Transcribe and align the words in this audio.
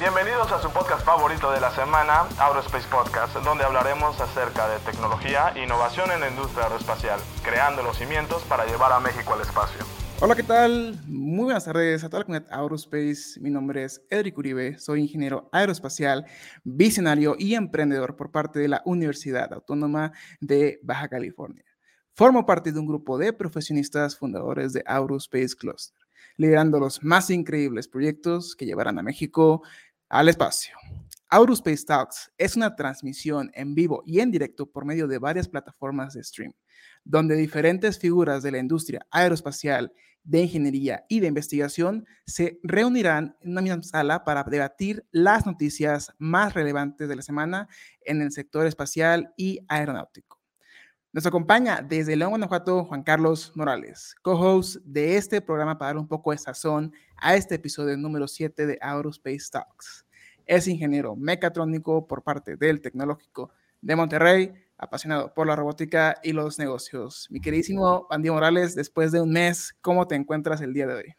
Bienvenidos 0.00 0.50
a 0.50 0.62
su 0.62 0.70
podcast 0.70 1.04
favorito 1.04 1.52
de 1.52 1.60
la 1.60 1.70
semana, 1.72 2.22
Aerospace 2.38 2.88
Podcast, 2.88 3.36
donde 3.44 3.64
hablaremos 3.64 4.18
acerca 4.18 4.66
de 4.66 4.78
tecnología 4.78 5.52
e 5.54 5.64
innovación 5.64 6.10
en 6.10 6.20
la 6.20 6.30
industria 6.30 6.64
aeroespacial, 6.64 7.20
creando 7.44 7.82
los 7.82 7.98
cimientos 7.98 8.42
para 8.44 8.64
llevar 8.64 8.92
a 8.92 9.00
México 9.00 9.34
al 9.34 9.42
espacio. 9.42 9.84
Hola, 10.22 10.34
¿qué 10.34 10.42
tal? 10.42 10.98
Muy 11.06 11.44
buenas 11.44 11.66
tardes 11.66 12.02
a 12.02 12.08
toda 12.08 12.20
la 12.20 12.24
comunidad 12.24 12.50
Aerospace. 12.50 13.38
Mi 13.42 13.50
nombre 13.50 13.84
es 13.84 14.00
Edric 14.08 14.38
Uribe, 14.38 14.78
soy 14.78 15.02
ingeniero 15.02 15.50
aeroespacial, 15.52 16.24
visionario 16.64 17.36
y 17.38 17.54
emprendedor 17.54 18.16
por 18.16 18.30
parte 18.30 18.58
de 18.58 18.68
la 18.68 18.80
Universidad 18.86 19.52
Autónoma 19.52 20.12
de 20.40 20.80
Baja 20.82 21.08
California. 21.08 21.66
Formo 22.14 22.46
parte 22.46 22.72
de 22.72 22.78
un 22.78 22.86
grupo 22.86 23.18
de 23.18 23.34
profesionistas 23.34 24.16
fundadores 24.16 24.72
de 24.72 24.82
Aerospace 24.86 25.54
Cluster, 25.56 26.00
liderando 26.36 26.80
los 26.80 27.02
más 27.04 27.28
increíbles 27.28 27.86
proyectos 27.86 28.56
que 28.56 28.64
llevarán 28.64 28.98
a 28.98 29.02
México 29.02 29.62
al 30.10 30.28
espacio. 30.28 30.76
Aerospace 31.28 31.84
Talks 31.86 32.32
es 32.36 32.56
una 32.56 32.74
transmisión 32.74 33.50
en 33.54 33.76
vivo 33.76 34.02
y 34.04 34.18
en 34.18 34.32
directo 34.32 34.66
por 34.66 34.84
medio 34.84 35.06
de 35.06 35.18
varias 35.18 35.48
plataformas 35.48 36.14
de 36.14 36.24
stream, 36.24 36.52
donde 37.04 37.36
diferentes 37.36 37.98
figuras 37.98 38.42
de 38.42 38.50
la 38.50 38.58
industria 38.58 39.06
aeroespacial, 39.12 39.92
de 40.24 40.42
ingeniería 40.42 41.06
y 41.08 41.20
de 41.20 41.28
investigación 41.28 42.04
se 42.26 42.58
reunirán 42.62 43.36
en 43.40 43.52
una 43.52 43.62
misma 43.62 43.82
sala 43.84 44.24
para 44.24 44.42
debatir 44.42 45.06
las 45.12 45.46
noticias 45.46 46.12
más 46.18 46.52
relevantes 46.52 47.08
de 47.08 47.16
la 47.16 47.22
semana 47.22 47.68
en 48.02 48.20
el 48.20 48.32
sector 48.32 48.66
espacial 48.66 49.32
y 49.36 49.60
aeronáutico. 49.68 50.39
Nos 51.12 51.26
acompaña 51.26 51.82
desde 51.82 52.14
León, 52.14 52.30
Guanajuato, 52.30 52.84
Juan 52.84 53.02
Carlos 53.02 53.50
Morales, 53.56 54.14
co-host 54.22 54.76
de 54.84 55.16
este 55.16 55.40
programa 55.40 55.76
para 55.76 55.88
dar 55.88 55.96
un 55.98 56.06
poco 56.06 56.30
de 56.30 56.38
sazón 56.38 56.92
a 57.16 57.34
este 57.34 57.56
episodio 57.56 57.96
número 57.96 58.28
7 58.28 58.64
de 58.64 58.78
Aerospace 58.80 59.50
Talks. 59.50 60.06
Es 60.46 60.68
ingeniero 60.68 61.16
mecatrónico 61.16 62.06
por 62.06 62.22
parte 62.22 62.54
del 62.54 62.80
Tecnológico 62.80 63.50
de 63.80 63.96
Monterrey, 63.96 64.52
apasionado 64.78 65.34
por 65.34 65.48
la 65.48 65.56
robótica 65.56 66.14
y 66.22 66.32
los 66.32 66.60
negocios. 66.60 67.26
Mi 67.28 67.40
queridísimo 67.40 68.06
Andy 68.08 68.30
Morales, 68.30 68.76
después 68.76 69.10
de 69.10 69.20
un 69.20 69.32
mes, 69.32 69.76
¿cómo 69.80 70.06
te 70.06 70.14
encuentras 70.14 70.60
el 70.60 70.72
día 70.72 70.86
de 70.86 70.94
hoy? 70.94 71.14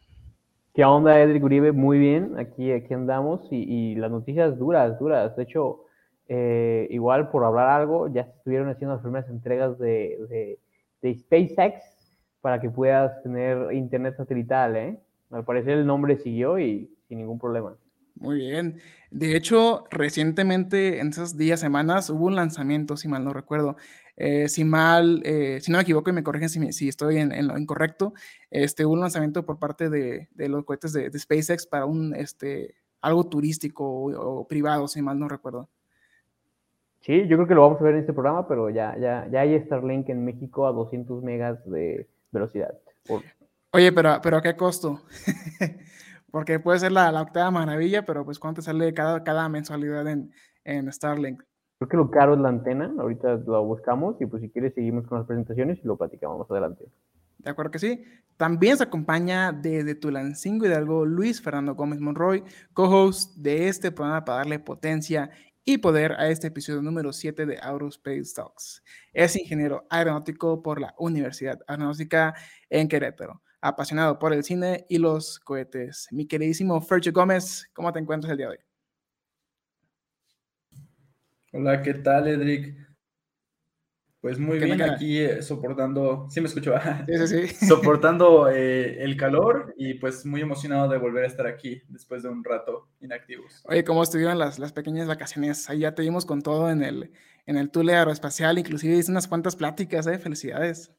¿Qué 0.72 0.86
onda, 0.86 1.20
Edric 1.20 1.44
Uribe? 1.44 1.72
Muy 1.72 1.98
bien, 1.98 2.38
aquí, 2.38 2.72
aquí 2.72 2.94
andamos 2.94 3.46
y, 3.50 3.56
y 3.56 3.94
las 3.96 4.10
noticias 4.10 4.58
duras, 4.58 4.98
duras. 4.98 5.36
De 5.36 5.42
hecho, 5.42 5.81
eh, 6.34 6.86
igual 6.88 7.28
por 7.28 7.44
hablar 7.44 7.68
algo, 7.68 8.08
ya 8.08 8.22
estuvieron 8.22 8.70
haciendo 8.70 8.94
las 8.94 9.02
primeras 9.02 9.28
entregas 9.28 9.78
de, 9.78 10.58
de, 11.02 11.14
SpaceX 11.14 11.84
para 12.40 12.58
que 12.58 12.70
puedas 12.70 13.22
tener 13.22 13.70
internet 13.74 14.16
satelital, 14.16 14.76
¿eh? 14.76 14.98
Al 15.30 15.44
parecer 15.44 15.76
el 15.76 15.86
nombre 15.86 16.16
siguió 16.16 16.58
y 16.58 16.90
sin 17.06 17.18
ningún 17.18 17.38
problema. 17.38 17.76
Muy 18.14 18.36
bien. 18.36 18.80
De 19.10 19.36
hecho, 19.36 19.84
recientemente, 19.90 21.00
en 21.00 21.08
esas 21.08 21.36
días, 21.36 21.60
semanas, 21.60 22.08
hubo 22.08 22.28
un 22.28 22.36
lanzamiento, 22.36 22.96
si 22.96 23.08
mal 23.08 23.24
no 23.24 23.34
recuerdo. 23.34 23.76
Eh, 24.16 24.48
si 24.48 24.64
mal, 24.64 25.20
eh, 25.26 25.58
si 25.60 25.70
no 25.70 25.76
me 25.76 25.82
equivoco 25.82 26.08
y 26.08 26.14
me 26.14 26.22
corrigen 26.22 26.48
si, 26.48 26.72
si 26.72 26.88
estoy 26.88 27.18
en, 27.18 27.46
lo 27.46 27.58
incorrecto, 27.58 28.14
este, 28.50 28.86
hubo 28.86 28.94
un 28.94 29.00
lanzamiento 29.00 29.44
por 29.44 29.58
parte 29.58 29.90
de, 29.90 30.28
de 30.30 30.48
los 30.48 30.64
cohetes 30.64 30.94
de, 30.94 31.10
SpaceX 31.18 31.66
para 31.66 31.84
un, 31.84 32.14
este, 32.14 32.74
algo 33.02 33.24
turístico 33.28 33.84
o 33.84 34.48
privado, 34.48 34.88
si 34.88 35.02
mal 35.02 35.18
no 35.18 35.28
recuerdo. 35.28 35.68
Sí, 37.02 37.26
yo 37.26 37.36
creo 37.36 37.48
que 37.48 37.54
lo 37.54 37.62
vamos 37.62 37.80
a 37.80 37.84
ver 37.84 37.94
en 37.94 38.00
este 38.00 38.12
programa, 38.12 38.46
pero 38.46 38.70
ya, 38.70 38.96
ya, 38.96 39.28
ya 39.30 39.40
hay 39.40 39.60
Starlink 39.60 40.08
en 40.08 40.24
México 40.24 40.66
a 40.66 40.72
200 40.72 41.22
megas 41.22 41.58
de 41.68 42.08
velocidad. 42.30 42.78
Oye, 43.72 43.92
pero, 43.92 44.20
pero 44.22 44.36
¿a 44.36 44.42
qué 44.42 44.54
costo? 44.54 45.00
Porque 46.30 46.60
puede 46.60 46.78
ser 46.78 46.92
la, 46.92 47.10
la, 47.10 47.22
octava 47.22 47.50
maravilla, 47.50 48.06
pero 48.06 48.24
pues 48.24 48.38
¿cuánto 48.38 48.62
sale 48.62 48.94
cada, 48.94 49.22
cada 49.24 49.48
mensualidad 49.48 50.06
en, 50.06 50.32
en 50.64 50.90
Starlink? 50.92 51.42
Creo 51.78 51.88
que 51.88 51.96
lo 51.96 52.10
caro 52.10 52.34
es 52.34 52.40
la 52.40 52.48
antena, 52.48 52.94
ahorita 52.96 53.34
lo 53.46 53.64
buscamos 53.64 54.20
y 54.20 54.26
pues 54.26 54.40
si 54.40 54.48
quieres 54.48 54.72
seguimos 54.72 55.06
con 55.06 55.18
las 55.18 55.26
presentaciones 55.26 55.80
y 55.82 55.86
lo 55.86 55.96
platicamos 55.96 56.38
más 56.38 56.50
adelante. 56.50 56.84
De 57.38 57.50
acuerdo 57.50 57.72
que 57.72 57.80
sí. 57.80 58.04
También 58.36 58.76
se 58.76 58.84
acompaña 58.84 59.52
desde 59.52 59.94
Tulancingo 59.94 60.66
Hidalgo 60.66 61.04
Luis 61.04 61.42
Fernando 61.42 61.74
Gómez 61.74 62.00
Monroy, 62.00 62.44
co-host 62.72 63.36
de 63.36 63.68
este 63.68 63.90
programa 63.90 64.24
para 64.24 64.38
darle 64.38 64.58
potencia 64.58 65.30
y 65.64 65.78
poder 65.78 66.12
a 66.12 66.28
este 66.28 66.48
episodio 66.48 66.82
número 66.82 67.12
7 67.12 67.46
de 67.46 67.58
Aerospace 67.58 68.32
Talks. 68.34 68.82
Es 69.12 69.36
ingeniero 69.36 69.86
aeronáutico 69.90 70.62
por 70.62 70.80
la 70.80 70.94
Universidad 70.98 71.60
Aeronáutica 71.66 72.34
en 72.68 72.88
Querétaro, 72.88 73.42
apasionado 73.60 74.18
por 74.18 74.32
el 74.32 74.42
cine 74.42 74.86
y 74.88 74.98
los 74.98 75.38
cohetes. 75.38 76.08
Mi 76.10 76.26
queridísimo 76.26 76.80
Fercho 76.80 77.12
Gómez, 77.12 77.70
¿cómo 77.72 77.92
te 77.92 78.00
encuentras 78.00 78.32
el 78.32 78.38
día 78.38 78.46
de 78.48 78.52
hoy? 78.52 78.58
Hola, 81.52 81.82
¿qué 81.82 81.94
tal, 81.94 82.28
Edric? 82.28 82.91
Pues 84.22 84.38
muy 84.38 84.60
bien, 84.60 84.80
aquí 84.80 85.18
eh, 85.18 85.42
soportando, 85.42 86.28
sí 86.30 86.40
me 86.40 86.46
escucho, 86.46 86.74
sí, 87.08 87.26
sí, 87.26 87.48
sí. 87.48 87.66
soportando 87.66 88.48
eh, 88.48 89.02
el 89.02 89.16
calor 89.16 89.74
y 89.76 89.94
pues 89.94 90.24
muy 90.24 90.40
emocionado 90.40 90.88
de 90.88 90.96
volver 90.96 91.24
a 91.24 91.26
estar 91.26 91.48
aquí 91.48 91.82
después 91.88 92.22
de 92.22 92.28
un 92.28 92.44
rato 92.44 92.88
inactivos. 93.00 93.64
Oye, 93.64 93.82
¿cómo 93.82 94.00
estuvieron 94.00 94.38
las, 94.38 94.60
las 94.60 94.72
pequeñas 94.72 95.08
vacaciones? 95.08 95.68
Ahí 95.68 95.80
ya 95.80 95.96
te 95.96 96.02
vimos 96.02 96.24
con 96.24 96.40
todo 96.40 96.70
en 96.70 96.84
el, 96.84 97.10
en 97.46 97.56
el 97.56 97.72
Tule 97.72 97.96
Aeroespacial, 97.96 98.60
inclusive 98.60 98.94
hice 98.94 99.10
unas 99.10 99.26
cuantas 99.26 99.56
pláticas, 99.56 100.06
¿eh? 100.06 100.16
Felicidades. 100.20 100.92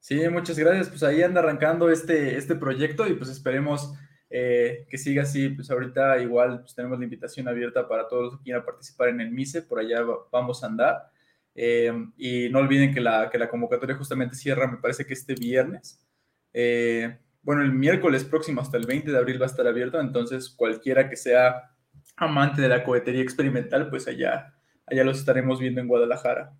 Sí, 0.00 0.26
muchas 0.30 0.58
gracias. 0.58 0.88
Pues 0.88 1.02
ahí 1.02 1.22
anda 1.22 1.40
arrancando 1.40 1.90
este, 1.90 2.38
este 2.38 2.54
proyecto 2.54 3.06
y 3.06 3.12
pues 3.12 3.28
esperemos 3.28 3.92
eh, 4.30 4.86
que 4.88 4.96
siga 4.96 5.24
así. 5.24 5.50
Pues 5.50 5.70
ahorita 5.70 6.18
igual 6.22 6.60
pues, 6.60 6.74
tenemos 6.74 6.98
la 6.98 7.04
invitación 7.04 7.46
abierta 7.46 7.86
para 7.86 8.08
todos 8.08 8.24
los 8.24 8.36
que 8.38 8.44
quieran 8.44 8.64
participar 8.64 9.10
en 9.10 9.20
el 9.20 9.30
MISE, 9.30 9.60
por 9.60 9.80
allá 9.80 10.02
vamos 10.32 10.64
a 10.64 10.68
andar. 10.68 11.10
Eh, 11.60 11.92
y 12.16 12.48
no 12.50 12.60
olviden 12.60 12.94
que 12.94 13.00
la, 13.00 13.28
que 13.28 13.36
la 13.36 13.50
convocatoria 13.50 13.96
justamente 13.96 14.36
cierra, 14.36 14.68
me 14.68 14.76
parece 14.76 15.04
que 15.04 15.12
este 15.12 15.34
viernes. 15.34 16.00
Eh, 16.52 17.18
bueno, 17.42 17.62
el 17.62 17.72
miércoles 17.72 18.22
próximo 18.22 18.60
hasta 18.60 18.76
el 18.76 18.86
20 18.86 19.10
de 19.10 19.18
abril 19.18 19.40
va 19.40 19.46
a 19.46 19.48
estar 19.48 19.66
abierto, 19.66 20.00
entonces 20.00 20.50
cualquiera 20.50 21.10
que 21.10 21.16
sea 21.16 21.74
amante 22.16 22.62
de 22.62 22.68
la 22.68 22.84
cohetería 22.84 23.22
experimental, 23.22 23.90
pues 23.90 24.06
allá, 24.06 24.54
allá 24.86 25.02
los 25.02 25.18
estaremos 25.18 25.58
viendo 25.58 25.80
en 25.80 25.88
Guadalajara. 25.88 26.56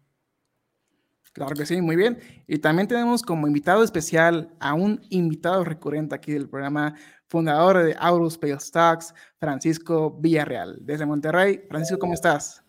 Claro 1.33 1.55
que 1.55 1.65
sí, 1.65 1.81
muy 1.81 1.95
bien. 1.95 2.19
Y 2.49 2.59
también 2.59 2.89
tenemos 2.89 3.23
como 3.23 3.47
invitado 3.47 3.85
especial 3.85 4.53
a 4.59 4.75
un 4.75 5.01
invitado 5.11 5.63
recurrente 5.63 6.17
aquí 6.17 6.33
del 6.33 6.49
programa, 6.49 6.97
fundador 7.29 7.85
de 7.85 7.95
Aurospace 8.01 8.59
Stocks, 8.59 9.15
Francisco 9.39 10.19
Villarreal, 10.19 10.77
desde 10.81 11.07
Monterrey. 11.07 11.61
Francisco, 11.69 12.01
¿cómo 12.01 12.15
estás? 12.15 12.65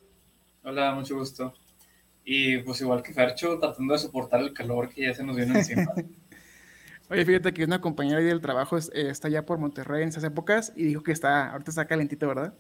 Hola, 0.61 0.93
mucho 0.93 1.15
gusto. 1.15 1.55
Y 2.31 2.59
pues 2.59 2.79
igual 2.81 3.01
que 3.01 3.11
Fercho, 3.11 3.57
tratando 3.57 3.91
de 3.91 3.99
soportar 3.99 4.41
el 4.41 4.53
calor 4.53 4.87
que 4.89 5.01
ya 5.01 5.15
se 5.15 5.23
nos 5.23 5.35
viene 5.35 5.57
encima. 5.57 5.91
Oye, 7.09 7.25
fíjate 7.25 7.51
que 7.51 7.63
una 7.63 7.81
compañera 7.81 8.19
del 8.19 8.39
trabajo 8.39 8.77
eh, 8.77 9.09
está 9.09 9.29
ya 9.29 9.47
por 9.47 9.57
Monterrey 9.57 10.03
en 10.03 10.09
esas 10.09 10.23
épocas 10.23 10.71
y 10.75 10.83
dijo 10.83 11.01
que 11.01 11.11
está, 11.11 11.49
ahorita 11.49 11.71
está 11.71 11.87
calentito, 11.87 12.27
¿verdad? 12.27 12.53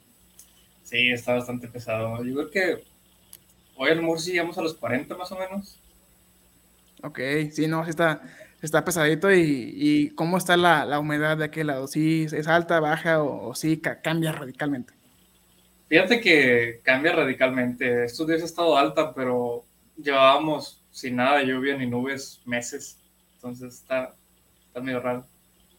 Sí, 0.81 1.11
está 1.11 1.35
bastante 1.35 1.67
pesado. 1.67 2.23
Yo 2.23 2.33
creo 2.33 2.49
que 2.49 2.83
hoy 3.75 3.91
al 3.91 4.01
Murci 4.01 4.31
llegamos 4.31 4.57
a 4.57 4.63
los 4.63 4.73
40 4.73 5.15
más 5.15 5.31
o 5.31 5.37
menos. 5.37 5.79
Ok, 7.03 7.19
sí, 7.51 7.67
no, 7.67 7.83
sí 7.83 7.91
está, 7.91 8.23
está 8.63 8.83
pesadito 8.83 9.31
y, 9.31 9.71
y 9.75 10.09
¿cómo 10.15 10.39
está 10.39 10.57
la, 10.57 10.83
la, 10.83 10.97
humedad 10.97 11.37
de 11.37 11.45
aquel 11.45 11.67
lado? 11.67 11.85
¿Sí 11.85 12.25
es 12.31 12.47
alta, 12.47 12.79
baja 12.79 13.21
o, 13.21 13.49
o 13.49 13.53
sí 13.53 13.79
cambia 14.01 14.31
radicalmente? 14.31 14.98
Fíjate 15.89 16.21
que 16.21 16.81
cambia 16.83 17.13
radicalmente. 17.13 18.05
Estos 18.05 18.27
días 18.27 18.43
ha 18.43 18.45
estado 18.45 18.77
alta, 18.77 19.13
pero 19.13 19.65
llevábamos 19.97 20.83
sin 20.91 21.15
nada 21.15 21.39
de 21.39 21.47
lluvia 21.47 21.75
ni 21.75 21.87
nubes 21.87 22.41
meses. 22.45 22.99
Entonces 23.33 23.73
está, 23.73 24.15
está 24.67 24.81
medio 24.81 24.99
raro. 24.99 25.25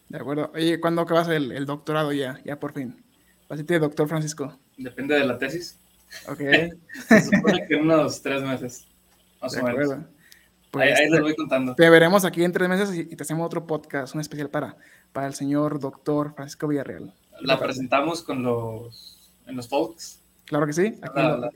De 0.08 0.18
acuerdo. 0.18 0.50
Oye, 0.52 0.80
¿cuándo 0.80 1.02
acabas 1.02 1.28
el, 1.28 1.52
el 1.52 1.64
doctorado 1.64 2.12
ya? 2.12 2.40
Ya 2.44 2.58
por 2.58 2.72
fin. 2.72 3.00
Pasite, 3.46 3.78
doctor 3.78 4.08
Francisco. 4.08 4.58
Depende 4.76 5.14
de 5.14 5.24
la 5.24 5.38
tesis. 5.38 5.78
Ok. 6.26 6.38
Se 7.08 7.20
supone 7.22 7.66
que 7.68 7.74
en 7.74 7.82
unos 7.82 8.20
tres 8.20 8.42
meses. 8.42 8.88
Más 9.40 9.56
o 9.56 9.62
menos. 9.62 9.94
Pues, 10.70 10.86
ahí, 10.86 11.04
ahí 11.04 11.10
les 11.10 11.20
voy 11.20 11.36
contando. 11.36 11.74
Te 11.74 11.88
veremos 11.88 12.24
aquí 12.24 12.44
en 12.44 12.52
tres 12.52 12.68
meses 12.68 12.96
y, 12.96 13.04
te 13.04 13.22
hacemos 13.22 13.46
otro 13.46 13.66
podcast, 13.66 14.14
un 14.14 14.20
especial 14.20 14.50
para, 14.50 14.76
para 15.12 15.26
el 15.26 15.34
señor 15.34 15.80
doctor 15.80 16.34
Francisco 16.34 16.68
Villarreal. 16.68 17.12
La 17.40 17.58
presentamos 17.58 18.22
con 18.22 18.42
los 18.42 19.09
en 19.50 19.56
los 19.56 19.68
folks. 19.68 20.20
Claro 20.50 20.66
que 20.66 20.72
sí. 20.72 20.98
Aquí, 21.00 21.22
lo, 21.22 21.50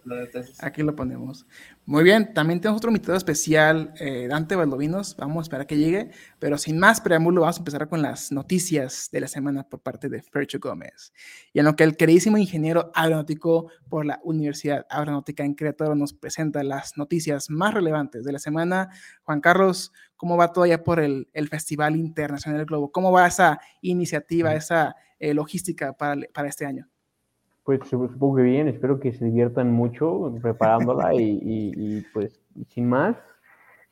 aquí, 0.61 0.83
lo, 0.85 0.95
ponemos. 0.95 1.49
Muy 1.85 2.05
bien, 2.05 2.33
también 2.33 2.61
tenemos 2.61 2.79
otro 2.79 2.91
invitado 2.91 3.19
especial, 3.19 3.93
eh, 3.99 4.29
Dante 4.29 4.55
Valdovinos. 4.55 5.17
Vamos 5.17 5.39
a 5.39 5.43
esperar 5.43 5.67
que 5.67 5.77
llegue, 5.77 6.13
pero 6.39 6.59
sin 6.59 6.79
más 6.79 7.01
preámbulo, 7.01 7.41
vamos 7.41 7.57
a 7.57 7.59
empezar 7.59 7.89
con 7.89 8.03
las 8.03 8.31
noticias 8.31 9.09
de 9.11 9.19
la 9.19 9.27
semana 9.27 9.65
por 9.69 9.81
parte 9.81 10.09
de 10.09 10.23
Fercho 10.23 10.61
Gómez. 10.61 11.13
Y 11.53 11.59
en 11.59 11.65
lo 11.65 11.75
que 11.75 11.83
el 11.83 11.97
queridísimo 11.97 12.39
ingeniero 12.39 12.93
aeronáutico 12.95 13.69
por 13.89 14.07
la 14.07 14.21
Universidad 14.23 14.87
Aeronáutica 14.89 15.45
en 15.45 15.57
Querétaro 15.57 15.97
nos 15.97 16.15
presenta 16.15 16.63
las 16.63 16.97
noticias 16.97 17.51
más 17.51 17.75
relevantes 17.75 18.23
de 18.23 18.31
la 18.31 18.39
semana. 18.39 18.91
Juan 19.25 19.41
Carlos, 19.41 19.93
¿cómo 20.17 20.37
va 20.37 20.53
todo 20.53 20.67
ya 20.67 20.85
por 20.85 21.01
el, 21.01 21.29
el 21.33 21.49
Festival 21.49 21.97
Internacional 21.97 22.59
del 22.59 22.67
Globo? 22.67 22.93
¿Cómo 22.93 23.11
va 23.11 23.27
esa 23.27 23.59
iniciativa, 23.81 24.55
esa 24.55 24.95
eh, 25.19 25.35
logística 25.35 25.95
para, 25.95 26.21
para 26.33 26.47
este 26.47 26.65
año? 26.65 26.89
Pues 27.65 27.81
supongo 27.89 28.37
que 28.37 28.43
bien, 28.43 28.69
espero 28.69 29.01
que 29.01 29.15
se 29.15 29.25
diviertan 29.25 29.73
mucho 29.73 30.35
preparándola 30.43 31.15
y, 31.15 32.05
pues 32.13 32.39
sin 32.69 32.87
más, 32.87 33.17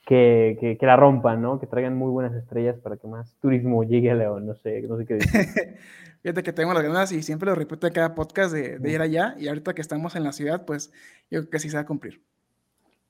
que, 0.05 0.77
la 0.83 0.97
rompan, 0.97 1.41
¿no? 1.41 1.59
Que 1.59 1.67
traigan 1.67 1.97
muy 1.97 2.11
buenas 2.11 2.35
estrellas 2.35 2.77
para 2.79 2.99
que 2.99 3.09
más 3.09 3.35
turismo 3.41 3.83
llegue 3.83 4.11
a 4.11 4.15
León, 4.15 4.47
no 4.47 4.55
sé, 4.55 4.83
no 4.83 4.99
sé 4.99 5.07
qué 5.07 5.15
decir. 5.15 5.31
Fíjate 6.23 6.43
que 6.43 6.53
tengo 6.53 6.75
las 6.75 6.83
ganas 6.83 7.13
y 7.13 7.23
siempre 7.23 7.49
lo 7.49 7.55
repito 7.55 7.87
en 7.87 7.95
cada 7.95 8.15
podcast 8.15 8.53
de, 8.53 8.79
ir 8.91 9.01
allá 9.01 9.35
y 9.39 9.49
ahorita 9.49 9.75
que 9.75 9.81
estamos 9.81 10.17
en 10.17 10.25
la 10.25 10.33
ciudad, 10.33 10.67
pues 10.67 10.93
yo 11.31 11.41
creo 11.41 11.51
que 11.51 11.59
sí 11.59 11.71
se 11.71 11.77
va 11.77 11.83
a 11.83 11.87
cumplir. 11.87 12.21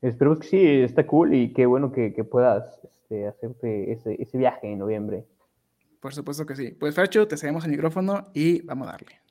Esperemos 0.01 0.39
que 0.39 0.47
sí, 0.47 0.65
está 0.83 1.07
cool 1.07 1.35
y 1.35 1.53
qué 1.53 1.67
bueno 1.67 1.91
que, 1.91 2.11
puedas 2.25 2.81
este, 2.85 3.27
hacerte 3.27 3.93
ese, 3.93 4.17
ese 4.23 4.39
viaje 4.39 4.71
en 4.71 4.79
noviembre. 4.79 5.27
Por 5.99 6.15
supuesto 6.15 6.47
que 6.47 6.55
sí. 6.55 6.71
Pues 6.71 6.95
Fercho, 6.95 7.27
te 7.27 7.37
cedemos 7.37 7.65
el 7.65 7.73
micrófono 7.73 8.29
y 8.33 8.63
vamos 8.63 8.89
a 8.89 8.93
darle. 8.93 9.22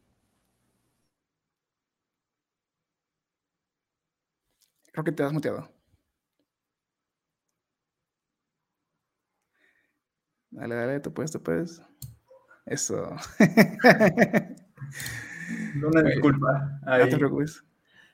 Creo 4.91 5.03
que 5.03 5.11
te 5.11 5.23
has 5.23 5.33
muteado. 5.33 5.69
Dale, 10.49 10.75
dale, 10.75 10.99
tú 10.99 11.13
puedes, 11.13 11.31
tú 11.31 11.41
puedes. 11.41 11.81
Eso. 12.65 13.15
Una 15.83 16.03
disculpa. 16.03 16.79
No 16.85 17.09
te 17.09 17.17
preocupes. 17.17 17.63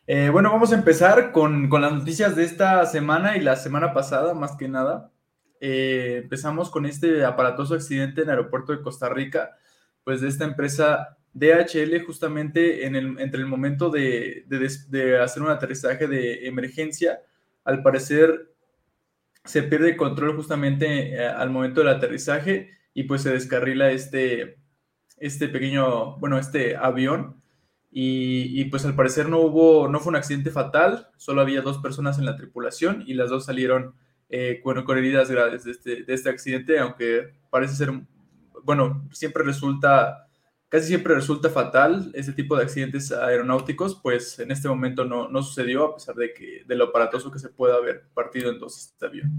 Eh, 0.05 0.29
bueno, 0.29 0.51
vamos 0.51 0.71
a 0.71 0.75
empezar 0.75 1.31
con, 1.31 1.69
las 1.69 1.93
noticias 1.93 2.35
de 2.35 2.43
esta 2.45 2.85
semana 2.85 3.35
y 3.35 3.41
la 3.41 3.55
semana 3.55 3.93
pasada, 3.93 4.33
más 4.33 4.55
que 4.55 4.69
nada. 4.69 5.11
Eh, 5.59 6.21
empezamos 6.23 6.69
con 6.69 6.85
este 6.85 7.25
aparatoso 7.25 7.73
accidente 7.73 8.21
en 8.21 8.27
el 8.27 8.37
aeropuerto 8.37 8.71
de 8.71 8.81
Costa 8.81 9.09
Rica, 9.09 9.57
pues 10.03 10.21
de 10.21 10.29
esta 10.29 10.45
empresa 10.45 11.16
DHL 11.33 12.03
justamente 12.05 12.85
en 12.85 12.95
el, 12.95 13.19
entre 13.19 13.39
el 13.39 13.45
momento 13.45 13.89
de, 13.89 14.45
hacer 15.21 15.43
un 15.43 15.49
aterrizaje 15.49 16.07
de 16.07 16.47
emergencia, 16.47 17.21
al 17.63 17.83
parecer 17.83 18.53
se 19.43 19.63
pierde 19.63 19.95
control 19.95 20.35
justamente 20.35 21.13
eh, 21.13 21.27
al 21.27 21.49
momento 21.49 21.81
del 21.81 21.89
aterrizaje 21.89 22.71
y 22.93 23.03
pues 23.03 23.21
se 23.21 23.31
descarrila 23.31 23.91
este, 23.91 24.57
este 25.17 25.47
pequeño, 25.47 26.17
bueno, 26.17 26.37
este 26.37 26.75
avión. 26.75 27.41
Y, 27.99 28.65
pues 28.65 28.85
al 28.85 28.95
parecer 28.95 29.27
no 29.27 29.39
hubo, 29.39 29.87
no 29.87 29.99
fue 29.99 30.11
un 30.11 30.17
accidente 30.17 30.51
fatal, 30.51 31.07
solo 31.17 31.41
había 31.41 31.61
dos 31.61 31.79
personas 31.79 32.19
en 32.19 32.25
la 32.25 32.35
tripulación 32.35 33.03
y 33.07 33.15
las 33.15 33.29
dos 33.31 33.45
salieron 33.45 33.95
eh, 34.29 34.59
con, 34.61 34.77
heridas 34.97 35.31
graves 35.31 35.63
de 35.63 35.71
este, 35.71 36.03
de 36.03 36.13
este 36.13 36.29
accidente, 36.29 36.77
aunque 36.77 37.33
parece 37.49 37.75
ser, 37.75 37.91
bueno, 38.63 39.07
siempre 39.11 39.43
resulta 39.43 40.26
casi 40.69 40.87
siempre 40.87 41.15
resulta 41.15 41.49
fatal 41.49 42.11
ese 42.13 42.33
tipo 42.33 42.55
de 42.55 42.63
accidentes 42.63 43.11
aeronáuticos, 43.11 43.99
pues 44.01 44.39
en 44.39 44.51
este 44.51 44.67
momento 44.67 45.05
no, 45.05 45.29
no 45.29 45.41
sucedió 45.41 45.85
a 45.85 45.95
pesar 45.95 46.15
de 46.15 46.33
que 46.33 46.63
de 46.65 46.75
lo 46.75 46.85
aparatoso 46.85 47.31
que 47.31 47.39
se 47.39 47.49
pueda 47.49 47.75
haber 47.75 48.07
partido 48.13 48.51
en 48.51 48.59
dos 48.59 48.77
este 48.77 49.05
avión. 49.05 49.31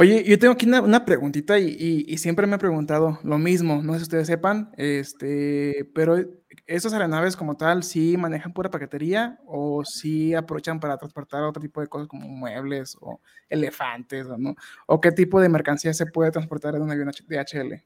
Oye, 0.00 0.22
yo 0.22 0.38
tengo 0.38 0.52
aquí 0.52 0.64
una, 0.64 1.04
preguntita 1.04 1.58
y, 1.58 2.16
siempre 2.18 2.46
me 2.46 2.54
he 2.54 2.58
preguntado 2.58 3.18
lo 3.24 3.36
mismo, 3.36 3.82
no 3.82 3.94
sé 3.94 3.98
si 3.98 4.02
ustedes 4.04 4.28
sepan, 4.28 4.70
este, 4.76 5.90
pero 5.92 6.18
¿esas 6.66 6.92
aeronaves 6.92 7.36
como 7.36 7.56
tal 7.56 7.82
sí 7.82 8.16
manejan 8.16 8.52
pura 8.52 8.70
paquetería 8.70 9.40
o 9.44 9.84
sí 9.84 10.34
aprovechan 10.34 10.78
para 10.78 10.98
transportar 10.98 11.42
otro 11.42 11.60
tipo 11.60 11.80
de 11.80 11.88
cosas 11.88 12.06
como 12.06 12.28
muebles 12.28 12.96
o 13.00 13.20
elefantes, 13.48 14.28
¿no? 14.38 14.54
¿O 14.86 15.00
qué 15.00 15.10
tipo 15.10 15.40
de 15.40 15.48
mercancía 15.48 15.92
se 15.92 16.06
puede 16.06 16.30
transportar 16.30 16.76
en 16.76 16.82
un 16.82 16.92
avión 16.92 17.10
DHL? 17.26 17.82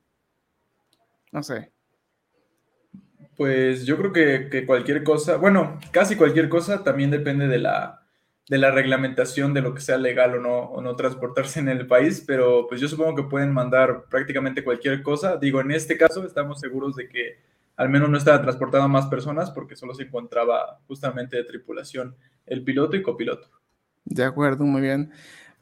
No 1.32 1.42
sé. 1.42 1.72
Pues 3.36 3.84
yo 3.86 3.96
creo 3.96 4.12
que, 4.12 4.66
cualquier 4.66 5.02
cosa, 5.02 5.36
bueno, 5.36 5.80
casi 5.90 6.16
cualquier 6.16 6.48
cosa 6.48 6.84
también 6.84 7.10
depende 7.10 7.48
de 7.48 7.58
la, 7.58 8.02
de 8.48 8.58
la 8.58 8.70
reglamentación 8.70 9.54
de 9.54 9.62
lo 9.62 9.74
que 9.74 9.80
sea 9.80 9.96
legal 9.96 10.34
o 10.34 10.40
no, 10.40 10.58
o 10.58 10.82
no 10.82 10.94
transportarse 10.94 11.58
en 11.58 11.68
el 11.68 11.86
país, 11.86 12.22
pero 12.26 12.66
pues 12.68 12.80
yo 12.80 12.88
supongo 12.88 13.16
que 13.16 13.22
pueden 13.24 13.52
mandar 13.52 14.04
prácticamente 14.10 14.62
cualquier 14.62 15.02
cosa. 15.02 15.38
Digo, 15.38 15.60
en 15.60 15.70
este 15.70 15.96
caso 15.96 16.24
estamos 16.26 16.60
seguros 16.60 16.94
de 16.94 17.08
que 17.08 17.38
al 17.76 17.88
menos 17.88 18.10
no 18.10 18.18
estaba 18.18 18.42
transportando 18.42 18.88
más 18.88 19.06
personas 19.06 19.50
porque 19.50 19.76
solo 19.76 19.94
se 19.94 20.04
encontraba 20.04 20.80
justamente 20.86 21.38
de 21.38 21.44
tripulación 21.44 22.14
el 22.46 22.62
piloto 22.62 22.96
y 22.96 23.02
copiloto. 23.02 23.48
De 24.04 24.24
acuerdo, 24.24 24.64
muy 24.64 24.82
bien. 24.82 25.10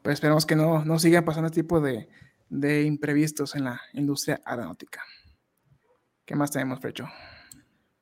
Pues 0.02 0.14
esperemos 0.14 0.44
que 0.44 0.56
no, 0.56 0.84
no 0.84 0.98
sigan 0.98 1.24
pasando 1.24 1.46
este 1.46 1.62
tipo 1.62 1.80
de, 1.80 2.08
de 2.48 2.82
imprevistos 2.82 3.54
en 3.54 3.64
la 3.64 3.80
industria 3.94 4.40
aeronáutica. 4.44 5.02
¿Qué 6.30 6.36
más 6.36 6.52
tenemos, 6.52 6.78
Frecho? 6.78 7.08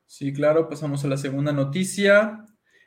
Sí, 0.05 0.31
claro, 0.31 0.69
pasamos 0.69 1.03
a 1.03 1.07
la 1.07 1.17
segunda 1.17 1.51
noticia. 1.51 2.45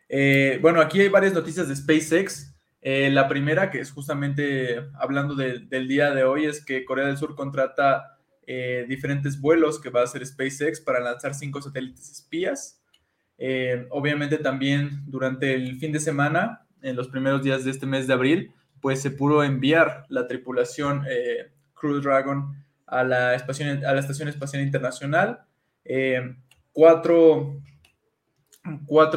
Eh, 0.08 0.60
bueno, 0.62 0.80
aquí 0.80 1.00
hay 1.00 1.08
varias 1.08 1.34
noticias 1.34 1.66
de 1.66 1.74
SpaceX. 1.74 2.54
Eh, 2.80 3.10
la 3.10 3.26
primera, 3.26 3.68
que 3.68 3.80
es 3.80 3.90
justamente 3.90 4.76
hablando 4.94 5.34
del 5.34 5.88
día 5.88 6.14
de 6.14 6.22
hoy, 6.22 6.44
es 6.44 6.64
que 6.64 6.84
Corea 6.84 7.08
del 7.08 7.16
Sur 7.16 7.34
contrata 7.34 8.20
eh, 8.46 8.86
diferentes 8.88 9.40
vuelos 9.40 9.80
que 9.80 9.90
va 9.90 10.02
a 10.02 10.04
hacer 10.04 10.24
SpaceX 10.24 10.80
para 10.80 11.00
lanzar 11.00 11.34
cinco 11.34 11.60
satélites 11.60 12.08
espías. 12.08 12.80
obviamente 13.90 14.38
también 14.38 15.02
durante 15.08 15.54
el 15.54 15.76
fin 15.80 15.90
de 15.90 15.98
semana, 15.98 16.68
en 16.82 16.94
los 16.94 17.08
primeros 17.08 17.42
días 17.42 17.64
de 17.64 17.72
este 17.72 17.86
mes 17.86 18.06
de 18.06 18.12
abril, 18.12 18.52
pues 18.80 19.02
se 19.02 19.10
pudo 19.10 19.42
enviar 19.42 20.06
la 20.08 20.28
tripulación 20.28 21.02
Crew 21.74 22.00
Dragon 22.00 22.61
a 22.92 23.04
la, 23.04 23.34
Estación, 23.34 23.84
a 23.84 23.94
la 23.94 24.00
Estación 24.00 24.28
Espacial 24.28 24.62
Internacional. 24.62 25.40
Eh, 25.84 26.36
cuatro, 26.72 27.60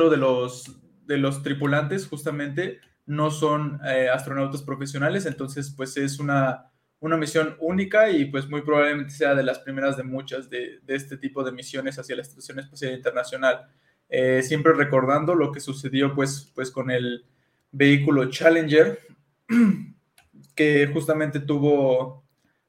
de, 0.09 0.17
los, 0.17 0.79
de 1.05 1.17
los 1.17 1.43
tripulantes 1.43 2.07
justamente 2.07 2.79
no 3.05 3.29
son 3.29 3.79
eh, 3.85 4.09
astronautas 4.09 4.63
profesionales, 4.63 5.25
entonces 5.25 5.73
pues 5.75 5.95
es 5.97 6.19
una, 6.19 6.71
una 6.99 7.17
misión 7.17 7.55
única 7.59 8.09
y 8.09 8.25
pues 8.25 8.49
muy 8.49 8.61
probablemente 8.61 9.11
sea 9.11 9.35
de 9.35 9.43
las 9.43 9.59
primeras 9.59 9.97
de 9.97 10.03
muchas 10.03 10.49
de, 10.49 10.79
este 10.87 11.17
tipo 11.17 11.43
de 11.43 11.51
misiones 11.51 11.99
hacia 11.99 12.15
la 12.15 12.21
Estación 12.23 12.59
Espacial 12.59 12.93
Internacional. 12.93 13.67
Eh, 14.07 14.41
siempre 14.41 14.73
recordando 14.73 15.35
lo 15.35 15.51
que 15.51 15.59
sucedió 15.59 16.15
pues, 16.15 16.51
pues 16.55 16.71
con 16.71 16.91
el 16.91 17.25
vehículo 17.71 18.29
Challenger, 18.29 18.99
que 20.55 20.87
justamente 20.93 21.39
tuvo 21.41 22.24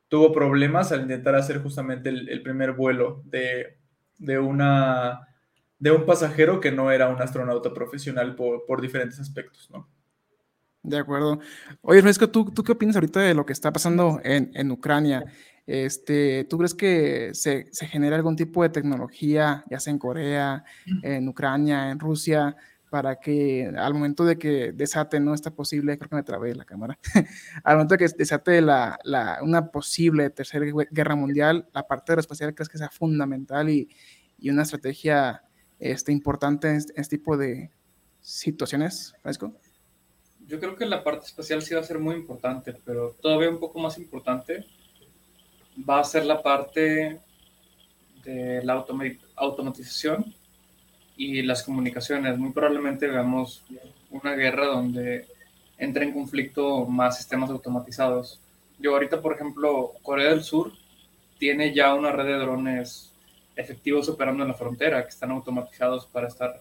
tuvo 0.09 0.33
problemas 0.33 0.93
al 0.93 1.03
intentar 1.03 1.35
hacer 1.35 1.63
justamente 1.63 2.09
el, 2.09 2.43
primer 2.43 2.73
vuelo 2.73 3.23
de, 3.25 3.79
una, 4.39 5.29
de 5.79 5.91
un 5.91 6.07
pasajero 6.07 6.61
que 6.61 6.71
no 6.71 6.91
era 6.91 7.09
un 7.09 7.21
astronauta 7.21 7.73
profesional 7.75 8.37
por, 8.37 8.81
diferentes 8.81 9.19
aspectos, 9.19 9.69
¿no? 9.71 9.89
De 10.83 10.99
acuerdo. 10.99 11.41
Oye, 11.81 12.01
Francisco, 12.01 12.31
¿tú, 12.31 12.45
¿tú 12.53 12.63
qué 12.63 12.71
opinas 12.71 12.95
ahorita 12.95 13.19
de 13.21 13.35
lo 13.35 13.45
que 13.45 13.53
está 13.53 13.73
pasando 13.73 14.21
en, 14.23 14.71
Ucrania? 14.71 15.25
Este, 15.67 16.45
¿Tú 16.45 16.59
crees 16.59 16.75
que 16.75 17.31
se, 17.35 17.67
se 17.73 17.87
genera 17.89 18.15
algún 18.15 18.37
tipo 18.37 18.63
de 18.63 18.69
tecnología, 18.69 19.65
ya 19.69 19.81
sea 19.81 19.91
en 19.91 19.99
Corea, 19.99 20.65
en 21.03 21.29
Ucrania, 21.29 21.91
en 21.91 21.99
Rusia, 21.99 22.57
para 22.91 23.17
que 23.17 23.73
al 23.77 23.95
momento 23.95 24.25
de 24.25 24.39
que 24.39 24.73
desate, 24.73 25.21
no 25.21 25.35
está 25.35 25.51
posible, 25.51 25.99
creo 25.99 26.09
que 26.09 26.17
me 26.17 26.23
trabé 26.23 26.55
la 26.55 26.65
cámara, 26.65 26.99
al 27.65 27.77
momento 27.77 27.95
de 27.95 27.99
que 27.99 28.15
desate 28.17 28.61
la, 28.61 28.99
la, 29.05 29.39
una 29.43 29.71
posible 29.71 30.31
tercera 30.31 30.67
guerra 30.91 31.17
mundial, 31.17 31.69
la 31.73 31.87
parte 31.87 32.13
aeroespacial 32.13 32.55
crees 32.55 32.69
que 32.69 32.79
sea 32.79 32.91
fundamental 32.91 33.69
y, 33.69 33.89
y 34.39 34.51
una 34.51 34.63
estrategia 34.63 35.43
este, 35.79 36.13
importante 36.13 36.69
en 36.69 36.77
este, 36.77 37.19
tipo 37.19 37.37
de 37.37 37.71
situaciones, 38.21 39.15
Francisco? 39.23 39.55
Yo 40.47 40.61
creo 40.61 40.77
que 40.77 40.87
la 40.87 41.03
parte 41.03 41.27
espacial 41.27 41.63
sí 41.63 41.75
va 41.75 41.81
a 41.81 41.85
ser 41.85 41.99
muy 41.99 42.15
importante, 42.15 42.75
pero 42.85 43.17
todavía 43.21 43.51
un 43.51 43.59
poco 43.59 43.79
más 43.79 43.99
importante 43.99 44.65
va 45.89 46.01
a 46.01 46.05
ser 46.05 46.25
la 46.25 46.43
parte 46.43 47.21
de 48.25 48.65
la 48.65 48.85
automatización 49.37 50.35
y 51.17 51.43
las 51.43 51.63
comunicaciones. 51.63 52.39
Muy 52.39 52.53
probablemente 52.53 53.07
veamos 53.07 53.63
una 54.11 54.35
guerra 54.35 54.67
donde 54.67 55.27
entre 55.79 56.05
en 56.05 56.13
conflicto 56.13 56.87
más 56.87 57.17
sistemas 57.17 57.51
automatizados. 57.51 58.41
Yo 58.79 58.93
ahorita, 58.93 59.21
por 59.21 59.35
ejemplo, 59.35 59.93
Corea 60.03 60.31
del 60.31 60.43
Sur 60.43 60.73
tiene 61.39 61.75
ya 61.75 61.95
una 61.95 62.13
red 62.13 62.27
de 62.27 62.39
drones 62.39 63.13
efectivos 63.55 64.09
operando 64.09 64.43
en 64.43 64.49
la 64.49 64.55
frontera 64.55 65.03
que 65.03 65.09
están 65.09 65.31
automatizados 65.31 66.07
para 66.07 66.29
estar 66.29 66.61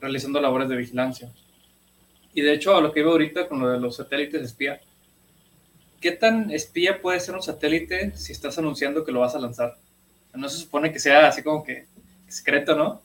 realizando 0.00 0.40
labores 0.40 0.68
de 0.68 0.76
vigilancia. 0.76 1.32
Y 2.34 2.40
de 2.40 2.54
hecho, 2.54 2.76
a 2.76 2.80
lo 2.80 2.92
que 2.92 3.02
veo 3.02 3.12
ahorita 3.12 3.48
con 3.48 3.60
lo 3.60 3.68
de 3.68 3.78
los 3.78 3.96
satélites 3.96 4.42
espía, 4.42 4.80
¿qué 6.00 6.12
tan 6.12 6.50
espía 6.50 7.00
puede 7.00 7.20
ser 7.20 7.34
un 7.34 7.42
satélite 7.42 8.16
si 8.16 8.32
estás 8.32 8.58
anunciando 8.58 9.04
que 9.04 9.12
lo 9.12 9.20
vas 9.20 9.34
a 9.34 9.40
lanzar? 9.40 9.78
No 10.34 10.48
se 10.48 10.58
supone 10.58 10.92
que 10.92 10.98
sea 10.98 11.28
así 11.28 11.42
como 11.42 11.62
que 11.62 11.86
secreto, 12.28 12.74
¿no? 12.74 13.02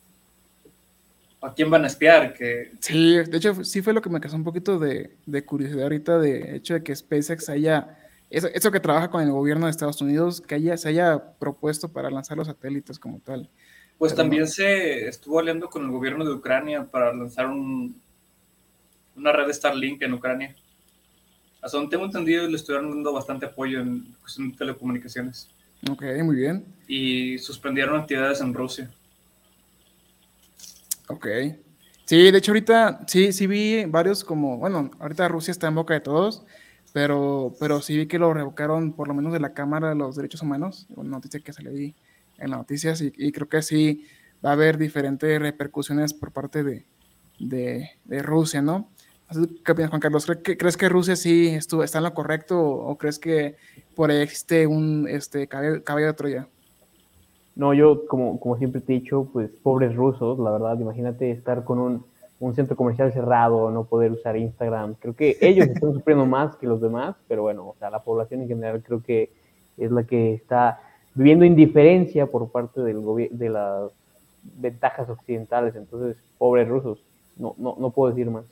¿A 1.42 1.54
quién 1.54 1.70
van 1.70 1.84
a 1.84 1.88
espiar? 1.88 2.34
Que... 2.34 2.72
Sí, 2.80 3.18
de 3.18 3.38
hecho, 3.38 3.64
sí 3.64 3.82
fue 3.82 3.94
lo 3.94 4.02
que 4.02 4.10
me 4.10 4.20
causó 4.20 4.36
un 4.36 4.44
poquito 4.44 4.80
de, 4.80 5.18
curiosidad 5.46 5.84
ahorita, 5.84 6.18
de 6.18 6.56
hecho 6.56 6.74
de 6.74 6.84
que 6.84 6.96
SpaceX 6.96 7.50
haya, 7.50 7.98
eso, 8.30 8.48
eso, 8.48 8.72
que 8.72 8.80
trabaja 8.80 9.10
con 9.10 9.22
el 9.22 9.32
gobierno 9.32 9.68
de 9.68 9.72
Estados 9.72 10.02
Unidos, 10.02 10.42
que 10.42 10.56
haya, 10.56 10.76
se 10.78 10.90
haya 10.90 11.38
propuesto 11.38 11.90
para 11.90 12.10
lanzar 12.10 12.38
los 12.38 12.48
satélites 12.48 12.98
como 12.98 13.20
tal. 13.20 13.50
Pues 13.98 14.14
también 14.14 14.48
se 14.48 15.08
estuvo 15.08 15.40
aliando 15.40 15.70
con 15.70 15.84
el 15.84 15.92
gobierno 15.92 16.24
de 16.24 16.34
Ucrania 16.34 16.86
para 16.86 17.14
lanzar 17.14 17.48
un, 17.48 18.00
una 19.16 19.32
red 19.32 19.48
de 19.48 19.54
Starlink 19.54 20.02
en 20.04 20.14
Ucrania. 20.14 20.56
Hasta 21.62 21.78
donde 21.78 21.92
tengo 21.92 22.06
entendido, 22.06 22.48
le 22.48 22.56
estuvieron 22.56 22.90
dando 22.92 23.14
bastante 23.14 23.48
apoyo 23.48 23.82
en 23.82 24.16
cuestión 24.22 24.52
de 24.52 24.58
telecomunicaciones. 24.58 25.50
Ok, 25.90 26.04
muy 26.24 26.36
bien. 26.36 26.66
Y 26.88 27.38
suspendieron 27.40 28.00
actividades 28.00 28.42
en 28.42 28.54
Rusia. 28.54 28.90
Ok. 31.08 31.28
Sí, 32.06 32.32
de 32.32 32.38
hecho 32.38 32.52
ahorita 32.52 33.02
sí, 33.08 33.34
sí 33.34 33.48
vi 33.48 33.86
varios 33.86 34.24
como, 34.24 34.58
bueno, 34.58 34.92
ahorita 35.00 35.28
Rusia 35.28 35.52
está 35.52 35.68
en 35.68 35.76
boca 35.76 35.94
de 35.94 36.00
todos, 36.00 36.46
pero, 36.94 37.54
pero 37.60 37.82
sí 37.82 37.98
vi 37.98 38.08
que 38.08 38.18
lo 38.18 38.34
revocaron 38.34 38.94
por 38.94 39.08
lo 39.10 39.14
menos 39.14 39.34
de 39.34 39.40
la 39.42 39.54
Cámara 39.54 39.90
de 39.90 39.96
los 39.96 40.16
Derechos 40.16 40.42
Humanos, 40.42 40.88
una 40.96 41.10
noticia 41.10 41.42
que 41.42 41.52
salió 41.52 41.72
ahí 41.72 41.96
en 42.38 42.52
las 42.52 42.60
noticias 42.60 43.02
y, 43.02 43.32
creo 43.32 43.50
que 43.50 43.62
sí 43.62 44.06
va 44.46 44.52
a 44.52 44.54
haber 44.54 44.78
diferentes 44.78 45.40
repercusiones 45.40 46.14
por 46.14 46.32
parte 46.32 46.64
de, 46.64 46.86
de, 47.40 48.22
Rusia, 48.22 48.62
¿no? 48.62 48.90
¿Qué 49.66 49.74
opinas, 49.74 49.90
Juan 49.90 50.00
Carlos? 50.00 50.26
¿Crees 50.44 50.78
que 50.78 50.88
Rusia 50.88 51.16
sí 51.16 51.50
estuvo, 51.50 51.84
está 51.84 51.98
en 51.98 52.06
lo 52.06 52.14
correcto 52.14 52.58
o, 52.60 52.98
crees 52.98 53.20
que 53.20 53.58
por 53.96 54.12
ahí 54.12 54.22
existe 54.22 54.66
un 54.66 55.08
este, 55.10 55.48
caballo, 55.48 56.06
de 56.06 56.14
Troya? 56.14 56.48
No, 57.58 57.74
yo, 57.74 58.06
como, 58.08 58.40
como 58.40 58.56
siempre 58.58 58.82
te 58.82 58.94
he 58.94 59.00
dicho, 59.00 59.28
pues 59.34 59.50
pobres 59.64 59.96
rusos, 59.96 60.38
la 60.38 60.52
verdad, 60.52 60.80
imagínate 60.80 61.32
estar 61.32 61.64
con 61.64 61.80
un, 61.80 62.06
un 62.40 62.54
centro 62.54 62.76
comercial 62.76 63.12
cerrado, 63.12 63.72
no 63.72 63.86
poder 63.86 64.12
usar 64.12 64.38
Instagram. 64.38 64.94
Creo 65.00 65.16
que 65.16 65.38
ellos 65.42 65.68
están 65.68 65.94
sufriendo 65.94 66.26
más 66.26 66.56
que 66.58 66.68
los 66.68 66.80
demás, 66.80 67.16
pero 67.28 67.42
bueno, 67.42 67.70
o 67.70 67.76
sea, 67.80 67.90
la 67.90 68.04
población 68.04 68.42
en 68.42 68.48
general 68.48 68.84
creo 68.84 69.02
que 69.02 69.32
es 69.76 69.92
la 69.92 70.04
que 70.04 70.34
está 70.34 70.80
viviendo 71.16 71.46
indiferencia 71.46 72.28
por 72.28 72.52
parte 72.52 72.82
del 72.82 73.02
de 73.32 73.50
las 73.50 73.92
ventajas 74.44 75.10
occidentales. 75.10 75.76
Entonces, 75.76 76.16
pobres 76.38 76.68
rusos, 76.68 77.00
no, 77.38 77.56
no, 77.58 77.76
no 77.80 77.90
puedo 77.90 78.14
decir 78.14 78.30
más. 78.30 78.46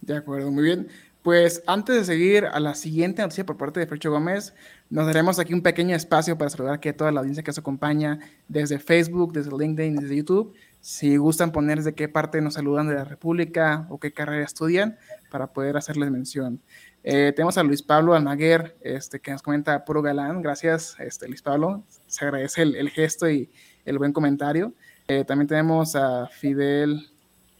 De 0.00 0.16
acuerdo, 0.16 0.50
muy 0.50 0.64
bien. 0.64 0.88
Pues 1.24 1.62
antes 1.66 1.96
de 1.96 2.04
seguir 2.04 2.44
a 2.44 2.60
la 2.60 2.74
siguiente 2.74 3.22
noticia 3.22 3.46
por 3.46 3.56
parte 3.56 3.80
de 3.80 3.86
Fercho 3.86 4.10
Gómez, 4.10 4.52
nos 4.90 5.06
daremos 5.06 5.38
aquí 5.38 5.54
un 5.54 5.62
pequeño 5.62 5.96
espacio 5.96 6.36
para 6.36 6.50
saludar 6.50 6.78
a 6.84 6.92
toda 6.92 7.12
la 7.12 7.20
audiencia 7.20 7.42
que 7.42 7.48
nos 7.48 7.56
acompaña 7.56 8.18
desde 8.46 8.78
Facebook, 8.78 9.32
desde 9.32 9.50
LinkedIn, 9.56 9.96
desde 9.96 10.16
YouTube. 10.16 10.54
Si 10.82 11.16
gustan 11.16 11.50
poner 11.50 11.82
de 11.82 11.94
qué 11.94 12.10
parte 12.10 12.42
nos 12.42 12.52
saludan 12.52 12.88
de 12.88 12.96
la 12.96 13.04
República 13.04 13.86
o 13.88 13.98
qué 13.98 14.12
carrera 14.12 14.44
estudian, 14.44 14.98
para 15.30 15.46
poder 15.46 15.78
hacerles 15.78 16.10
mención. 16.10 16.60
Eh, 17.02 17.32
tenemos 17.34 17.56
a 17.56 17.62
Luis 17.62 17.80
Pablo 17.80 18.12
Almaguer, 18.12 18.76
este, 18.82 19.18
que 19.18 19.30
nos 19.30 19.40
comenta 19.40 19.82
puro 19.86 20.02
galán. 20.02 20.42
Gracias, 20.42 20.94
este, 20.98 21.26
Luis 21.26 21.40
Pablo. 21.40 21.84
Se 22.06 22.26
agradece 22.26 22.60
el, 22.60 22.90
gesto 22.90 23.30
y 23.30 23.48
el 23.86 23.96
buen 23.96 24.12
comentario. 24.12 24.74
Eh, 25.08 25.24
también 25.24 25.48
tenemos 25.48 25.96
a 25.96 26.26
Fidel, 26.26 27.08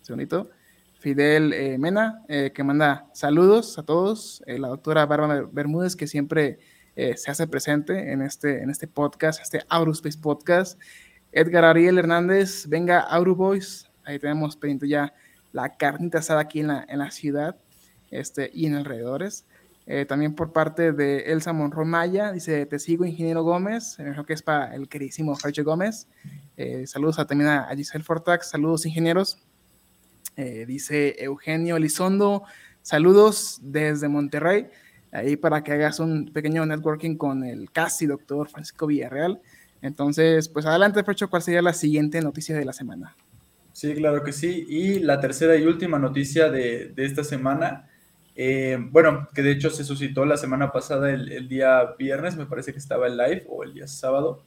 segundito. 0.02 0.50
Fidel 1.04 1.52
eh, 1.52 1.76
Mena, 1.76 2.22
eh, 2.28 2.50
que 2.54 2.64
manda 2.64 3.10
saludos 3.12 3.78
a 3.78 3.82
todos, 3.82 4.42
eh, 4.46 4.58
la 4.58 4.68
doctora 4.68 5.04
Bárbara 5.04 5.46
Bermúdez, 5.52 5.96
que 5.96 6.06
siempre 6.06 6.58
se 6.96 7.30
hace 7.30 7.46
presente 7.48 8.12
en 8.12 8.22
este, 8.22 8.62
en 8.62 8.70
este 8.70 8.86
podcast, 8.86 9.42
este 9.42 9.64
Aurospace 9.68 10.16
Podcast, 10.16 10.80
Edgar 11.32 11.64
Ariel 11.64 11.98
Hernández, 11.98 12.68
venga 12.68 13.00
Auroboys, 13.00 13.90
ahí 14.04 14.20
tenemos 14.20 14.56
pendiente 14.56 14.88
ya 14.88 15.12
la 15.52 15.76
carnita 15.76 16.18
asada 16.18 16.40
aquí 16.40 16.60
en 16.60 16.68
la, 16.68 16.86
en 16.88 17.00
la 17.00 17.10
ciudad 17.10 17.56
este, 18.12 18.48
y 18.54 18.66
en 18.66 18.76
alrededores. 18.76 19.44
también 20.06 20.34
por 20.34 20.52
parte 20.52 20.92
de 20.92 21.32
Elsa 21.32 21.52
Monroy 21.52 21.84
Maya, 21.84 22.30
dice, 22.30 22.64
te 22.64 22.78
sigo, 22.78 23.04
ingeniero 23.04 23.42
Gómez, 23.42 23.96
creo 23.96 24.24
que 24.24 24.32
es 24.32 24.42
para 24.42 24.74
el 24.74 24.88
queridísimo 24.88 25.34
Jorge 25.34 25.62
Gómez. 25.62 26.06
saludos 26.86 27.16
también 27.26 27.50
a, 27.50 27.64
a 27.68 27.74
Giselle 27.74 28.04
Fortax, 28.04 28.50
saludos 28.50 28.86
ingenieros. 28.86 29.43
Eh, 30.36 30.64
dice 30.66 31.14
Eugenio 31.22 31.76
Elizondo, 31.76 32.42
saludos 32.82 33.60
desde 33.62 34.08
Monterrey, 34.08 34.66
ahí 35.12 35.36
para 35.36 35.62
que 35.62 35.72
hagas 35.72 36.00
un 36.00 36.32
pequeño 36.32 36.66
networking 36.66 37.16
con 37.16 37.44
el 37.44 37.70
casi 37.70 38.06
doctor 38.06 38.48
Francisco 38.48 38.86
Villarreal. 38.86 39.40
Entonces, 39.80 40.48
pues 40.48 40.66
adelante, 40.66 41.04
Frecho, 41.04 41.30
¿cuál 41.30 41.42
sería 41.42 41.62
la 41.62 41.72
siguiente 41.72 42.20
noticia 42.20 42.56
de 42.56 42.64
la 42.64 42.72
semana? 42.72 43.14
Sí, 43.72 43.94
claro 43.94 44.24
que 44.24 44.32
sí. 44.32 44.66
Y 44.68 44.98
la 45.00 45.20
tercera 45.20 45.56
y 45.56 45.66
última 45.66 45.98
noticia 45.98 46.50
de, 46.50 46.92
esta 46.96 47.22
semana, 47.22 47.88
eh, 48.34 48.78
bueno, 48.90 49.28
que 49.34 49.42
de 49.42 49.52
hecho 49.52 49.70
se 49.70 49.84
suscitó 49.84 50.24
la 50.24 50.36
semana 50.36 50.72
pasada, 50.72 51.12
el, 51.12 51.30
el, 51.30 51.48
día 51.48 51.94
viernes, 51.96 52.36
me 52.36 52.46
parece 52.46 52.72
que 52.72 52.78
estaba 52.78 53.06
el 53.06 53.16
live, 53.16 53.46
o 53.48 53.62
el 53.62 53.74
día 53.74 53.86
sábado, 53.86 54.42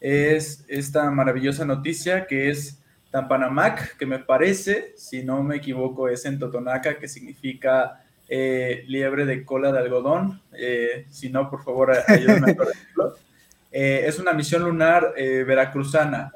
es 0.00 0.64
esta 0.68 1.10
maravillosa 1.10 1.64
noticia 1.64 2.26
que 2.26 2.50
es 2.50 2.78
Tampanamac, 3.16 3.96
que 3.96 4.04
me 4.04 4.18
parece, 4.18 4.92
si 4.98 5.22
no 5.24 5.42
me 5.42 5.56
equivoco, 5.56 6.06
es 6.06 6.26
en 6.26 6.38
Totonaca, 6.38 6.98
que 6.98 7.08
significa 7.08 8.04
eh, 8.28 8.84
liebre 8.88 9.24
de 9.24 9.42
cola 9.42 9.72
de 9.72 9.78
algodón. 9.78 10.42
Eh, 10.52 11.06
si 11.08 11.30
no, 11.30 11.48
por 11.48 11.64
favor, 11.64 11.92
ayúdenme 12.06 12.52
a 12.52 12.56
corregirlo. 12.56 13.14
Eh, 13.72 14.06
es 14.06 14.18
una 14.18 14.32
misión 14.32 14.62
lunar 14.62 15.12
veracruzana. 15.14 16.32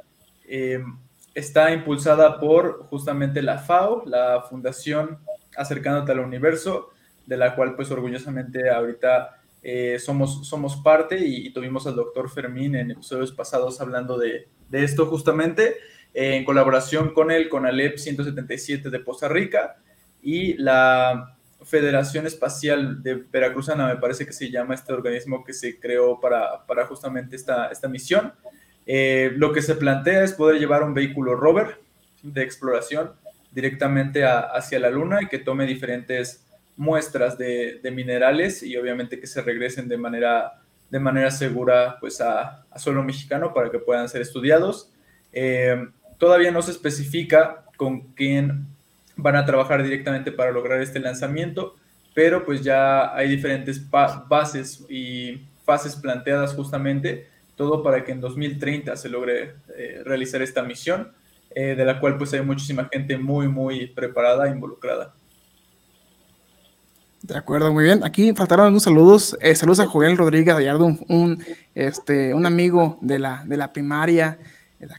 está 1.35 1.73
impulsada 1.73 2.39
por 2.39 2.85
justamente 2.91 3.41
la 3.41 3.57
FAO, 3.57 4.03
la 4.05 4.43
Fundación 4.43 5.19
Acercándote 5.57 6.13
al 6.13 6.19
Universo, 6.19 6.91
de 7.25 7.39
la 7.39 7.55
cual 7.55 7.77
pues 7.77 7.91
orgullosamente 7.91 8.69
ahorita 8.69 9.39
somos, 9.99 10.47
somos 10.49 10.76
parte 10.76 11.19
y, 11.19 11.52
tuvimos 11.52 11.87
al 11.87 11.97
doctor 11.97 12.31
Fermín 12.31 12.75
en 12.75 12.90
episodios 12.90 13.33
pasados 13.33 13.81
hablando 13.81 14.19
de, 14.19 14.49
de 14.69 14.85
esto 14.85 15.07
justamente 15.07 15.76
en 16.14 16.45
colaboración 16.45 17.12
con 17.12 17.31
el 17.31 17.49
CONALEP 17.49 17.99
177 17.99 18.90
de 18.90 18.99
Poza 19.00 19.29
Rica 19.29 19.76
y 20.23 20.55
la 20.55 21.37
Federación 21.62 22.26
Espacial 22.26 23.02
de 23.02 23.14
Veracruzana, 23.14 23.87
me 23.87 23.97
parece 23.97 24.25
que 24.25 24.33
se 24.33 24.50
llama 24.50 24.75
este 24.75 24.93
organismo 24.93 25.45
que 25.45 25.52
se 25.52 25.79
creó 25.79 26.19
para, 26.19 26.67
para 26.67 26.87
justamente 26.87 27.37
esta, 27.37 27.69
esta 27.69 27.88
misión. 27.88 28.33
Eh, 28.87 29.33
lo 29.37 29.52
que 29.52 29.61
se 29.61 29.75
plantea 29.75 30.25
es 30.25 30.33
poder 30.33 30.59
llevar 30.59 30.83
un 30.83 30.95
vehículo 30.95 31.37
rover 31.37 31.79
de 32.23 32.43
exploración 32.43 33.12
directamente 33.52 34.25
hacia 34.25 34.79
la 34.79 34.90
Luna 34.90 35.23
y 35.23 35.26
que 35.26 35.38
tome 35.38 35.67
diferentes 35.67 36.47
muestras 36.81 37.37
de, 37.37 37.81
minerales 37.93 38.63
y 38.63 38.77
obviamente 38.77 39.21
que 39.21 39.27
se 39.27 39.43
regresen 39.43 39.87
de 39.87 39.97
manera, 39.97 40.61
de 40.91 40.99
manera 40.99 41.31
segura 41.31 41.99
pues 42.01 42.21
a, 42.21 42.65
a 42.71 42.79
suelo 42.79 43.03
mexicano 43.05 43.53
para 43.53 43.71
que 43.71 43.79
puedan 43.79 44.09
ser 44.09 44.23
estudiados. 44.23 44.91
Eh, 45.33 45.87
Todavía 46.21 46.51
no 46.51 46.61
se 46.61 46.73
especifica 46.73 47.65
con 47.79 48.13
quién 48.13 48.67
van 49.17 49.37
a 49.37 49.47
trabajar 49.47 49.83
directamente 49.83 50.31
para 50.31 50.53
lograr 50.53 50.83
este 50.83 51.01
lanzamiento, 51.01 51.77
pero 52.13 52.45
pues 52.45 52.63
ya 52.63 53.17
hay 53.17 53.27
diferentes 53.27 53.81
bases 53.89 54.85
y 54.91 55.41
fases 55.65 55.97
planteadas 55.97 56.53
justamente, 56.53 57.27
todo 57.57 57.83
para 57.83 58.05
que 58.05 58.13
en 58.13 58.21
2030 58.21 58.95
se 58.97 59.09
logre 59.09 59.55
eh, 59.75 60.03
realizar 60.05 60.43
esta 60.43 60.63
misión, 60.63 61.11
eh, 61.55 61.75
de 61.75 61.85
la 61.87 61.99
cual 61.99 62.19
pues 62.19 62.35
hay 62.35 62.43
muchísima 62.43 62.87
gente 62.93 63.17
muy, 63.17 63.49
muy 63.49 63.87
preparada 63.87 64.47
e 64.47 64.51
involucrada. 64.51 65.15
De 67.23 67.37
acuerdo, 67.37 67.73
muy 67.73 67.85
bien. 67.85 68.03
Aquí 68.03 68.33
faltaron 68.33 68.65
algunos 68.65 68.85
saludos. 68.85 69.37
Eh, 69.41 69.55
saludos 69.55 69.81
a 69.81 69.87
Joel 69.87 70.17
Rodríguez 70.17 70.55
Gallardo, 70.55 70.97
un, 71.09 71.45
este, 71.75 72.33
un 72.33 72.47
amigo 72.47 72.99
de 73.03 73.19
la, 73.19 73.45
de 73.45 73.59
la 73.59 73.73
primaria 73.73 74.39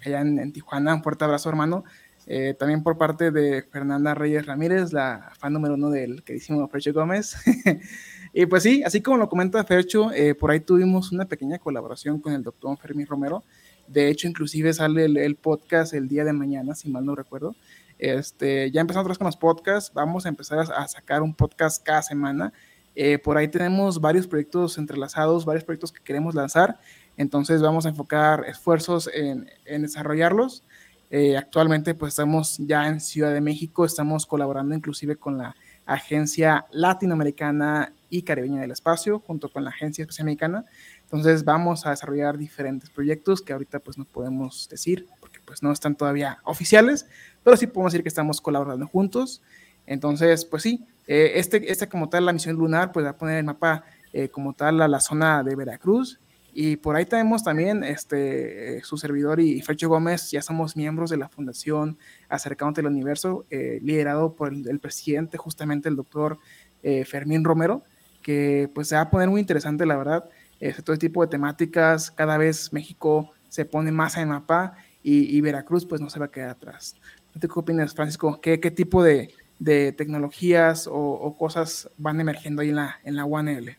allá 0.06 0.22
en, 0.22 0.54
Tijuana. 0.54 0.94
Un 0.94 1.04
fuerte 1.04 1.26
abrazo, 1.26 1.50
hermano. 1.50 1.84
Eh, 2.28 2.56
también 2.58 2.84
por 2.84 2.98
parte 2.98 3.32
de 3.32 3.64
Fernanda 3.64 4.14
Reyes 4.14 4.46
Ramírez, 4.46 4.94
la 4.94 5.32
fan 5.40 5.52
número 5.54 5.74
uno 5.74 5.90
del 5.90 6.24
queridísimo 6.24 6.68
Fercho 6.68 6.94
Gómez. 6.94 7.36
y 8.34 8.46
pues 8.46 8.64
sí, 8.64 8.84
así 8.84 9.02
como 9.02 9.18
lo 9.18 9.28
comenta 9.28 9.64
Fercho, 9.64 10.12
eh, 10.12 10.36
por 10.36 10.52
ahí 10.52 10.60
tuvimos 10.60 11.12
una 11.12 11.26
pequeña 11.26 11.58
colaboración 11.58 12.20
con 12.20 12.34
el 12.34 12.44
doctor 12.44 12.78
Fermín 12.78 13.08
Romero. 13.08 13.44
De 13.88 14.10
hecho, 14.10 14.28
inclusive 14.28 14.74
sale 14.74 15.06
el, 15.06 15.36
podcast 15.36 15.94
el 15.94 16.08
día 16.08 16.24
de 16.24 16.34
mañana, 16.34 16.76
si 16.76 16.90
mal 16.90 17.04
no 17.04 17.16
recuerdo. 17.16 17.56
Este, 18.02 18.72
ya 18.72 18.82
empezamos 18.82 19.16
con 19.20 19.26
los 19.26 19.38
podcasts, 19.38 19.94
vamos 19.94 20.26
a 20.26 20.30
empezar 20.30 20.58
a, 20.58 20.88
sacar 20.88 21.22
un 21.22 21.36
podcast 21.36 21.84
cada 21.84 22.02
semana. 22.02 22.52
Eh, 22.96 23.20
por 23.20 23.38
ahí 23.38 23.48
tenemos 23.48 24.02
varios 24.02 24.26
proyectos 24.26 24.80
entrelazados, 24.80 25.46
varios 25.46 25.64
proyectos 25.64 25.92
que 25.92 26.04
queremos 26.04 26.34
lanzar. 26.34 26.80
Entonces 27.16 27.62
vamos 27.62 27.86
a 27.86 27.90
enfocar 27.90 28.44
esfuerzos 28.48 29.08
en, 29.14 29.48
desarrollarlos. 29.68 30.64
Eh, 31.12 31.38
actualmente 31.38 31.94
pues 31.94 32.14
estamos 32.14 32.58
ya 32.58 32.88
en 32.88 33.00
Ciudad 33.02 33.32
de 33.32 33.42
México, 33.42 33.86
estamos 33.86 34.26
colaborando 34.26 34.74
inclusive 34.74 35.18
con 35.18 35.38
la 35.38 35.56
Agencia 35.86 36.66
Latinoamericana 36.72 37.94
y 38.10 38.24
Caribeña 38.24 38.62
del 38.62 38.72
Espacio, 38.72 39.20
junto 39.20 39.50
con 39.50 39.64
la 39.64 39.70
Agencia 39.70 40.02
Espacial 40.02 40.26
Mexicana. 40.26 40.66
Entonces 41.04 41.44
vamos 41.44 41.86
a 41.86 41.92
desarrollar 41.92 42.40
diferentes 42.40 42.90
proyectos 42.90 43.44
que 43.44 43.54
ahorita 43.54 43.78
pues 43.78 44.00
no 44.00 44.06
podemos 44.06 44.68
decir, 44.70 45.06
pues 45.52 45.62
no 45.62 45.74
están 45.74 45.96
todavía 45.96 46.40
oficiales, 46.46 47.08
pero 47.44 47.58
sí 47.58 47.68
podemos 47.68 47.92
decir 47.92 48.04
que 48.04 48.08
estamos 48.08 48.40
colaborando 48.40 48.88
juntos. 48.88 49.42
Entonces, 49.86 50.46
pues 50.46 50.64
sí, 50.64 50.86
eh, 51.08 51.34
este, 51.36 51.70
este 51.70 51.90
como 51.90 52.08
tal, 52.08 52.26
la 52.26 52.32
misión 52.32 52.56
lunar, 52.56 52.94
pues 52.94 53.06
va 53.06 53.10
a 53.10 53.18
poner 53.18 53.40
el 53.40 53.44
mapa 53.44 53.84
eh, 54.14 54.30
como 54.30 54.54
tal 54.54 54.82
a 54.82 54.88
la 54.88 55.02
zona 55.02 55.44
de 55.44 55.54
Veracruz 55.58 56.22
Y 56.54 56.78
por 56.78 56.96
ahí 56.96 57.04
tenemos 57.04 57.44
también 57.44 57.84
este, 57.84 58.82
su 58.82 58.96
servidor 58.96 59.42
y 59.42 59.62
Fercho 59.62 59.90
Gómez, 59.90 60.32
ya 60.32 60.42
somos 60.42 60.78
miembros 60.78 61.10
de 61.10 61.18
la 61.18 61.28
Fundación 61.28 61.98
Acercándote 62.30 62.80
al 62.80 62.88
Universo, 62.88 63.46
eh, 63.50 63.82
liderado 63.84 64.38
por 64.38 64.54
el, 64.54 64.80
presidente, 64.80 65.38
justamente 65.38 65.90
el 65.90 65.98
doctor 65.98 66.40
eh, 66.82 67.04
Fermín 67.04 67.44
Romero, 67.44 67.84
que 68.22 68.72
pues 68.74 68.88
se 68.88 68.96
va 68.96 69.02
a 69.02 69.10
poner 69.10 69.30
muy 69.30 69.42
interesante, 69.42 69.86
la 69.86 69.98
verdad. 69.98 70.30
Este, 70.62 70.82
todo 70.82 70.96
tipo 70.96 71.22
de 71.22 71.28
temáticas, 71.28 72.10
cada 72.10 72.38
vez 72.38 72.72
México 72.72 73.34
se 73.52 73.66
pone 73.66 73.92
más 73.92 74.16
en 74.16 74.30
mapa 74.30 74.78
y, 75.04 75.42
Veracruz 75.42 75.86
pues 75.86 76.00
no 76.02 76.10
se 76.10 76.20
va 76.20 76.26
a 76.26 76.32
quedar 76.32 76.52
atrás. 76.52 76.96
¿Qué 77.40 77.48
opinas, 77.54 77.94
Francisco? 77.94 78.40
¿Qué, 78.42 78.60
qué 78.60 78.72
tipo 78.72 79.04
de, 79.04 79.34
de 79.60 79.92
tecnologías 79.94 80.88
o, 80.88 80.94
o, 80.94 81.38
cosas 81.38 81.90
van 81.98 82.20
emergiendo 82.20 82.62
ahí 82.62 82.70
en 82.70 82.76
la, 82.76 83.00
en 83.04 83.16
la 83.16 83.26
UNL? 83.26 83.78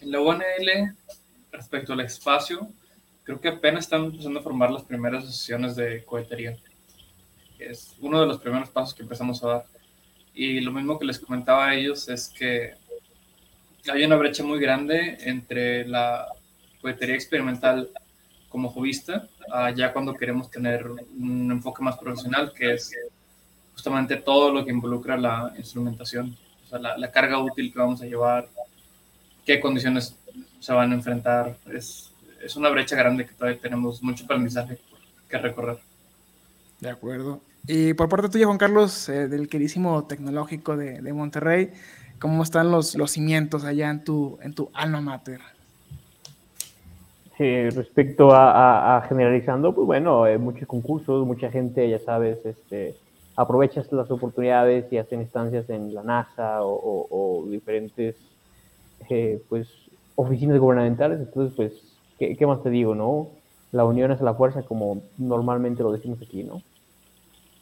En 0.00 0.10
la 0.10 0.20
UNL 0.20 0.94
respecto 1.50 1.92
al 1.92 2.00
espacio, 2.00 2.68
creo 3.24 3.40
que 3.40 3.48
apenas 3.48 3.84
están 3.84 4.04
empezando 4.04 4.40
a 4.40 4.42
formar 4.42 4.70
las 4.70 4.84
primeras 4.84 5.24
sesiones 5.24 5.74
de 5.74 6.04
cohetería. 6.04 6.56
Es 7.58 7.96
uno 8.00 8.20
de 8.20 8.26
los 8.26 8.38
primeros 8.38 8.68
pasos 8.70 8.94
que 8.94 9.02
empezamos 9.02 9.42
a 9.42 9.48
dar. 9.48 9.64
Y 10.34 10.60
lo 10.60 10.70
mismo 10.70 10.98
que 10.98 11.06
les 11.06 11.18
comentaba 11.18 11.68
a 11.68 11.74
ellos 11.74 12.08
es 12.08 12.28
que 12.28 12.74
hay 13.90 14.04
una 14.04 14.16
brecha 14.16 14.44
muy 14.44 14.60
grande 14.60 15.16
entre 15.20 15.86
la 15.86 16.26
cohetería 16.80 17.14
experimental 17.14 17.90
como 18.48 18.68
jovista, 18.68 19.28
ya 19.74 19.92
cuando 19.92 20.14
queremos 20.14 20.50
tener 20.50 20.86
un 20.88 21.50
enfoque 21.50 21.82
más 21.82 21.96
profesional, 21.96 22.52
que 22.52 22.74
es 22.74 22.92
justamente 23.72 24.16
todo 24.16 24.52
lo 24.52 24.64
que 24.64 24.72
involucra 24.72 25.16
la 25.16 25.52
instrumentación, 25.56 26.36
o 26.64 26.68
sea, 26.68 26.78
la, 26.78 26.96
la 26.96 27.10
carga 27.10 27.38
útil 27.38 27.72
que 27.72 27.78
vamos 27.78 28.02
a 28.02 28.06
llevar, 28.06 28.48
qué 29.44 29.60
condiciones 29.60 30.16
se 30.60 30.72
van 30.72 30.92
a 30.92 30.94
enfrentar. 30.94 31.56
Es, 31.72 32.12
es 32.42 32.56
una 32.56 32.68
brecha 32.68 32.96
grande 32.96 33.24
que 33.24 33.32
todavía 33.32 33.60
tenemos 33.60 34.02
mucho 34.02 34.24
aprendizaje 34.24 34.78
que 35.28 35.38
recorrer. 35.38 35.78
De 36.80 36.90
acuerdo. 36.90 37.40
Y 37.66 37.94
por 37.94 38.08
parte 38.08 38.28
tuya, 38.28 38.46
Juan 38.46 38.58
Carlos, 38.58 39.08
eh, 39.08 39.28
del 39.28 39.48
queridísimo 39.48 40.06
tecnológico 40.06 40.76
de, 40.76 41.00
de, 41.00 41.12
Monterrey, 41.12 41.72
¿cómo 42.18 42.42
están 42.42 42.70
los, 42.70 42.94
los 42.94 43.12
cimientos 43.12 43.64
allá 43.64 43.90
en 43.90 44.04
tu, 44.04 44.38
en 44.42 44.54
tu 44.54 44.70
alma 44.74 45.00
mater? 45.00 45.40
Sí, 47.36 47.68
respecto 47.68 48.30
a, 48.32 49.04
generalizando, 49.08 49.74
pues 49.74 49.86
bueno, 49.86 50.24
hay 50.24 50.38
muchos 50.38 50.66
concursos, 50.66 51.26
mucha 51.26 51.50
gente, 51.50 51.88
ya 51.88 51.98
sabes, 51.98 52.38
este, 52.46 52.94
aprovecha 53.36 53.82
las 53.90 54.10
oportunidades 54.10 54.90
y 54.90 54.96
hacen 54.96 55.20
instancias 55.20 55.68
en 55.68 55.94
la 55.94 56.02
NASA 56.02 56.60
o, 56.62 57.46
diferentes 57.50 58.16
eh, 59.10 59.42
pues 59.50 59.68
oficinas 60.14 60.58
gubernamentales, 60.58 61.20
entonces, 61.20 61.54
pues, 61.54 61.72
¿qué, 62.18 62.46
más 62.46 62.62
te 62.62 62.70
digo, 62.70 62.94
no? 62.94 63.28
La 63.70 63.84
unión 63.84 64.12
es 64.12 64.22
la 64.22 64.32
fuerza, 64.32 64.62
como 64.62 65.02
normalmente 65.18 65.82
lo 65.82 65.92
decimos 65.92 66.18
aquí, 66.22 66.42
¿no? 66.42 66.62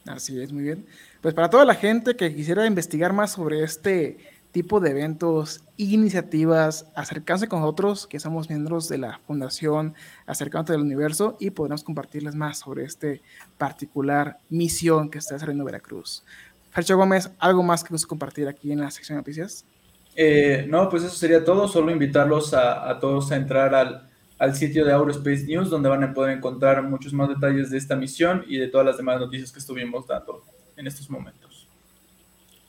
Así 0.07 0.41
es, 0.41 0.53
muy 0.53 0.63
bien. 0.63 0.85
Pues 1.19 1.33
para 1.33 1.49
toda 1.49 1.65
la 1.65 1.75
gente 1.75 2.15
que 2.15 2.33
quisiera 2.33 2.65
investigar 2.65 3.11
más 3.11 3.31
sobre 3.31 3.63
este 3.63 4.19
tipo 4.55 4.79
de 4.79 4.91
eventos 4.91 5.65
iniciativas, 5.75 6.89
acercarse 6.95 7.49
con 7.49 7.59
nosotros, 7.59 8.07
que 8.07 8.21
somos 8.21 8.49
miembros 8.49 8.87
de 8.87 8.97
la 8.97 9.19
Fundación 9.27 9.95
Acercándote 10.27 10.71
del 10.71 10.81
Universo, 10.81 11.35
y 11.41 11.49
podremos 11.49 11.83
compartirles 11.83 12.35
más 12.35 12.59
sobre 12.59 12.85
este 12.85 13.21
particular 13.57 14.37
misión 14.49 15.09
que 15.09 15.17
está 15.17 15.33
desarrollando 15.33 15.65
Veracruz. 15.65 16.23
Fercho 16.71 16.95
Gómez, 16.95 17.31
¿algo 17.37 17.63
más 17.63 17.83
que 17.83 17.91
nos 17.91 18.05
compartir 18.05 18.47
aquí 18.47 18.71
en 18.71 18.79
la 18.79 18.89
sección 18.91 19.17
de 19.17 19.23
noticias? 19.23 19.65
Eh, 20.15 20.65
no, 20.69 20.87
pues 20.87 21.03
eso 21.03 21.15
sería 21.17 21.43
todo. 21.43 21.67
Solo 21.67 21.91
invitarlos 21.91 22.53
a, 22.53 22.97
todos 23.01 23.33
a 23.33 23.35
entrar 23.35 23.75
al, 23.75 24.09
al, 24.39 24.55
sitio 24.55 24.85
de 24.85 24.93
Aurospace 24.93 25.43
News, 25.47 25.69
donde 25.69 25.89
van 25.89 26.05
a 26.05 26.13
poder 26.13 26.37
encontrar 26.37 26.81
muchos 26.81 27.11
más 27.11 27.27
detalles 27.27 27.71
de 27.71 27.77
esta 27.77 27.97
misión 27.97 28.45
y 28.47 28.57
de 28.57 28.69
todas 28.69 28.87
las 28.87 28.95
demás 28.95 29.19
noticias 29.19 29.51
que 29.51 29.59
estuvimos 29.59 30.07
dando 30.07 30.45
en 30.77 30.87
estos 30.87 31.09
momentos. 31.09 31.67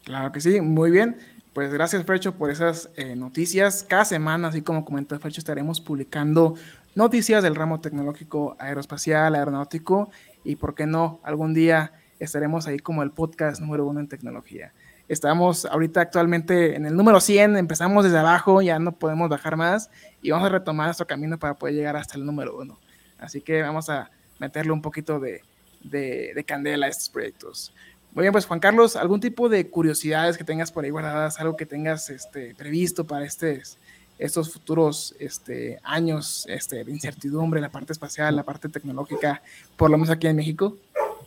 Claro 0.03 0.31
que 0.31 0.41
sí, 0.41 0.61
muy 0.61 0.93
bien. 0.93 1.17
Pues 1.57 1.73
gracias, 1.73 2.05
Fercho, 2.05 2.35
por 2.35 2.51
esas 2.51 2.91
eh, 2.97 3.17
noticias. 3.17 3.83
Cada 3.83 4.05
semana, 4.05 4.49
así 4.49 4.61
como 4.61 4.85
comentó 4.85 5.19
Fercho, 5.19 5.41
estaremos 5.41 5.81
publicando 5.81 6.55
noticias 6.95 7.43
del 7.43 7.55
ramo 7.55 7.81
tecnológico 7.81 8.57
aeroespacial, 8.59 9.35
aeronáutico 9.35 10.11
y, 10.45 10.57
¿por 10.57 10.75
qué 10.75 10.85
no? 10.85 11.19
Algún 11.23 11.55
día 11.55 11.93
estaremos 12.19 12.67
ahí 12.67 12.79
como 12.79 13.03
el 13.03 13.11
podcast 13.11 13.63
número 13.63 13.87
uno 13.87 14.01
en 14.01 14.07
tecnología. 14.07 14.75
Estamos 15.09 15.65
ahorita 15.65 16.03
actualmente 16.03 16.77
en 16.77 16.85
el 16.85 16.95
número 16.95 17.23
100, 17.23 17.57
empezamos 17.57 18.05
desde 18.05 18.19
abajo, 18.19 18.61
ya 18.61 18.79
no 18.79 18.93
podemos 18.93 19.31
bajar 19.31 19.57
más 19.57 19.89
y 20.21 20.33
vamos 20.33 20.49
a 20.49 20.51
retomar 20.51 20.89
nuestro 20.89 21.07
camino 21.07 21.39
para 21.39 21.55
poder 21.55 21.75
llegar 21.75 21.97
hasta 21.97 22.19
el 22.19 22.27
número 22.27 22.55
1. 22.59 22.79
Así 23.17 23.41
que 23.41 23.63
vamos 23.63 23.89
a 23.89 24.11
meterle 24.39 24.73
un 24.73 24.83
poquito 24.83 25.21
de, 25.21 25.41
de, 25.91 26.45
candela 26.47 26.87
a 26.87 26.89
estos 26.89 27.09
proyectos. 27.09 27.73
Muy 28.17 28.23
bien, 28.23 28.33
pues 28.33 28.47
Juan 28.47 28.61
Carlos, 28.61 28.97
¿algún 28.97 29.21
tipo 29.21 29.51
de 29.51 29.69
curiosidades 29.69 30.39
que 30.39 30.45
tengas 30.45 30.73
por 30.73 30.83
ahí 30.83 30.91
guardadas, 30.91 31.39
algo 31.39 31.55
que 31.55 31.67
tengas 31.67 32.09
este, 32.09 32.55
previsto 32.55 33.07
para 33.07 33.27
este, 33.27 33.61
estos 34.19 34.55
futuros 34.55 35.15
este, 35.21 35.79
años 35.83 36.47
este, 36.49 36.83
de 36.83 36.91
incertidumbre, 36.91 37.61
la 37.61 37.69
parte 37.69 37.93
espacial, 37.93 38.35
la 38.35 38.43
parte 38.43 38.71
tecnológica, 38.71 39.43
por 39.77 39.91
lo 39.91 39.99
menos 39.99 40.09
aquí 40.09 40.29
en 40.29 40.37
México? 40.37 40.79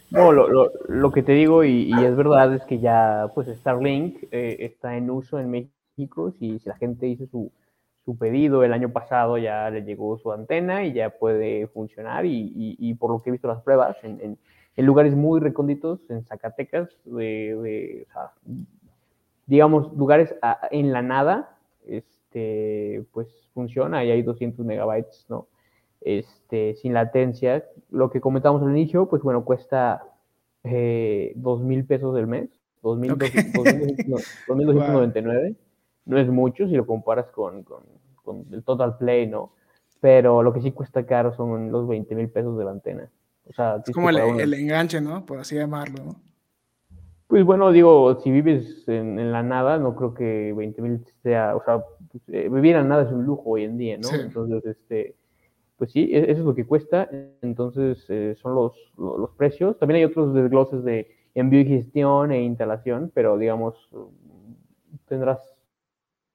No, 0.09 0.31
lo, 0.31 0.49
lo, 0.49 0.71
lo, 0.87 1.11
que 1.11 1.21
te 1.21 1.33
digo, 1.33 1.63
y, 1.63 1.91
y, 1.95 2.03
es 2.03 2.15
verdad, 2.15 2.55
es 2.55 2.63
que 2.63 2.79
ya 2.79 3.27
pues 3.35 3.47
Starlink 3.59 4.23
eh, 4.31 4.57
está 4.61 4.97
en 4.97 5.11
uso 5.11 5.39
en 5.39 5.51
México. 5.51 6.33
Si, 6.39 6.57
si 6.57 6.69
la 6.69 6.75
gente 6.77 7.07
hizo 7.07 7.27
su, 7.27 7.51
su, 8.03 8.17
pedido 8.17 8.63
el 8.63 8.73
año 8.73 8.91
pasado, 8.91 9.37
ya 9.37 9.69
le 9.69 9.83
llegó 9.83 10.17
su 10.17 10.31
antena 10.31 10.83
y 10.85 10.93
ya 10.93 11.11
puede 11.11 11.67
funcionar. 11.67 12.25
Y, 12.25 12.51
y 12.55 12.95
por 12.95 13.11
lo 13.11 13.21
que 13.21 13.29
he 13.29 13.31
visto 13.31 13.47
las 13.47 13.61
pruebas, 13.61 13.95
en, 14.01 14.19
en, 14.21 14.39
en 14.79 14.85
lugares 14.85 15.13
muy 15.13 15.41
recónditos, 15.41 15.99
en 16.09 16.23
Zacatecas, 16.23 16.87
de, 17.03 17.53
de 17.61 18.07
o 18.07 18.13
sea, 18.13 18.31
digamos, 19.45 19.91
lugares 19.97 20.33
a, 20.41 20.69
en 20.71 20.93
la 20.93 21.01
nada, 21.01 21.57
este, 21.85 23.03
pues 23.11 23.27
funciona 23.53 24.05
y 24.05 24.11
hay 24.11 24.21
200 24.21 24.65
megabytes, 24.65 25.25
¿no? 25.27 25.47
este, 26.01 26.75
sin 26.75 26.93
latencia. 26.93 27.65
Lo 27.91 28.09
que 28.09 28.21
comentamos 28.21 28.61
al 28.61 28.69
inicio, 28.69 29.09
pues 29.09 29.21
bueno, 29.21 29.43
cuesta 29.43 30.01
eh, 30.63 31.33
dos 31.35 31.61
mil 31.61 31.85
pesos 31.85 32.15
del 32.15 32.27
mes, 32.27 32.49
dos 32.81 32.97
mil 32.97 33.17
No 36.05 36.17
es 36.17 36.29
mucho 36.29 36.67
si 36.67 36.75
lo 36.75 36.87
comparas 36.87 37.29
con, 37.31 37.63
con, 37.63 37.83
con, 38.23 38.45
el 38.53 38.63
Total 38.63 38.97
Play, 38.97 39.27
¿no? 39.27 39.51
Pero 39.99 40.41
lo 40.41 40.53
que 40.53 40.61
sí 40.61 40.71
cuesta 40.71 41.05
caro 41.05 41.35
son 41.35 41.69
los 41.69 41.85
20 41.85 42.15
mil 42.15 42.29
pesos 42.29 42.57
de 42.57 42.63
la 42.63 42.71
antena. 42.71 43.09
O 43.49 43.53
sea, 43.53 43.81
es 43.85 43.93
como 43.93 44.09
el, 44.09 44.17
el, 44.39 44.53
enganche, 44.53 45.01
¿no? 45.01 45.25
Por 45.25 45.39
así 45.39 45.55
llamarlo, 45.55 46.05
¿no? 46.05 46.21
Pues 47.27 47.43
bueno, 47.43 47.71
digo, 47.71 48.19
si 48.21 48.31
vives 48.31 48.87
en, 48.87 49.19
en 49.19 49.31
la 49.31 49.43
nada, 49.43 49.77
no 49.77 49.95
creo 49.95 50.13
que 50.13 50.53
20 50.53 50.81
mil 50.81 51.05
sea, 51.21 51.55
o 51.55 51.63
sea, 51.63 51.83
pues, 52.11 52.23
eh, 52.29 52.49
vivir 52.49 52.75
en 52.75 52.83
la 52.83 52.89
nada 52.89 53.03
es 53.03 53.11
un 53.11 53.23
lujo 53.23 53.51
hoy 53.51 53.65
en 53.65 53.77
día, 53.77 53.97
¿no? 53.97 54.09
Entonces, 54.11 54.65
este, 54.65 55.15
pues 55.77 55.91
sí, 55.91 56.09
e-, 56.11 56.31
eso 56.31 56.41
es 56.41 56.45
lo 56.45 56.55
que 56.55 56.65
cuesta. 56.65 57.07
Entonces, 57.41 58.03
eh, 58.09 58.35
son 58.41 58.55
los, 58.55 58.73
los, 58.97 59.29
precios. 59.31 59.77
También 59.77 59.97
hay 59.97 60.05
otros 60.05 60.33
desgloses 60.33 60.83
de 60.83 61.07
envío 61.35 61.61
y 61.61 61.65
gestión 61.65 62.31
e 62.31 62.41
instalación, 62.41 63.11
pero 63.13 63.37
digamos, 63.37 63.89
tendrás 65.07 65.39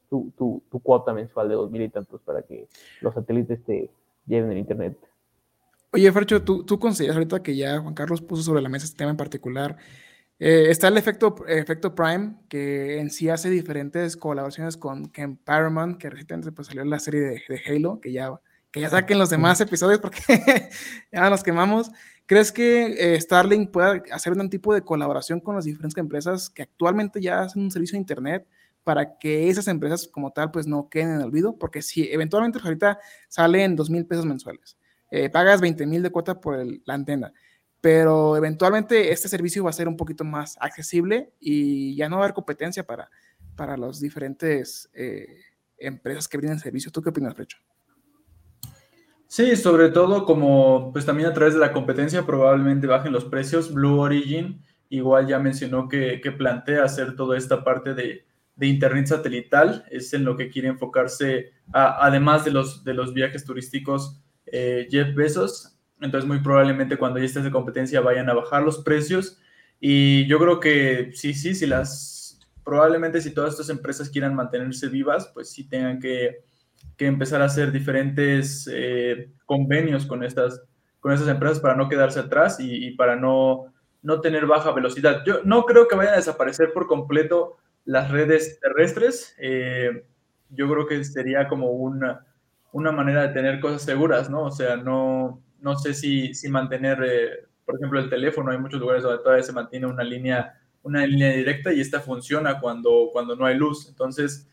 tu, 0.08 0.32
tu, 0.36 0.62
tu 0.70 0.80
cuota 0.80 1.12
mensual 1.12 1.48
de 1.48 1.54
dos 1.56 1.70
mil 1.70 1.82
y 1.82 1.88
tantos 1.88 2.20
para 2.22 2.42
que 2.42 2.68
los 3.00 3.14
satélites 3.14 3.64
te 3.64 3.90
lleven 4.26 4.52
el 4.52 4.58
Internet. 4.58 4.96
Oye, 5.94 6.10
Fercho, 6.10 6.42
¿tú, 6.42 6.64
tú 6.64 6.80
consideras 6.80 7.14
ahorita 7.14 7.40
que 7.40 7.54
ya 7.54 7.78
Juan 7.78 7.94
Carlos 7.94 8.20
puso 8.20 8.42
sobre 8.42 8.60
la 8.60 8.68
mesa 8.68 8.84
este 8.84 8.96
tema 8.96 9.12
en 9.12 9.16
particular? 9.16 9.76
Eh, 10.40 10.66
está 10.68 10.88
el 10.88 10.96
efecto, 10.96 11.36
efecto 11.46 11.94
Prime, 11.94 12.34
que 12.48 12.98
en 12.98 13.10
sí 13.10 13.28
hace 13.28 13.48
diferentes 13.48 14.16
colaboraciones 14.16 14.76
con 14.76 15.06
Ken 15.10 15.36
Paramount, 15.36 15.96
que 15.96 16.10
recientemente 16.10 16.50
pues, 16.50 16.66
salió 16.66 16.84
la 16.84 16.98
serie 16.98 17.20
de, 17.20 17.42
de 17.48 17.62
Halo, 17.68 18.00
que 18.00 18.10
ya 18.10 18.40
que 18.72 18.80
ya 18.80 18.90
saquen 18.90 19.20
los 19.20 19.30
demás 19.30 19.60
episodios 19.60 20.00
porque 20.00 20.18
ya 21.12 21.30
nos 21.30 21.44
quemamos. 21.44 21.92
¿Crees 22.26 22.50
que 22.50 23.14
eh, 23.14 23.20
Starlink 23.20 23.70
pueda 23.70 24.02
hacer 24.10 24.32
un 24.32 24.50
tipo 24.50 24.74
de 24.74 24.82
colaboración 24.82 25.38
con 25.38 25.54
las 25.54 25.64
diferentes 25.64 25.96
empresas 25.96 26.50
que 26.50 26.62
actualmente 26.62 27.20
ya 27.20 27.42
hacen 27.42 27.62
un 27.62 27.70
servicio 27.70 27.94
de 27.94 28.00
Internet 28.00 28.48
para 28.82 29.16
que 29.16 29.48
esas 29.48 29.68
empresas 29.68 30.08
como 30.08 30.32
tal 30.32 30.50
pues 30.50 30.66
no 30.66 30.88
queden 30.88 31.10
en 31.10 31.14
el 31.20 31.26
olvido? 31.26 31.56
Porque 31.56 31.82
si 31.82 32.10
eventualmente 32.12 32.58
pues, 32.58 32.64
ahorita 32.64 32.98
salen 33.28 33.76
dos 33.76 33.90
mil 33.90 34.06
pesos 34.06 34.26
mensuales, 34.26 34.76
eh, 35.10 35.30
pagas 35.30 35.60
20 35.60 35.86
mil 35.86 36.02
de 36.02 36.10
cuota 36.10 36.40
por 36.40 36.64
la 36.84 36.94
antena, 36.94 37.32
pero 37.80 38.36
eventualmente 38.36 39.12
este 39.12 39.28
servicio 39.28 39.64
va 39.64 39.70
a 39.70 39.74
ser 39.74 39.88
un 39.88 39.96
poquito 39.96 40.24
más 40.24 40.56
accesible 40.60 41.32
y 41.40 41.94
ya 41.96 42.08
no 42.08 42.16
va 42.16 42.22
a 42.22 42.24
haber 42.26 42.34
competencia 42.34 42.84
para, 42.84 43.10
para 43.56 43.76
las 43.76 44.00
diferentes 44.00 44.90
eh, 44.94 45.40
empresas 45.78 46.28
que 46.28 46.38
brindan 46.38 46.58
servicio. 46.58 46.90
¿Tú 46.90 47.02
qué 47.02 47.10
opinas, 47.10 47.34
Frecho? 47.34 47.58
Sí, 49.26 49.56
sobre 49.56 49.88
todo 49.88 50.24
como 50.24 50.92
pues 50.92 51.04
también 51.04 51.28
a 51.28 51.32
través 51.32 51.54
de 51.54 51.60
la 51.60 51.72
competencia 51.72 52.24
probablemente 52.24 52.86
bajen 52.86 53.12
los 53.12 53.24
precios. 53.24 53.72
Blue 53.72 53.98
Origin 53.98 54.62
igual 54.88 55.26
ya 55.26 55.38
mencionó 55.38 55.88
que, 55.88 56.20
plantea 56.38 56.84
hacer 56.84 57.16
toda 57.16 57.36
esta 57.36 57.64
parte 57.64 57.94
de, 57.94 58.24
Internet 58.60 59.08
satelital, 59.08 59.84
es 59.90 60.14
en 60.14 60.24
lo 60.24 60.36
que 60.36 60.48
quiere 60.48 60.68
enfocarse, 60.68 61.50
además 61.72 62.44
de 62.44 62.52
los, 62.52 62.84
de 62.84 62.94
los 62.94 63.12
viajes 63.12 63.44
turísticos, 63.44 64.22
eh, 64.54 64.86
Jeff 64.88 65.14
Bezos. 65.16 65.76
Entonces, 66.00 66.28
muy 66.28 66.38
probablemente 66.38 66.96
cuando 66.96 67.18
ya 67.18 67.24
esté 67.24 67.42
de 67.42 67.50
competencia 67.50 68.00
vayan 68.00 68.30
a 68.30 68.34
bajar 68.34 68.62
los 68.62 68.78
precios. 68.84 69.40
Y 69.80 70.26
yo 70.28 70.38
creo 70.38 70.60
que 70.60 71.10
sí, 71.14 71.34
sí, 71.34 71.56
si 71.56 71.66
las, 71.66 72.38
probablemente 72.62 73.20
si 73.20 73.34
todas 73.34 73.54
estas 73.54 73.68
empresas 73.68 74.10
quieran 74.10 74.34
mantenerse 74.36 74.88
vivas, 74.88 75.28
pues 75.34 75.50
sí 75.50 75.68
tengan 75.68 75.98
que, 75.98 76.44
empezar 76.98 77.42
a 77.42 77.46
hacer 77.46 77.72
diferentes 77.72 78.70
eh, 78.72 79.32
convenios 79.44 80.06
con 80.06 80.22
estas, 80.22 80.62
con 81.00 81.12
estas 81.12 81.28
empresas 81.28 81.58
para 81.58 81.74
no 81.74 81.88
quedarse 81.88 82.20
atrás 82.20 82.58
y, 82.60 82.92
para 82.92 83.16
no, 83.16 83.72
no 84.02 84.20
tener 84.20 84.46
baja 84.46 84.70
velocidad. 84.70 85.24
Yo 85.26 85.42
no 85.44 85.64
creo 85.64 85.88
que 85.88 85.96
vayan 85.96 86.14
a 86.14 86.18
desaparecer 86.18 86.72
por 86.72 86.86
completo 86.86 87.56
las 87.84 88.10
redes 88.12 88.60
terrestres. 88.60 89.34
Eh, 89.38 90.06
yo 90.50 90.70
creo 90.70 90.86
que 90.86 91.04
sería 91.04 91.48
como 91.48 91.72
una, 91.72 92.24
una 92.74 92.90
manera 92.90 93.22
de 93.22 93.28
tener 93.28 93.60
cosas 93.60 93.82
seguras, 93.82 94.28
¿no? 94.28 94.42
O 94.46 94.50
sea, 94.50 94.76
no, 94.76 95.40
no 95.60 95.78
sé 95.78 95.94
si, 95.94 96.34
si 96.34 96.48
mantener, 96.48 96.98
eh, 97.04 97.46
por 97.64 97.76
ejemplo, 97.76 98.00
el 98.00 98.10
teléfono, 98.10 98.50
hay 98.50 98.58
muchos 98.58 98.80
lugares 98.80 99.04
donde 99.04 99.22
todavía 99.22 99.44
se 99.44 99.52
mantiene 99.52 99.86
una 99.86 100.02
línea, 100.02 100.60
una 100.82 101.06
línea 101.06 101.30
directa 101.30 101.72
y 101.72 101.80
esta 101.80 102.00
funciona 102.00 102.58
cuando, 102.58 103.10
cuando 103.12 103.36
no 103.36 103.46
hay 103.46 103.56
luz. 103.56 103.86
Entonces, 103.88 104.50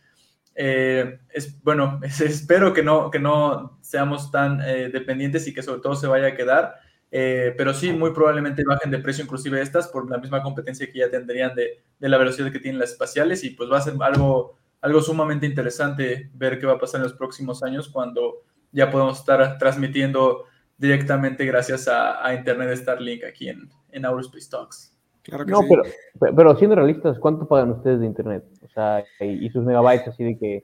eh, 0.54 1.20
es, 1.34 1.60
bueno, 1.64 2.00
espero 2.24 2.74
que 2.74 2.84
no, 2.84 3.10
que 3.10 3.20
no 3.20 3.80
seamos 3.82 4.30
tan 4.30 4.60
dependientes 4.60 5.48
y 5.48 5.54
que 5.54 5.64
sobre 5.64 5.82
todo 5.82 5.96
se 5.96 6.06
vaya 6.06 6.28
a 6.28 6.36
quedar. 6.36 6.76
Eh, 7.10 7.56
pero 7.58 7.74
sí, 7.74 7.92
muy 7.92 8.12
probablemente 8.14 8.64
bajen 8.64 8.92
de 8.92 9.00
precio 9.00 9.24
inclusive 9.24 9.62
estas 9.62 9.88
por 9.88 10.10
la 10.10 10.20
misma 10.20 10.44
competencia 10.44 10.88
que 10.90 11.00
ya 11.00 11.10
tendrían 11.10 11.54
de, 11.56 11.84
de, 12.00 12.10
la 12.10 12.18
velocidad 12.18 12.52
que 12.54 12.60
tienen 12.60 12.80
las 12.80 12.92
espaciales 12.92 13.44
y 13.44 13.50
pues 13.50 13.70
va 13.70 13.80
a 13.80 13.82
ser 13.82 13.96
algo, 14.00 14.58
algo 14.82 15.02
sumamente 15.02 15.46
interesante 15.46 16.30
ver 16.34 16.60
qué 16.60 16.66
va 16.66 16.74
a 16.74 16.80
pasar 16.80 17.00
en 17.00 17.04
los 17.04 17.14
próximos 17.14 17.64
años 17.64 17.90
cuando 17.90 18.44
ya 18.72 18.90
podemos 18.90 19.20
estar 19.20 19.58
transmitiendo 19.58 20.46
directamente 20.78 21.46
gracias 21.46 21.88
a, 21.88 22.26
a 22.26 22.34
Internet 22.34 22.76
Starlink 22.78 23.24
aquí 23.24 23.50
en, 23.50 23.70
en 23.92 24.06
Aurospace 24.06 24.50
Talks. 24.50 24.98
Claro 25.22 25.46
que 25.46 25.52
no, 25.52 25.62
sí. 25.62 25.68
pero, 26.20 26.36
pero 26.36 26.56
siendo 26.58 26.76
realistas, 26.76 27.20
¿cuánto 27.20 27.48
pagan 27.48 27.72
ustedes 27.72 28.00
de 28.00 28.08
Internet? 28.08 28.44
O 28.64 28.70
sea, 28.70 29.04
y 29.20 29.50
sus 29.52 29.64
megabytes 29.64 30.08
así 30.08 30.24
de 30.24 30.38
que 30.38 30.64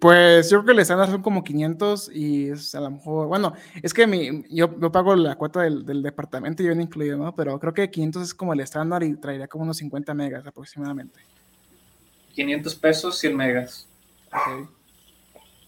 pues 0.00 0.48
yo 0.48 0.58
creo 0.58 0.66
que 0.66 0.72
el 0.72 0.78
estándar 0.78 1.10
son 1.10 1.20
como 1.20 1.44
500 1.44 2.10
y 2.14 2.48
es 2.48 2.74
a 2.74 2.80
lo 2.80 2.90
mejor, 2.90 3.28
bueno, 3.28 3.52
es 3.82 3.92
que 3.92 4.06
mi, 4.06 4.42
yo, 4.48 4.78
yo 4.80 4.90
pago 4.90 5.14
la 5.14 5.36
cuota 5.36 5.60
del, 5.60 5.84
del, 5.84 6.02
departamento 6.02 6.62
y 6.62 6.66
viene 6.66 6.84
incluido, 6.84 7.18
¿no? 7.18 7.34
Pero 7.34 7.58
creo 7.60 7.74
que 7.74 7.90
500 7.90 8.22
es 8.22 8.34
como 8.34 8.54
el 8.54 8.60
estándar 8.60 9.02
y 9.02 9.14
traería 9.16 9.46
como 9.46 9.64
unos 9.64 9.76
50 9.76 10.14
megas 10.14 10.46
aproximadamente. 10.46 11.20
500 12.34 12.74
pesos, 12.74 13.18
100 13.18 13.36
megas. 13.36 13.88
Okay. 14.28 14.66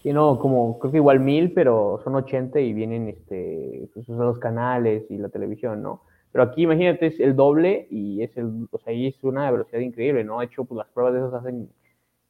Sí, 0.02 0.12
no, 0.12 0.38
como 0.38 0.79
creo 0.79 0.92
que 0.92 0.98
igual 0.98 1.18
1000, 1.18 1.52
pero 1.52 2.00
son 2.05 2.14
80 2.14 2.61
y 2.61 2.72
vienen 2.72 3.09
este, 3.09 3.88
pues, 3.92 4.07
son 4.07 4.18
los 4.18 4.38
canales 4.38 5.05
y 5.11 5.18
la 5.18 5.29
televisión, 5.29 5.83
¿no? 5.83 6.02
Pero 6.31 6.44
aquí 6.44 6.62
imagínate, 6.62 7.07
es 7.07 7.18
el 7.18 7.35
doble 7.35 7.88
y 7.90 8.22
es 8.22 8.37
el, 8.37 8.68
o 8.70 8.79
sea, 8.79 8.92
ahí 8.92 9.07
es 9.07 9.24
una 9.24 9.50
velocidad 9.50 9.81
increíble, 9.81 10.22
¿no? 10.22 10.38
De 10.38 10.46
hecho, 10.46 10.64
pues 10.64 10.79
las 10.79 10.88
pruebas 10.88 11.14
de 11.14 11.20
esas 11.20 11.35
hacen 11.35 11.70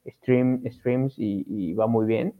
stream, 0.06 0.62
streams 0.70 1.14
y, 1.18 1.74
va 1.74 1.86
muy 1.86 2.06
bien. 2.06 2.32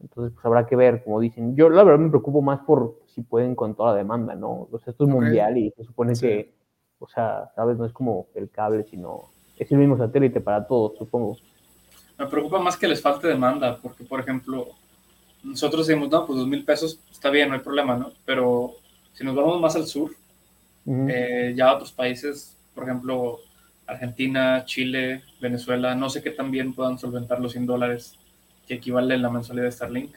Entonces, 0.00 0.32
pues 0.32 0.44
habrá 0.46 0.66
que 0.66 0.76
ver, 0.76 1.04
como 1.04 1.20
dicen. 1.20 1.54
Yo, 1.54 1.68
la 1.68 1.84
verdad, 1.84 2.00
me 2.00 2.08
preocupo 2.08 2.40
más 2.40 2.60
por 2.60 3.00
si 3.06 3.22
pueden 3.22 3.54
con 3.54 3.74
toda 3.74 3.92
la 3.92 3.98
demanda, 3.98 4.34
¿no? 4.34 4.66
O 4.72 4.78
sea, 4.78 4.92
esto 4.92 5.04
es 5.04 5.10
mundial 5.10 5.58
y 5.58 5.70
se 5.76 5.84
supone 5.84 6.14
que, 6.18 6.54
o 6.98 7.06
sea, 7.06 7.50
¿sabes? 7.54 7.76
No 7.76 7.84
es 7.84 7.92
como 7.92 8.28
el 8.34 8.50
cable, 8.50 8.84
sino 8.84 9.30
es 9.60 9.70
el 9.70 9.78
mismo 9.78 9.96
satélite 9.96 10.40
para 10.40 10.66
todos, 10.66 10.96
supongo. 10.98 11.36
Me 12.18 12.26
preocupa 12.26 12.58
más 12.58 12.76
que 12.76 12.88
les 12.88 13.00
falte 13.00 13.28
demanda, 13.28 13.78
porque, 13.80 14.04
por 14.04 14.20
ejemplo, 14.20 14.68
nosotros 15.42 15.86
decimos, 15.86 16.10
no, 16.10 16.26
pues 16.26 16.38
dos 16.38 16.48
mil 16.48 16.64
pesos 16.64 16.98
está 17.10 17.30
bien, 17.30 17.48
no 17.48 17.54
hay 17.54 17.60
problema, 17.60 17.96
¿no? 17.96 18.10
Pero 18.24 18.74
si 19.12 19.22
nos 19.22 19.34
vamos 19.34 19.60
más 19.60 19.76
al 19.76 19.86
sur, 19.86 20.12
eh, 20.86 21.52
ya 21.54 21.74
otros 21.74 21.92
países, 21.92 22.56
por 22.74 22.84
ejemplo, 22.84 23.38
Argentina, 23.86 24.64
Chile, 24.64 25.22
Venezuela, 25.40 25.94
no 25.94 26.08
sé 26.08 26.22
qué 26.22 26.30
tan 26.30 26.50
bien 26.50 26.72
puedan 26.72 26.98
solventar 26.98 27.40
los 27.40 27.52
100 27.52 27.66
dólares 27.66 28.18
que 28.66 28.74
equivale 28.74 29.18
la 29.18 29.30
mensualidad 29.30 29.66
de 29.66 29.72
Starlink. 29.72 30.14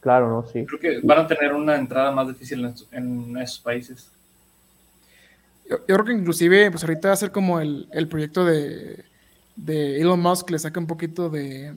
Claro, 0.00 0.30
no, 0.30 0.44
sí. 0.44 0.64
Creo 0.64 0.80
que 0.80 1.00
van 1.06 1.18
a 1.18 1.26
tener 1.26 1.52
una 1.52 1.76
entrada 1.76 2.10
más 2.10 2.28
difícil 2.28 2.72
en, 2.92 3.36
esos 3.36 3.58
países. 3.58 4.10
Yo, 5.70 5.86
creo 5.86 6.04
que 6.04 6.12
inclusive, 6.12 6.70
pues 6.70 6.82
ahorita 6.82 7.08
va 7.08 7.14
a 7.14 7.16
ser 7.16 7.30
como 7.30 7.60
el, 7.60 8.08
proyecto 8.08 8.44
de, 8.44 9.04
Elon 9.66 10.20
Musk, 10.20 10.50
le 10.50 10.58
saca 10.58 10.80
un 10.80 10.88
poquito 10.88 11.30
de, 11.30 11.74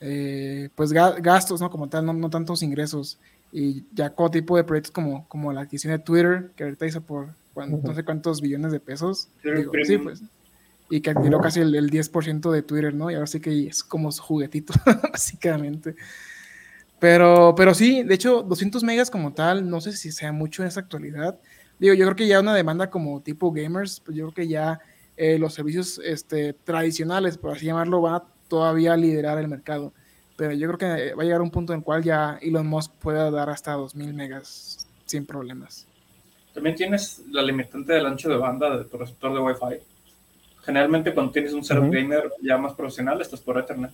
eh, 0.00 0.68
pues 0.74 0.92
gastos, 0.92 1.60
¿no? 1.60 1.70
Como 1.70 1.88
tal, 1.88 2.04
no, 2.04 2.30
tantos 2.30 2.62
ingresos. 2.62 3.18
Y 3.52 3.84
ya 3.94 4.10
como 4.10 4.30
tipo 4.30 4.56
de 4.56 4.64
proyectos 4.64 4.90
como, 4.90 5.26
como 5.28 5.52
la 5.52 5.62
adquisición 5.62 5.96
de 5.96 6.04
Twitter, 6.04 6.50
que 6.56 6.64
ahorita 6.64 6.86
hizo 6.86 7.00
por 7.00 7.28
no 7.64 7.94
sé 7.94 8.04
cuántos 8.04 8.42
billones 8.42 8.72
de 8.72 8.80
pesos. 8.80 9.28
sí, 9.84 9.98
pues. 9.98 10.22
Y 10.88 11.00
que 11.00 11.10
adquirió 11.10 11.40
casi 11.40 11.60
el, 11.60 11.90
10% 11.90 12.50
de 12.50 12.62
Twitter, 12.62 12.94
¿no? 12.94 13.10
Y 13.10 13.14
ahora 13.14 13.26
sí 13.26 13.40
que 13.40 13.66
es 13.66 13.82
como 13.82 14.12
su 14.12 14.22
juguetito, 14.22 14.72
básicamente. 15.10 15.96
Pero, 17.00 17.54
pero 17.56 17.74
sí, 17.74 18.04
de 18.04 18.14
hecho, 18.14 18.42
200 18.42 18.84
megas 18.84 19.10
como 19.10 19.32
tal, 19.32 19.68
no 19.68 19.80
sé 19.80 19.92
si 19.92 20.12
sea 20.12 20.32
mucho 20.32 20.62
en 20.62 20.68
esa 20.68 20.80
actualidad. 20.80 21.40
Digo, 21.78 21.94
yo 21.94 22.04
creo 22.06 22.16
que 22.16 22.26
ya 22.26 22.40
una 22.40 22.54
demanda 22.54 22.90
como 22.90 23.20
tipo 23.20 23.52
gamers, 23.52 24.00
pues 24.00 24.16
yo 24.16 24.26
creo 24.26 24.34
que 24.34 24.48
ya 24.48 24.80
eh, 25.16 25.38
los 25.38 25.54
servicios 25.54 26.00
este, 26.04 26.52
tradicionales, 26.52 27.38
por 27.38 27.52
así 27.52 27.66
llamarlo, 27.66 28.00
van 28.00 28.14
a 28.14 28.22
todavía 28.48 28.96
liderar 28.96 29.38
el 29.38 29.48
mercado. 29.48 29.92
Pero 30.36 30.52
yo 30.52 30.68
creo 30.68 30.78
que 30.78 31.14
va 31.14 31.22
a 31.22 31.24
llegar 31.24 31.40
un 31.40 31.50
punto 31.50 31.72
en 31.72 31.80
el 31.80 31.84
cual 31.84 32.02
ya 32.02 32.38
Elon 32.42 32.66
Musk 32.66 32.92
pueda 33.00 33.30
dar 33.30 33.48
hasta 33.48 33.72
2000 33.72 34.12
megas 34.14 34.86
sin 35.06 35.24
problemas. 35.24 35.86
También 36.52 36.76
tienes 36.76 37.22
la 37.30 37.42
limitante 37.42 37.92
del 37.92 38.06
ancho 38.06 38.28
de 38.28 38.36
banda 38.36 38.78
de 38.78 38.84
tu 38.84 38.96
receptor 38.96 39.32
de 39.32 39.40
Wi-Fi. 39.40 39.82
Generalmente 40.64 41.14
cuando 41.14 41.32
tienes 41.32 41.52
un 41.52 41.62
setup 41.62 41.90
gamer 41.90 42.30
ya 42.42 42.58
más 42.58 42.74
profesional, 42.74 43.20
estás 43.20 43.40
por 43.40 43.58
Ethernet. 43.58 43.92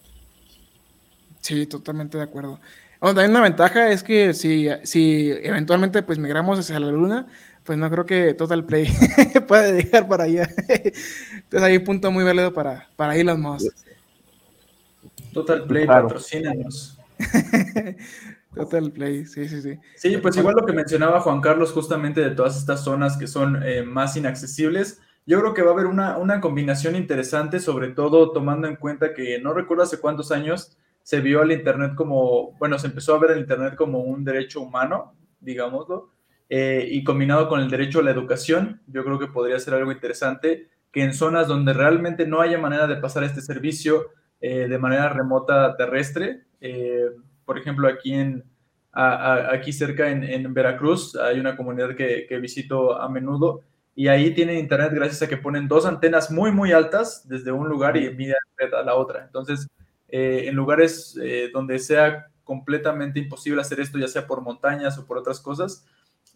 Sí, 1.41 1.67
totalmente 1.67 2.19
de 2.19 2.25
acuerdo. 2.25 2.61
Bueno, 3.01 3.17
también 3.17 3.33
una 3.33 3.41
ventaja 3.41 3.91
es 3.91 4.05
que 4.05 4.33
si, 4.33 4.69
si 4.85 5.31
eventualmente 5.43 6.03
pues 6.03 6.19
migramos 6.19 6.59
hacia 6.61 6.79
la 6.79 6.87
luna, 6.87 7.27
pues 7.65 7.79
no 7.79 7.91
creo 7.91 8.07
que 8.07 8.35
Total 8.35 8.65
Play 8.65 8.89
pueda 9.49 9.71
llegar 9.73 10.09
para 10.09 10.25
allá. 10.25 10.49
Entonces 10.69 11.63
hay 11.63 11.77
un 11.77 11.85
punto 11.85 12.11
muy 12.11 12.25
válido 12.25 12.53
para, 12.53 12.89
para 12.97 13.17
Elon 13.17 13.41
Musk. 13.41 13.75
Total 15.33 15.65
Play, 15.65 15.87
claro. 15.87 16.09
patrocínanos. 16.09 16.99
Total 18.55 18.91
Play, 18.91 19.25
sí, 19.25 19.49
sí, 19.49 19.63
sí. 19.63 19.79
Sí, 19.97 20.17
pues 20.19 20.37
igual 20.37 20.57
lo 20.57 20.67
que 20.67 20.73
mencionaba 20.73 21.21
Juan 21.21 21.41
Carlos 21.41 21.73
justamente 21.73 22.21
de 22.21 22.31
todas 22.31 22.57
estas 22.57 22.85
zonas 22.85 23.17
que 23.17 23.27
son 23.27 23.63
eh, 23.63 23.83
más 23.83 24.17
inaccesibles, 24.17 25.01
yo 25.25 25.41
creo 25.41 25.55
que 25.55 25.63
va 25.63 25.71
a 25.71 25.75
haber 25.75 25.87
una, 25.87 26.19
una, 26.19 26.41
combinación 26.41 26.97
interesante, 26.97 27.61
sobre 27.61 27.89
todo 27.89 28.33
tomando 28.33 28.67
en 28.67 28.77
cuenta 28.77 29.15
que 29.15 29.39
no 29.39 29.55
recuerdo 29.55 29.85
hace 29.85 30.01
cuántos 30.01 30.33
años 30.33 30.77
se 31.03 31.21
vio 31.21 31.41
al 31.41 31.53
Internet 31.53 31.95
como, 31.95 32.53
bueno, 32.59 32.79
se 32.79 32.89
empezó 32.89 33.15
a 33.15 33.21
ver 33.21 33.31
el 33.31 33.39
Internet 33.39 33.77
como 33.77 34.01
un 34.01 34.25
derecho 34.25 34.61
humano, 34.61 35.15
digámoslo, 35.41 36.12
eh, 36.55 36.87
y 36.91 37.03
combinado 37.03 37.49
con 37.49 37.61
el 37.61 37.71
derecho 37.71 38.01
a 38.01 38.03
la 38.03 38.11
educación, 38.11 38.83
yo 38.87 39.03
creo 39.05 39.19
que 39.19 39.27
podría 39.27 39.59
ser 39.59 39.73
algo 39.73 39.91
interesante 39.91 40.69
que 40.93 41.03
en 41.03 41.15
zonas 41.15 41.49
donde 41.49 41.73
realmente 41.73 42.27
no 42.27 42.43
haya 42.43 42.59
manera 42.59 42.87
de 42.87 42.97
pasar 42.97 43.25
este 43.25 43.41
servicio 43.41 44.09
eh, 44.39 44.69
de 44.69 44.79
manera 44.79 45.09
remota 45.09 45.75
terrestre, 45.77 46.43
por 47.47 47.59
ejemplo, 47.59 47.89
aquí, 47.89 48.13
en, 48.13 48.45
aquí 48.93 49.73
cerca 49.73 50.11
en, 50.11 50.53
Veracruz 50.53 51.17
hay 51.17 51.41
una 51.41 51.57
comunidad 51.57 51.97
que, 51.97 52.39
visito 52.39 53.01
a 53.01 53.09
menudo 53.09 53.63
y 53.95 54.09
ahí 54.09 54.35
tienen 54.35 54.59
internet 54.59 54.93
gracias 54.93 55.23
a 55.23 55.29
que 55.29 55.39
ponen 55.39 55.69
dos 55.69 55.87
antenas 55.87 56.31
muy, 56.31 56.53
muy 56.53 56.73
altas 56.73 57.27
desde 57.27 57.51
un 57.51 57.67
lugar 57.67 57.97
y 57.97 58.05
envían 58.07 58.37
a 58.79 58.83
la 58.83 58.95
otra. 58.95 59.25
Entonces, 59.25 59.67
eh, 60.09 60.45
en 60.49 60.55
lugares 60.55 61.19
eh, 61.23 61.49
donde 61.51 61.79
sea 61.79 62.27
completamente 62.45 63.19
imposible 63.19 63.63
hacer 63.63 63.81
esto, 63.81 63.99
ya 63.99 64.09
sea 64.09 64.27
por 64.27 64.43
montañas 64.43 64.99
o 64.99 65.07
por 65.07 65.17
otras 65.17 65.41
cosas, 65.41 65.87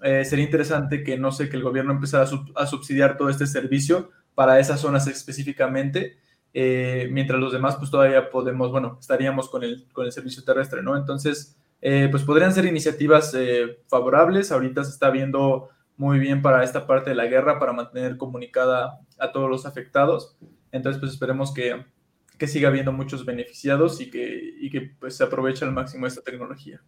eh, 0.03 0.25
sería 0.25 0.45
interesante 0.45 1.03
que, 1.03 1.19
no 1.19 1.33
sé, 1.33 1.49
que 1.49 1.57
el 1.57 1.63
gobierno 1.63 1.93
empezara 1.93 2.29
a 2.55 2.67
subsidiar 2.67 3.17
todo 3.17 3.29
este 3.31 3.47
servicio 3.47 4.11
para 4.35 4.61
esas 4.61 4.81
zonas 4.81 5.07
específicamente 5.07 6.19
eh, 6.59 7.11
mientras 7.13 7.39
los 7.39 7.53
demás 7.53 7.77
pues 7.77 7.91
todavía 7.91 8.31
podemos, 8.31 8.71
bueno, 8.71 8.97
estaríamos 8.99 9.51
con 9.51 9.63
el, 9.63 9.87
con 9.93 10.07
el 10.07 10.13
servicio 10.13 10.43
terrestre, 10.43 10.83
¿no? 10.83 10.97
Entonces, 10.97 11.55
eh, 11.83 12.09
pues 12.11 12.23
podrían 12.23 12.55
ser 12.55 12.65
iniciativas 12.65 13.35
eh, 13.35 13.81
favorables, 13.89 14.51
ahorita 14.51 14.83
se 14.83 14.93
está 14.93 15.11
viendo 15.11 15.69
muy 15.99 16.19
bien 16.19 16.41
para 16.41 16.65
esta 16.65 16.87
parte 16.87 17.11
de 17.11 17.17
la 17.17 17.27
guerra, 17.27 17.59
para 17.59 17.75
mantener 17.75 18.17
comunicada 18.17 19.01
a 19.19 19.33
todos 19.33 19.51
los 19.51 19.67
afectados, 19.67 20.39
entonces 20.73 20.99
pues 20.99 21.13
esperemos 21.13 21.53
que, 21.53 21.85
que 22.39 22.49
siga 22.49 22.71
habiendo 22.71 22.91
muchos 22.91 23.27
beneficiados 23.27 24.01
y 24.01 24.11
que, 24.11 24.55
y 24.59 24.71
que 24.71 24.81
pues 24.99 25.15
se 25.15 25.25
aproveche 25.25 25.67
al 25.67 25.73
máximo 25.73 26.07
esta 26.07 26.23
tecnología. 26.23 26.81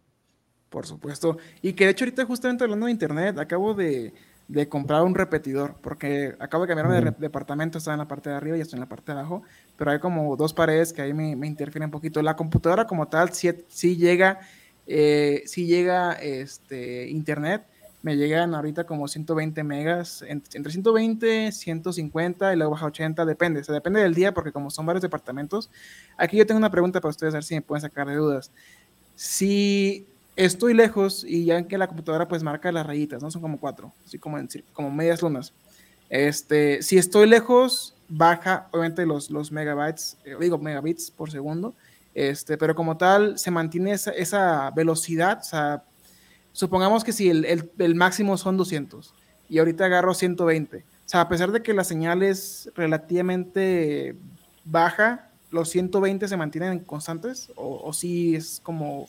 Por 0.69 0.85
supuesto, 0.85 1.37
y 1.61 1.73
que 1.73 1.85
de 1.85 1.91
hecho 1.91 2.05
ahorita 2.05 2.25
justamente 2.25 2.63
hablando 2.63 2.85
de 2.85 2.91
Internet, 2.91 3.39
acabo 3.39 3.73
de 3.73 4.13
de 4.49 4.67
comprar 4.67 5.03
un 5.03 5.13
repetidor, 5.13 5.75
porque 5.79 6.35
acabo 6.39 6.63
de 6.63 6.67
cambiarme 6.69 7.01
de 7.01 7.15
departamento, 7.19 7.77
estaba 7.77 7.93
en 7.93 7.99
la 7.99 8.07
parte 8.07 8.31
de 8.31 8.35
arriba 8.35 8.57
y 8.57 8.61
estoy 8.61 8.77
en 8.77 8.81
la 8.81 8.89
parte 8.89 9.11
de 9.11 9.19
abajo, 9.19 9.43
pero 9.77 9.91
hay 9.91 9.99
como 9.99 10.35
dos 10.35 10.55
paredes 10.55 10.91
que 10.91 11.03
ahí 11.03 11.13
me, 11.13 11.35
me 11.35 11.45
interfieren 11.45 11.85
un 11.85 11.91
poquito. 11.91 12.19
La 12.23 12.35
computadora 12.35 12.87
como 12.87 13.07
tal 13.07 13.31
sí, 13.31 13.95
llega, 13.95 14.39
eh, 14.87 15.43
llega 15.55 16.13
este, 16.13 17.09
internet, 17.09 17.63
me 18.01 18.17
llegan 18.17 18.55
ahorita 18.55 18.85
como 18.85 19.07
120 19.07 19.63
megas, 19.63 20.23
entre 20.23 20.71
120, 20.71 21.51
150 21.51 22.51
y 22.51 22.57
luego 22.57 22.71
baja 22.71 22.87
80, 22.87 23.25
depende, 23.25 23.63
se 23.63 23.71
depende 23.71 24.01
del 24.01 24.15
día 24.15 24.33
porque 24.33 24.51
como 24.51 24.71
son 24.71 24.87
varios 24.87 25.03
departamentos. 25.03 25.69
Aquí 26.17 26.37
yo 26.37 26.47
tengo 26.47 26.57
una 26.57 26.71
pregunta 26.71 26.99
para 27.01 27.11
ustedes, 27.11 27.35
a 27.35 27.37
ver 27.37 27.43
si 27.43 27.53
me 27.53 27.61
pueden 27.61 27.83
sacar 27.83 28.07
de 28.07 28.15
dudas. 28.15 28.51
Si 29.13 30.07
estoy 30.45 30.73
lejos 30.73 31.25
y 31.27 31.45
ya 31.45 31.67
que 31.67 31.77
la 31.77 31.87
computadora 31.87 32.27
pues 32.27 32.43
marca 32.43 32.71
las 32.71 32.85
rayitas, 32.85 33.21
¿no? 33.21 33.29
Son 33.29 33.41
como 33.41 33.59
cuatro, 33.59 33.93
así 34.05 34.17
como, 34.17 34.37
en, 34.37 34.47
como 34.71 34.89
medias 34.89 35.21
lunas. 35.21 35.53
Este, 36.09 36.81
si 36.81 36.97
estoy 36.97 37.27
lejos, 37.27 37.93
baja 38.07 38.67
obviamente 38.71 39.05
los, 39.05 39.29
los 39.29 39.51
megabytes, 39.51 40.17
eh, 40.23 40.35
digo 40.39 40.57
megabits 40.57 41.11
por 41.11 41.29
segundo, 41.29 41.75
este, 42.15 42.57
pero 42.57 42.73
como 42.73 42.97
tal 42.97 43.37
se 43.37 43.51
mantiene 43.51 43.91
esa, 43.91 44.11
esa 44.11 44.71
velocidad, 44.71 45.39
o 45.41 45.43
sea, 45.43 45.83
supongamos 46.53 47.03
que 47.03 47.11
si 47.11 47.29
el, 47.29 47.69
el, 47.77 47.95
máximo 47.95 48.37
son 48.37 48.55
200 48.55 49.13
y 49.49 49.59
ahorita 49.59 49.85
agarro 49.85 50.13
120, 50.13 50.77
o 50.77 50.81
sea, 51.05 51.21
a 51.21 51.29
pesar 51.29 51.51
de 51.51 51.61
que 51.61 51.73
la 51.73 51.83
señal 51.83 52.23
es 52.23 52.71
relativamente 52.75 54.15
baja, 54.63 55.29
los 55.51 55.69
120 55.69 56.27
se 56.27 56.37
mantienen 56.37 56.79
constantes 56.79 57.51
o, 57.55 57.81
o 57.83 57.91
si 57.93 58.35
es 58.35 58.61
como 58.63 59.07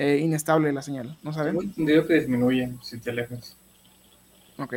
eh, 0.00 0.20
inestable 0.22 0.72
la 0.72 0.80
señal, 0.80 1.18
¿no 1.24 1.32
saben? 1.32 1.58
Tengo 1.58 1.62
entendido 1.64 2.06
que 2.06 2.14
disminuye 2.14 2.72
si 2.82 2.98
te 2.98 3.10
alejas. 3.10 3.56
Ok. 4.56 4.74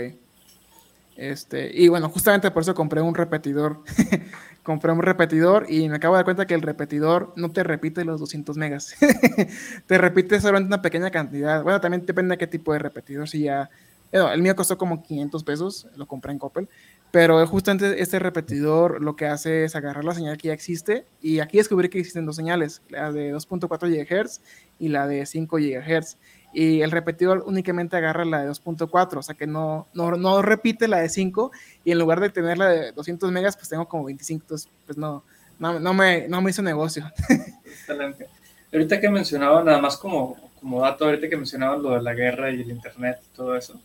Este, 1.16 1.70
y 1.80 1.90
bueno, 1.90 2.10
justamente 2.10 2.50
por 2.50 2.64
eso 2.64 2.74
compré 2.74 3.02
un 3.02 3.14
repetidor. 3.14 3.84
compré 4.64 4.92
un 4.92 5.04
repetidor 5.04 5.68
y 5.70 5.88
me 5.90 5.98
acabo 5.98 6.16
de 6.16 6.18
dar 6.18 6.26
cuenta 6.26 6.48
que 6.48 6.56
el 6.56 6.64
repetidor 6.64 7.34
no 7.36 7.52
te 7.52 7.62
repite 7.62 8.04
los 8.04 8.20
200 8.20 8.58
megas. 8.58 8.96
te 9.86 9.98
repite 10.00 10.42
solamente 10.42 10.70
una 10.70 10.82
pequeña 10.82 11.12
cantidad. 11.12 11.62
Bueno, 11.62 11.80
también 11.80 12.04
depende 12.04 12.34
de 12.34 12.40
qué 12.40 12.48
tipo 12.48 12.74
de 12.74 12.80
repetidor. 12.80 13.30
Si 13.30 13.44
ya. 13.44 13.70
el 14.12 14.42
mío 14.42 14.56
costó 14.56 14.76
como 14.80 15.04
500 15.04 15.44
pesos, 15.44 15.88
lo 15.98 16.08
compré 16.08 16.32
en 16.32 16.40
Coppel. 16.40 16.68
Pero 17.12 17.46
justamente 17.46 18.02
este 18.02 18.20
repetidor 18.20 19.02
lo 19.02 19.18
que 19.18 19.26
hace 19.26 19.66
es 19.66 19.76
agarrar 19.76 20.06
la 20.06 20.16
señal 20.16 20.38
que 20.38 20.48
ya 20.48 20.54
existe 20.54 21.06
y 21.22 21.40
aquí 21.40 21.58
descubrí 21.58 21.90
que 21.90 22.00
existen 22.00 22.26
dos 22.26 22.38
señales, 22.38 22.82
la 22.88 23.12
de 23.12 23.34
2.4 23.34 23.90
GHz 23.90 24.42
y 24.80 24.88
la 24.88 25.08
de 25.08 25.26
5 25.26 25.58
GHz. 25.58 26.18
Y 26.54 26.82
el 26.82 26.92
repetidor 26.92 27.44
únicamente 27.46 27.98
agarra 27.98 28.24
la 28.24 28.42
de 28.42 28.50
2.4, 28.50 29.18
o 29.18 29.22
sea 29.22 29.36
que 29.36 29.46
no, 29.46 29.88
no, 29.94 30.12
no, 30.12 30.42
repite 30.42 30.88
la 30.88 31.00
de 31.00 31.10
5 31.10 31.52
y 31.84 31.92
en 31.92 32.00
lugar 32.00 32.22
de 32.22 32.30
tener 32.30 32.58
la 32.58 32.70
de 32.70 32.92
200 32.94 33.30
megas, 33.32 33.58
pues 33.58 33.68
tengo 33.70 33.88
como 33.88 34.06
25, 34.06 34.44
entonces 34.44 34.70
pues 34.86 34.98
no, 34.98 35.24
no, 35.60 35.80
no, 35.80 35.94
me, 35.94 36.28
no 36.30 36.42
me 36.42 36.52
hizo 36.52 36.62
negocio. 36.62 37.10
Excelente. 37.66 38.28
Ahorita 38.72 39.02
que 39.02 39.10
mencionaba, 39.10 39.64
nada 39.64 39.82
más 39.82 39.98
como, 39.98 40.38
como 40.62 40.82
dato, 40.82 41.06
ahorita 41.06 41.28
que 41.28 41.38
mencionaba 41.38 41.76
lo 41.76 41.92
de 41.92 42.02
la 42.02 42.14
guerra 42.14 42.52
y 42.52 42.62
el 42.62 42.72
Internet 42.72 43.20
y 43.22 43.36
todo 43.36 43.56
eso, 43.56 43.82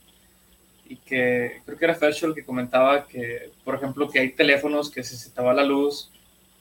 y 0.89 0.97
que 0.97 1.61
creo 1.65 1.79
que 1.79 1.85
era 1.85 1.95
Fairchild 1.95 2.35
que 2.35 2.45
comentaba 2.45 3.07
que, 3.07 3.51
por 3.65 3.75
ejemplo, 3.75 4.09
que 4.09 4.21
hay 4.21 4.31
teléfonos 4.31 4.91
que 4.91 5.03
si 5.03 5.17
se 5.17 5.31
te 5.31 5.43
va 5.43 5.53
la 5.55 5.65
luz, 5.65 6.11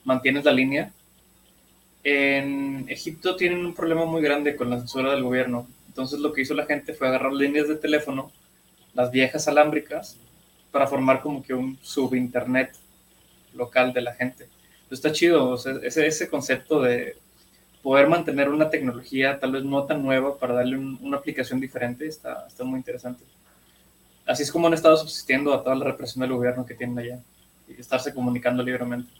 mantienes 0.03 0.45
la 0.45 0.51
línea. 0.51 0.91
En 2.03 2.85
Egipto 2.89 3.35
tienen 3.35 3.65
un 3.65 3.73
problema 3.73 4.05
muy 4.05 4.21
grande 4.21 4.55
con 4.55 4.69
la 4.69 4.77
censura 4.77 5.11
del 5.11 5.23
gobierno. 5.23 5.67
Entonces 5.87 6.19
lo 6.19 6.33
que 6.33 6.41
hizo 6.41 6.53
la 6.53 6.65
gente 6.65 6.93
fue 6.93 7.07
agarrar 7.07 7.33
líneas 7.33 7.67
de 7.67 7.75
teléfono, 7.75 8.31
las 8.93 9.11
viejas 9.11 9.47
alámbricas, 9.47 10.17
para 10.71 10.87
formar 10.87 11.21
como 11.21 11.41
que 11.41 11.53
un 11.53 11.77
subinternet 11.81 12.75
local 13.53 13.93
de 13.93 14.01
la 14.01 14.13
gente. 14.13 14.47
está 14.91 15.11
chido, 15.11 15.55
ese, 15.55 16.07
ese 16.07 16.29
concepto 16.29 16.81
de 16.81 17.15
poder 17.81 18.09
mantener 18.09 18.49
una 18.49 18.69
tecnología 18.69 19.39
tal 19.39 19.51
vez 19.51 19.63
no 19.63 19.83
tan 19.83 20.01
nueva 20.01 20.37
para 20.37 20.55
darle 20.55 20.77
una 20.77 21.17
aplicación 21.17 21.59
diferente 21.59 22.07
está, 22.07 22.45
está 22.47 22.63
muy 22.63 22.77
interesante 22.77 23.23
así 24.25 24.43
es 24.43 24.51
como 24.51 24.67
han 24.67 24.73
estado 24.73 24.97
subsistiendo 24.97 25.53
a 25.53 25.63
toda 25.63 25.75
la 25.75 25.85
represión 25.85 26.21
del 26.21 26.33
gobierno 26.33 26.65
que 26.65 26.75
tienen 26.75 26.97
allá 26.97 27.19
y 27.67 27.79
estarse 27.79 28.13
comunicando 28.13 28.63
libremente. 28.63 29.11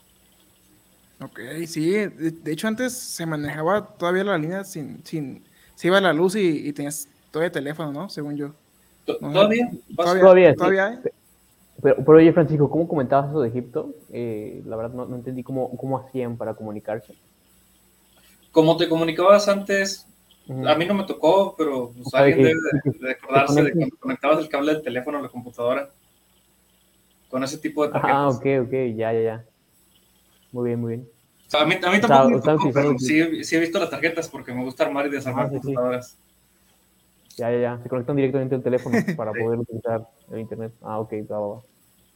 Ok, 1.22 1.40
sí, 1.68 1.92
de, 1.92 2.52
hecho 2.52 2.68
antes 2.68 2.94
se 2.94 3.26
manejaba 3.26 3.86
todavía 3.86 4.26
la 4.26 4.38
línea 4.38 4.64
sin, 4.64 5.04
sin, 5.06 5.44
se 5.76 5.88
iba 5.88 6.02
la 6.02 6.12
luz 6.12 6.36
y, 6.36 6.74
tenías 6.74 7.08
todavía 7.32 7.52
teléfono, 7.52 7.92
¿no? 7.92 8.10
Según 8.10 8.36
yo. 8.36 8.52
¿Todavía? 9.06 9.72
¿Todavía? 9.96 10.56
¿Todavía? 10.56 11.02
Pero, 11.82 11.96
pero, 11.98 12.18
oye, 12.18 12.34
Francisco, 12.34 12.70
¿cómo 12.70 12.88
comentabas 12.88 13.30
eso 13.30 13.42
de 13.42 13.50
Egipto? 13.50 13.94
Eh, 14.12 14.62
la 14.66 14.76
verdad 14.76 14.94
no, 14.94 15.06
no 15.06 15.16
entendí 15.16 15.44
cómo, 15.44 15.70
cómo 15.78 16.00
hacían 16.00 16.36
para 16.36 16.54
comunicarse. 16.54 17.14
Como 18.52 18.76
te 18.78 18.90
comunicabas 18.90 19.48
antes, 19.48 20.08
a 20.48 20.76
mí 20.76 20.86
no 20.86 20.94
me 20.94 21.04
tocó, 21.04 21.56
pero 21.58 21.92
pues, 21.92 22.14
alguien 22.14 22.44
debe 22.44 22.60
de, 23.00 23.12
acordarse 23.12 23.64
de 23.64 23.72
cuando 23.72 23.98
conectabas 23.98 24.40
el 24.40 24.50
cable 24.50 24.74
del 24.74 24.84
teléfono 24.84 25.18
a 25.18 25.22
la 25.22 25.30
computadora. 25.30 25.90
Con 27.30 27.44
ese 27.44 27.58
tipo 27.58 27.86
de 27.86 27.92
tarjetas. 27.92 28.16
Ah, 28.16 28.30
ok, 28.30 28.46
ok, 28.68 28.72
ya, 28.96 29.12
ya, 29.12 29.22
ya. 29.22 29.46
Muy 30.52 30.68
bien, 30.68 30.80
muy 30.80 30.96
bien. 30.96 31.10
a, 31.54 31.66
mí, 31.66 31.76
a 31.84 31.92
mí 31.92 32.00
tampoco 32.00 32.30
me 32.30 32.42
tocó, 32.42 32.72
pero 32.72 32.98
sí, 33.00 33.44
sí, 33.44 33.56
he 33.56 33.60
visto 33.60 33.80
las 33.80 33.90
tarjetas 33.90 34.30
porque 34.30 34.54
me 34.54 34.64
gusta 34.64 34.86
armar 34.86 35.08
y 35.08 35.10
desarmar 35.10 35.48
ah, 35.48 35.50
computadoras. 35.50 36.18
Ya, 37.36 37.52
ya, 37.52 37.60
ya. 37.60 37.80
Se 37.84 37.90
conectan 37.90 38.16
directamente 38.16 38.56
al 38.56 38.64
teléfono 38.64 38.98
para 39.18 39.32
poder 39.32 39.60
utilizar 39.60 40.08
el 40.32 40.40
internet. 40.40 40.74
Ah, 40.82 41.00
ok, 41.00 41.14
va, 41.30 41.40
va, 41.40 41.62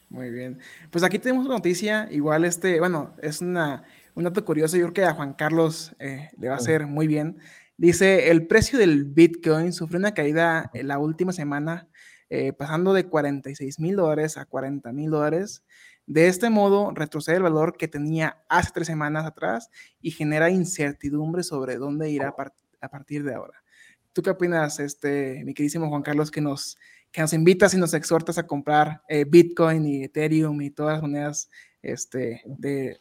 Muy 0.09 0.29
bien. 0.29 0.59
Pues 0.91 1.03
aquí 1.03 1.19
tenemos 1.19 1.45
una 1.45 1.55
noticia. 1.55 2.07
Igual, 2.11 2.45
este, 2.45 2.79
bueno, 2.79 3.13
es 3.21 3.41
una, 3.41 3.83
un 4.15 4.23
dato 4.23 4.45
curioso. 4.45 4.77
Yo 4.77 4.83
creo 4.83 4.93
que 4.93 5.03
a 5.05 5.13
Juan 5.15 5.33
Carlos 5.33 5.95
eh, 5.99 6.29
le 6.37 6.47
va 6.47 6.53
a 6.53 6.57
hacer 6.57 6.85
muy 6.87 7.07
bien. 7.07 7.39
Dice, 7.79 8.29
el 8.29 8.45
precio 8.45 8.77
del 8.77 9.05
Bitcoin 9.05 9.71
sufrió 9.71 9.99
una 9.99 10.13
caída 10.13 10.69
en 10.73 10.89
la 10.89 10.99
última 10.99 11.31
semana, 11.31 11.87
eh, 12.29 12.51
pasando 12.51 12.91
de 12.91 13.05
46 13.05 13.79
mil 13.79 13.95
dólares 13.95 14.35
a 14.35 14.43
40 14.43 14.91
mil 14.91 15.09
dólares. 15.09 15.63
De 16.05 16.27
este 16.27 16.49
modo, 16.49 16.91
retrocede 16.93 17.37
el 17.37 17.43
valor 17.43 17.77
que 17.77 17.87
tenía 17.87 18.43
hace 18.49 18.71
tres 18.73 18.87
semanas 18.87 19.25
atrás 19.25 19.69
y 20.01 20.11
genera 20.11 20.49
incertidumbre 20.49 21.41
sobre 21.41 21.77
dónde 21.77 22.09
irá 22.09 22.35
a, 22.81 22.89
partir 22.89 23.23
de 23.23 23.33
ahora. 23.33 23.63
¿Tú 24.11 24.23
qué 24.23 24.31
opinas, 24.31 24.81
este, 24.81 25.41
mi 25.45 25.53
queridísimo 25.53 25.87
Juan 25.87 26.01
Carlos, 26.01 26.31
que 26.31 26.41
nos, 26.41 26.77
que 27.13 27.21
nos 27.21 27.31
invitas 27.31 27.73
y 27.73 27.77
nos 27.77 27.93
exhortas 27.93 28.37
a 28.37 28.45
comprar 28.45 29.03
eh, 29.07 29.23
Bitcoin 29.23 29.85
y 29.85 30.03
Ethereum 30.03 30.61
y 30.61 30.69
todas 30.69 30.95
las 30.95 31.01
monedas 31.01 31.49
este, 31.81 32.41
de 32.45 32.99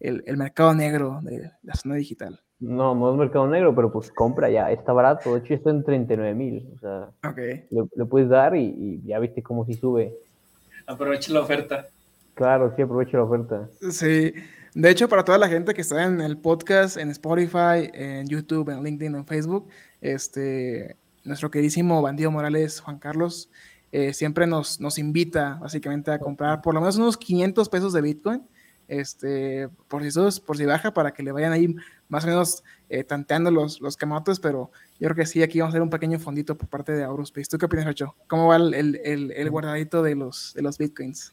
el 0.00 0.36
mercado 0.36 0.74
negro 0.74 1.20
de 1.22 1.52
la 1.62 1.74
zona 1.76 1.94
digital? 1.94 2.43
No, 2.64 2.94
no 2.94 3.12
es 3.12 3.18
mercado 3.18 3.46
negro, 3.46 3.74
pero 3.74 3.92
pues 3.92 4.10
compra 4.10 4.48
ya, 4.48 4.70
está 4.70 4.92
barato. 4.92 5.34
De 5.34 5.40
hecho, 5.40 5.54
está 5.54 5.70
en 5.70 5.84
39 5.84 6.34
mil. 6.34 6.66
O 6.74 6.78
sea, 6.78 7.10
le, 7.70 8.04
puedes 8.06 8.28
dar 8.30 8.56
y, 8.56 9.02
ya 9.04 9.18
viste 9.18 9.42
cómo 9.42 9.66
si 9.66 9.74
sube. 9.74 10.14
Aprovecha 10.86 11.32
la 11.32 11.40
oferta. 11.40 11.86
Claro, 12.32 12.72
sí, 12.74 12.82
aprovecha 12.82 13.18
la 13.18 13.24
oferta. 13.24 13.68
Sí. 13.90 14.32
De 14.74 14.90
hecho, 14.90 15.08
para 15.08 15.24
toda 15.24 15.36
la 15.36 15.48
gente 15.48 15.74
que 15.74 15.82
está 15.82 16.04
en 16.04 16.20
el 16.22 16.38
podcast, 16.38 16.96
en 16.96 17.10
Spotify, 17.10 17.90
en 17.92 18.26
YouTube, 18.26 18.70
en 18.70 18.82
LinkedIn, 18.82 19.14
en 19.14 19.26
Facebook, 19.26 19.68
este, 20.00 20.96
nuestro 21.22 21.50
queridísimo 21.50 22.00
bandido 22.00 22.30
Morales, 22.30 22.80
Juan 22.80 22.98
Carlos, 22.98 23.50
eh, 23.92 24.14
siempre 24.14 24.46
nos, 24.46 24.80
nos 24.80 24.98
invita 24.98 25.58
básicamente 25.60 26.10
a 26.10 26.18
comprar 26.18 26.62
por 26.62 26.74
lo 26.74 26.80
menos 26.80 26.96
unos 26.96 27.16
500 27.16 27.68
pesos 27.68 27.92
de 27.92 28.00
Bitcoin 28.00 28.42
este, 28.88 29.68
por 29.88 30.02
si, 30.02 30.40
por 30.40 30.56
si 30.56 30.64
baja, 30.64 30.92
para 30.92 31.12
que 31.12 31.22
le 31.22 31.32
vayan 31.32 31.52
ahí 31.52 31.74
más 32.08 32.24
o 32.24 32.28
menos 32.28 32.62
eh, 32.88 33.04
tanteando 33.04 33.50
los, 33.50 33.80
los 33.80 33.96
pero 34.40 34.70
yo 35.00 35.08
creo 35.08 35.16
que 35.16 35.26
sí, 35.26 35.42
aquí 35.42 35.58
vamos 35.58 35.72
a 35.72 35.74
hacer 35.74 35.82
un 35.82 35.90
pequeño 35.90 36.18
fondito 36.18 36.56
por 36.56 36.68
parte 36.68 36.92
de 36.92 37.04
Aurospace. 37.04 37.48
¿Tú 37.48 37.58
qué 37.58 37.66
opinas, 37.66 37.86
Ocho? 37.86 38.14
¿Cómo 38.28 38.48
va 38.48 38.56
el, 38.56 39.00
el, 39.04 39.50
guardadito 39.50 40.02
de 40.02 40.14
los, 40.14 40.52
de 40.54 40.62
los 40.62 40.78
bitcoins? 40.78 41.32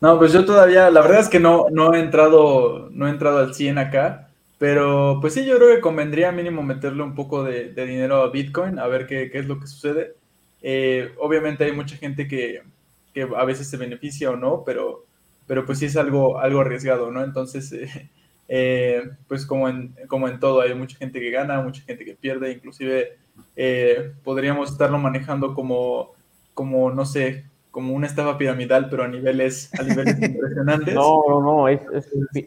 No, 0.00 0.18
pues 0.18 0.32
yo 0.32 0.44
todavía, 0.44 0.90
la 0.90 1.02
verdad 1.02 1.20
es 1.20 1.28
que 1.28 1.40
no, 1.40 1.66
no 1.70 1.94
he 1.94 2.00
entrado, 2.00 2.88
no 2.90 3.06
he 3.06 3.10
entrado 3.10 3.38
al 3.38 3.54
100 3.54 3.78
acá, 3.78 4.30
pero 4.58 5.18
pues 5.20 5.34
sí, 5.34 5.44
yo 5.44 5.56
creo 5.56 5.74
que 5.74 5.80
convendría 5.80 6.32
mínimo 6.32 6.62
meterle 6.62 7.02
un 7.02 7.14
poco 7.14 7.44
de, 7.44 7.72
de 7.72 7.86
dinero 7.86 8.22
a 8.22 8.30
Bitcoin, 8.30 8.78
a 8.78 8.86
ver 8.86 9.06
qué, 9.06 9.30
qué 9.30 9.38
es 9.38 9.46
lo 9.46 9.60
que 9.60 9.66
sucede. 9.66 10.14
Eh, 10.62 11.12
obviamente 11.18 11.64
hay 11.64 11.72
mucha 11.72 11.96
gente 11.96 12.26
que, 12.26 12.62
que 13.14 13.22
a 13.22 13.44
veces 13.44 13.68
se 13.68 13.76
beneficia 13.76 14.30
o 14.30 14.36
no, 14.36 14.62
pero 14.64 15.04
pero 15.50 15.66
pues 15.66 15.80
sí 15.80 15.86
es 15.86 15.96
algo, 15.96 16.38
algo 16.38 16.60
arriesgado, 16.60 17.10
¿no? 17.10 17.24
Entonces, 17.24 17.72
eh, 17.72 18.08
eh, 18.48 19.02
pues 19.26 19.44
como 19.44 19.68
en, 19.68 19.96
como 20.06 20.28
en 20.28 20.38
todo, 20.38 20.60
hay 20.60 20.72
mucha 20.74 20.96
gente 20.96 21.18
que 21.18 21.32
gana, 21.32 21.60
mucha 21.60 21.82
gente 21.82 22.04
que 22.04 22.14
pierde, 22.14 22.52
inclusive 22.52 23.18
eh, 23.56 24.12
podríamos 24.22 24.70
estarlo 24.70 24.98
manejando 24.98 25.52
como, 25.56 26.12
como, 26.54 26.92
no 26.92 27.04
sé, 27.04 27.46
como 27.72 27.94
una 27.94 28.06
estafa 28.06 28.38
piramidal, 28.38 28.88
pero 28.88 29.02
a 29.02 29.08
niveles, 29.08 29.74
a 29.74 29.82
niveles 29.82 30.22
impresionantes. 30.22 30.94
No, 30.94 31.20
no, 31.28 31.40
no, 31.40 31.66
es, 31.66 31.80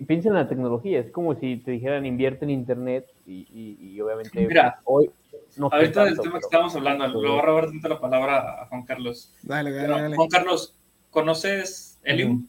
piensa 0.07 0.29
en 0.29 0.35
la 0.35 0.47
tecnología, 0.47 1.01
es 1.01 1.11
como 1.11 1.35
si 1.35 1.57
te 1.57 1.71
dijeran 1.71 2.05
invierte 2.05 2.45
en 2.45 2.51
internet 2.51 3.05
y, 3.27 3.75
y, 3.81 3.99
obviamente 3.99 4.47
Mira, 4.47 4.79
hoy, 4.85 5.11
No 5.57 5.67
Ahorita 5.69 6.05
del 6.05 6.17
tema 6.21 6.39
que 6.39 6.45
estábamos 6.45 6.73
hablando, 6.77 7.21
le 7.21 7.27
voy 7.27 7.37
a 7.37 7.41
robar 7.41 7.65
tanto 7.65 7.89
la 7.89 7.99
palabra 7.99 8.61
a 8.61 8.67
Juan 8.67 8.83
Carlos. 8.83 9.35
Dale, 9.41 9.73
dale, 9.73 9.89
dale. 9.89 10.15
Juan 10.15 10.29
Carlos, 10.29 10.73
¿conoces 11.11 11.99
Helium? 12.05 12.47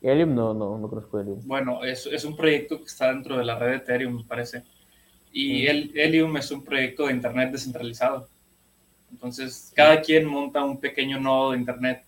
Helium 0.00 0.34
no, 0.34 0.54
no, 0.54 0.78
no 0.78 0.88
conozco 0.88 1.20
Helium. 1.20 1.40
Bueno, 1.44 1.84
es, 1.84 2.06
es 2.06 2.24
un 2.24 2.36
proyecto 2.36 2.78
que 2.78 2.84
está 2.84 3.08
dentro 3.12 3.36
de 3.36 3.44
la 3.44 3.58
red 3.58 3.70
de 3.70 3.76
Ethereum, 3.76 4.16
me 4.18 4.24
parece. 4.24 4.62
Y 5.32 5.66
el 5.66 5.92
Helium 5.94 6.36
es 6.36 6.50
un 6.50 6.64
proyecto 6.64 7.06
de 7.06 7.12
Internet 7.14 7.50
descentralizado. 7.52 8.28
Entonces, 9.10 9.72
cada 9.74 10.00
quien 10.00 10.26
monta 10.26 10.62
un 10.64 10.78
pequeño 10.78 11.18
nodo 11.20 11.52
de 11.52 11.58
Internet 11.58 12.04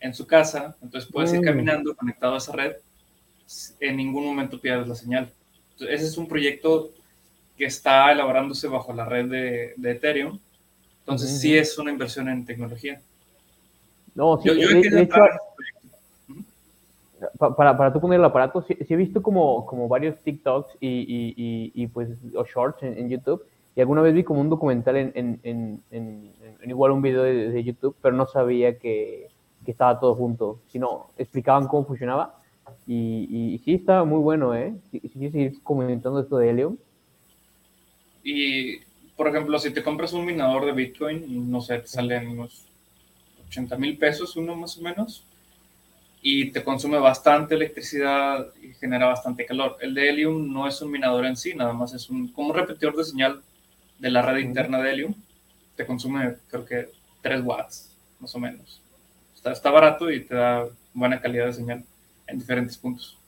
en 0.00 0.14
su 0.14 0.26
casa. 0.26 0.76
Entonces, 0.82 1.10
puedes 1.10 1.32
ir 1.32 1.40
Mm. 1.40 1.44
caminando 1.44 1.94
conectado 1.94 2.34
a 2.34 2.38
esa 2.38 2.52
red. 2.52 2.72
En 3.80 3.96
ningún 3.96 4.24
momento 4.24 4.60
pierdes 4.60 4.86
la 4.88 4.94
señal. 4.94 5.32
Entonces, 5.72 5.96
ese 6.00 6.06
es 6.08 6.18
un 6.18 6.28
proyecto 6.28 6.90
que 7.56 7.64
está 7.66 8.10
elaborándose 8.12 8.68
bajo 8.68 8.92
la 8.92 9.04
red 9.04 9.26
de, 9.26 9.74
de 9.76 9.90
Ethereum. 9.92 10.38
Entonces, 11.00 11.30
Ujú. 11.30 11.38
sí 11.40 11.56
es 11.56 11.76
una 11.78 11.90
inversión 11.90 12.28
en 12.28 12.44
tecnología. 12.44 13.00
No, 14.14 14.38
sí, 14.40 14.48
Yo, 14.48 14.54
yo 14.54 14.68
he 14.70 14.82
querido 14.82 14.98
hecho, 15.00 15.14
para, 17.56 17.76
para 17.76 17.92
tú 17.92 18.00
poner 18.00 18.18
el 18.18 18.24
aparato, 18.24 18.62
sí, 18.62 18.76
sí 18.86 18.94
he 18.94 18.96
visto 18.96 19.22
como, 19.22 19.66
como 19.66 19.88
varios 19.88 20.18
TikToks 20.20 20.76
y, 20.80 20.88
y, 20.88 21.72
y, 21.74 21.86
pues, 21.88 22.08
o 22.34 22.44
shorts 22.44 22.82
en, 22.82 23.08
YouTube. 23.08 23.44
Y 23.76 23.80
alguna 23.80 24.02
vez 24.02 24.14
vi 24.14 24.24
como 24.24 24.40
un 24.40 24.48
documental 24.48 24.96
en, 24.96 25.12
en, 25.14 25.82
en, 25.90 26.32
igual 26.64 26.92
un 26.92 27.02
video 27.02 27.22
de, 27.22 27.50
de 27.50 27.64
YouTube, 27.64 27.96
pero 28.02 28.16
no 28.16 28.26
sabía 28.26 28.78
que, 28.78 29.28
que 29.64 29.70
estaba 29.70 29.98
todo 30.00 30.14
junto, 30.14 30.60
sino 30.68 31.10
explicaban 31.16 31.68
cómo 31.68 31.84
funcionaba. 31.86 32.40
Y, 32.86 33.60
sí 33.64 33.74
estaba 33.74 34.04
muy 34.04 34.20
bueno, 34.20 34.54
¿eh? 34.54 34.74
Sí, 34.90 35.00
sí 35.12 35.30
seguir 35.30 35.62
comentando 35.62 36.20
esto 36.20 36.38
de 36.38 36.50
Helium. 36.50 36.76
Y, 38.22 38.78
por 39.16 39.28
ejemplo, 39.28 39.58
si 39.58 39.72
te 39.72 39.82
compras 39.82 40.12
un 40.12 40.24
minador 40.24 40.64
de 40.66 40.72
Bitcoin, 40.72 41.50
no 41.50 41.60
sé, 41.60 41.78
te 41.78 41.86
salen 41.86 42.28
unos 42.28 42.66
80 43.48 43.76
mil 43.76 43.98
pesos 43.98 44.36
uno 44.36 44.54
más 44.54 44.78
o 44.78 44.82
menos, 44.82 45.26
y 46.22 46.50
te 46.50 46.62
consume 46.62 46.98
bastante 46.98 47.54
electricidad 47.54 48.46
y 48.62 48.74
genera 48.74 49.06
bastante 49.06 49.46
calor. 49.46 49.76
El 49.80 49.94
de 49.94 50.08
Helium 50.10 50.52
no 50.52 50.66
es 50.68 50.80
un 50.82 50.90
minador 50.90 51.24
en 51.24 51.36
sí, 51.36 51.54
nada 51.54 51.72
más 51.72 51.94
es 51.94 52.10
un, 52.10 52.28
como 52.28 52.48
un 52.50 52.54
repetidor 52.54 52.94
de 52.96 53.04
señal 53.04 53.40
de 53.98 54.10
la 54.10 54.22
red 54.22 54.38
interna 54.38 54.80
de 54.80 54.90
Helium. 54.92 55.14
Te 55.76 55.86
consume, 55.86 56.36
creo 56.50 56.64
que, 56.64 56.90
3 57.22 57.42
watts, 57.42 57.96
más 58.18 58.34
o 58.34 58.38
menos. 58.38 58.82
Está, 59.34 59.52
está 59.52 59.70
barato 59.70 60.10
y 60.10 60.20
te 60.24 60.34
da 60.34 60.66
buena 60.92 61.20
calidad 61.20 61.46
de 61.46 61.52
señal 61.54 61.84
en 62.26 62.38
diferentes 62.38 62.76
puntos. 62.76 63.18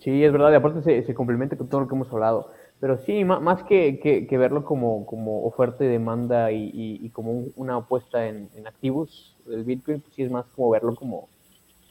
Sí, 0.00 0.22
es 0.24 0.32
verdad, 0.32 0.52
y 0.52 0.56
aparte 0.56 0.82
se, 0.82 1.02
se 1.06 1.14
complementa 1.14 1.56
con 1.56 1.68
todo 1.68 1.80
lo 1.82 1.88
que 1.88 1.94
hemos 1.94 2.12
hablado. 2.12 2.52
Pero 2.80 2.98
sí, 2.98 3.24
más 3.24 3.62
que, 3.62 4.00
que- 4.02 4.26
que 4.26 4.38
verlo 4.38 4.64
como, 4.64 5.06
como 5.06 5.44
oferta 5.44 5.84
y 5.84 5.88
demanda 5.88 6.50
y, 6.50 6.64
y- 6.74 6.98
y 7.06 7.10
como 7.10 7.30
un- 7.30 7.52
una 7.54 7.76
apuesta 7.76 8.26
en, 8.26 8.48
en 8.56 8.66
activos 8.66 9.31
del 9.46 9.64
Bitcoin, 9.64 10.00
pues 10.00 10.14
sí 10.14 10.22
es 10.22 10.30
más 10.30 10.46
como 10.54 10.70
verlo 10.70 10.94
como 10.94 11.28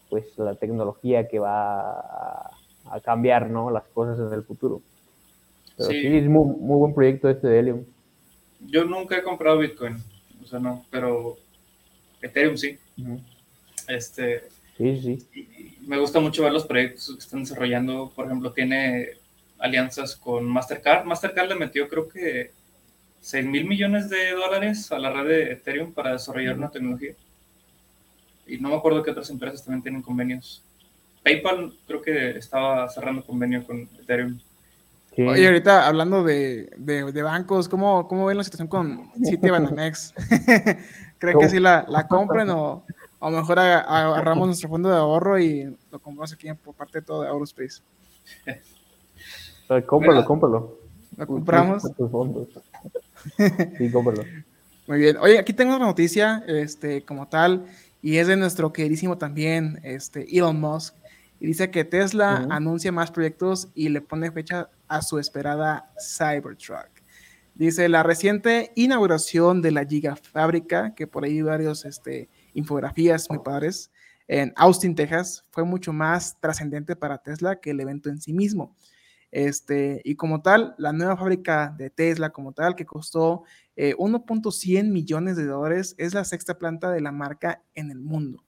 pues 0.09 0.25
la 0.37 0.55
tecnología 0.55 1.27
que 1.27 1.39
va 1.39 1.91
a, 1.91 2.51
a 2.91 2.99
cambiar 3.01 3.49
¿no? 3.49 3.71
las 3.71 3.83
cosas 3.93 4.19
en 4.19 4.33
el 4.33 4.43
futuro. 4.43 4.81
Pero 5.77 5.89
Sí. 5.89 6.01
sí, 6.01 6.07
es 6.17 6.25
muy, 6.27 6.45
muy 6.57 6.77
buen 6.77 6.93
proyecto 6.93 7.29
este 7.29 7.47
de 7.47 7.59
Helium. 7.59 7.85
Yo 8.59 8.83
nunca 8.85 9.17
he 9.17 9.23
comprado 9.23 9.57
Bitcoin, 9.57 9.97
o 10.43 10.45
sea, 10.45 10.59
no, 10.59 10.85
pero 10.91 11.37
Ethereum 12.21 12.57
sí. 12.57 12.77
Este, 13.87 14.43
Sí, 14.77 14.99
sí. 15.01 15.27
y 15.81 15.87
me 15.87 15.97
gusta 15.99 16.19
mucho 16.19 16.43
ver 16.43 16.53
los 16.53 16.65
proyectos 16.65 17.11
que 17.13 17.19
están 17.19 17.41
desarrollando. 17.43 18.11
Por 18.15 18.25
ejemplo, 18.25 18.51
tiene 18.51 19.09
alianzas 19.59 20.15
con 20.15 20.45
Mastercard. 20.45 21.05
Mastercard 21.05 21.49
le 21.49 21.55
metió 21.55 21.87
creo 21.87 22.07
que 22.07 22.51
6 23.19 23.45
mil 23.45 23.65
millones 23.65 24.09
de 24.09 24.31
dólares 24.31 24.91
a 24.91 24.97
la 24.99 25.11
red 25.11 25.27
de 25.27 25.51
Ethereum 25.53 25.93
para 25.93 26.13
desarrollar 26.13 26.57
una 26.57 26.69
tecnología. 26.71 27.13
Y 28.51 28.59
no 28.59 28.69
me 28.69 28.75
acuerdo 28.75 29.01
qué 29.01 29.11
otras 29.11 29.29
empresas 29.29 29.63
también 29.63 29.81
tienen 29.81 30.01
convenios. 30.01 30.63
PayPal 31.23 31.73
creo 31.87 32.01
que 32.01 32.31
estaba 32.31 32.89
cerrando 32.89 33.23
convenio 33.25 33.65
con 33.65 33.87
Ethereum. 34.01 34.39
Sí. 35.15 35.21
Oye, 35.23 35.45
ahorita 35.47 35.87
hablando 35.87 36.23
de, 36.23 36.69
de, 36.77 37.11
de 37.11 37.21
bancos, 37.23 37.69
¿cómo, 37.69 38.07
¿cómo 38.07 38.25
ven 38.25 38.37
la 38.37 38.43
situación 38.43 38.67
con 38.67 39.09
Citibanamex? 39.25 40.13
¿Creen 41.17 41.33
que 41.37 41.45
¿Cómo? 41.45 41.49
sí 41.49 41.59
la, 41.59 41.85
la 41.87 42.07
compren 42.07 42.49
o, 42.49 42.83
o 43.19 43.29
mejor 43.29 43.59
agarramos 43.59 44.47
nuestro 44.47 44.67
fondo 44.69 44.89
de 44.89 44.95
ahorro 44.97 45.39
y 45.39 45.77
lo 45.91 45.99
compramos 45.99 46.33
aquí 46.33 46.51
por 46.53 46.73
parte 46.75 46.99
de 46.99 47.05
todo 47.05 47.21
de 47.21 47.29
Aurospace? 47.29 47.81
Pero 49.67 49.85
cómpralo, 49.87 50.15
Mira. 50.15 50.25
cómpralo. 50.25 50.79
Lo 51.17 51.27
compramos. 51.27 51.83
Sí, 53.77 53.91
cómpralo. 53.91 54.23
Muy 54.87 54.99
bien. 54.99 55.17
Oye, 55.17 55.39
aquí 55.39 55.53
tengo 55.53 55.75
una 55.75 55.85
noticia, 55.85 56.43
este, 56.47 57.03
como 57.03 57.27
tal, 57.27 57.65
y 58.01 58.17
es 58.17 58.27
de 58.27 58.35
nuestro 58.35 58.73
queridísimo 58.73 59.17
también, 59.17 59.79
este, 59.83 60.25
Elon 60.35 60.59
Musk. 60.59 60.95
Y 61.39 61.47
dice 61.47 61.71
que 61.71 61.83
Tesla 61.83 62.47
anuncia 62.49 62.91
más 62.91 63.11
proyectos 63.11 63.69
y 63.73 63.89
le 63.89 64.01
pone 64.01 64.31
fecha 64.31 64.69
a 64.87 65.01
su 65.01 65.17
esperada 65.17 65.91
Cybertruck. 65.99 66.89
Dice 67.55 67.89
la 67.89 68.03
reciente 68.03 68.71
inauguración 68.75 69.61
de 69.61 69.71
la 69.71 69.85
Gigafábrica, 69.85 70.93
que 70.95 71.07
por 71.07 71.23
ahí 71.23 71.41
varios 71.41 71.85
este, 71.85 72.29
infografías 72.53 73.29
muy 73.29 73.39
padres, 73.39 73.91
en 74.27 74.53
Austin, 74.55 74.95
Texas, 74.95 75.43
fue 75.51 75.65
mucho 75.65 75.91
más 75.91 76.39
trascendente 76.39 76.95
para 76.95 77.17
Tesla 77.17 77.59
que 77.59 77.71
el 77.71 77.79
evento 77.81 78.09
en 78.09 78.21
sí 78.21 78.31
mismo. 78.31 78.75
Este, 79.31 80.01
y 80.03 80.15
como 80.15 80.41
tal, 80.41 80.75
la 80.77 80.93
nueva 80.93 81.17
fábrica 81.17 81.73
de 81.77 81.89
Tesla, 81.89 82.31
como 82.31 82.51
tal, 82.51 82.75
que 82.75 82.85
costó 82.85 83.43
eh, 83.75 83.95
1.100 83.95 84.91
millones 84.91 85.37
de 85.37 85.45
dólares, 85.45 85.95
es 85.97 86.13
la 86.13 86.25
sexta 86.25 86.57
planta 86.57 86.91
de 86.91 87.01
la 87.01 87.11
marca 87.11 87.63
en 87.73 87.91
el 87.91 87.99
mundo. 87.99 88.43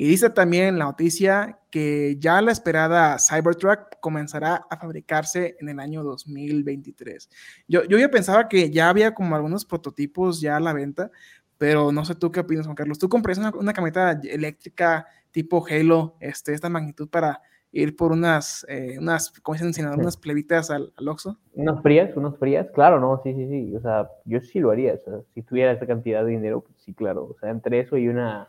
Y 0.00 0.06
dice 0.06 0.30
también 0.30 0.78
la 0.78 0.84
noticia 0.84 1.58
que 1.72 2.16
ya 2.20 2.40
la 2.40 2.52
esperada 2.52 3.16
Cybertruck 3.18 3.98
comenzará 4.00 4.64
a 4.70 4.76
fabricarse 4.76 5.56
en 5.58 5.68
el 5.68 5.80
año 5.80 6.04
2023. 6.04 7.28
Yo, 7.66 7.82
yo 7.82 7.98
ya 7.98 8.08
pensaba 8.08 8.48
que 8.48 8.70
ya 8.70 8.88
había 8.88 9.12
como 9.12 9.34
algunos 9.34 9.64
prototipos 9.64 10.40
ya 10.40 10.56
a 10.56 10.60
la 10.60 10.72
venta, 10.72 11.10
pero 11.58 11.90
no 11.90 12.04
sé 12.04 12.14
tú 12.14 12.30
qué 12.30 12.40
opinas, 12.40 12.66
Juan 12.66 12.76
Carlos. 12.76 13.00
¿Tú 13.00 13.08
compras 13.08 13.38
una, 13.38 13.50
una 13.50 13.72
camioneta 13.72 14.12
eléctrica 14.22 15.04
tipo 15.32 15.66
Halo, 15.68 16.16
este, 16.20 16.54
esta 16.54 16.68
magnitud 16.68 17.08
para 17.08 17.42
ir 17.72 17.96
por 17.96 18.12
unas, 18.12 18.64
eh, 18.68 18.96
unas, 18.98 19.30
como 19.42 19.56
dicen 19.58 19.86
en 19.86 20.00
unas 20.00 20.16
plebitas 20.16 20.70
al, 20.70 20.92
al 20.96 21.08
Oxxo? 21.08 21.38
Unas 21.54 21.82
frías, 21.82 22.16
unas 22.16 22.36
frías, 22.38 22.66
claro, 22.72 23.00
no, 23.00 23.20
sí, 23.22 23.34
sí, 23.34 23.46
sí. 23.48 23.76
O 23.76 23.80
sea, 23.80 24.08
yo 24.24 24.40
sí 24.40 24.58
lo 24.60 24.70
haría. 24.70 24.94
O 24.94 24.98
sea, 24.98 25.14
si 25.34 25.42
tuviera 25.42 25.72
esa 25.72 25.86
cantidad 25.86 26.24
de 26.24 26.30
dinero, 26.30 26.60
pues 26.62 26.74
sí, 26.78 26.94
claro. 26.94 27.24
O 27.24 27.36
sea, 27.40 27.50
entre 27.50 27.80
eso 27.80 27.96
y 27.96 28.08
una, 28.08 28.48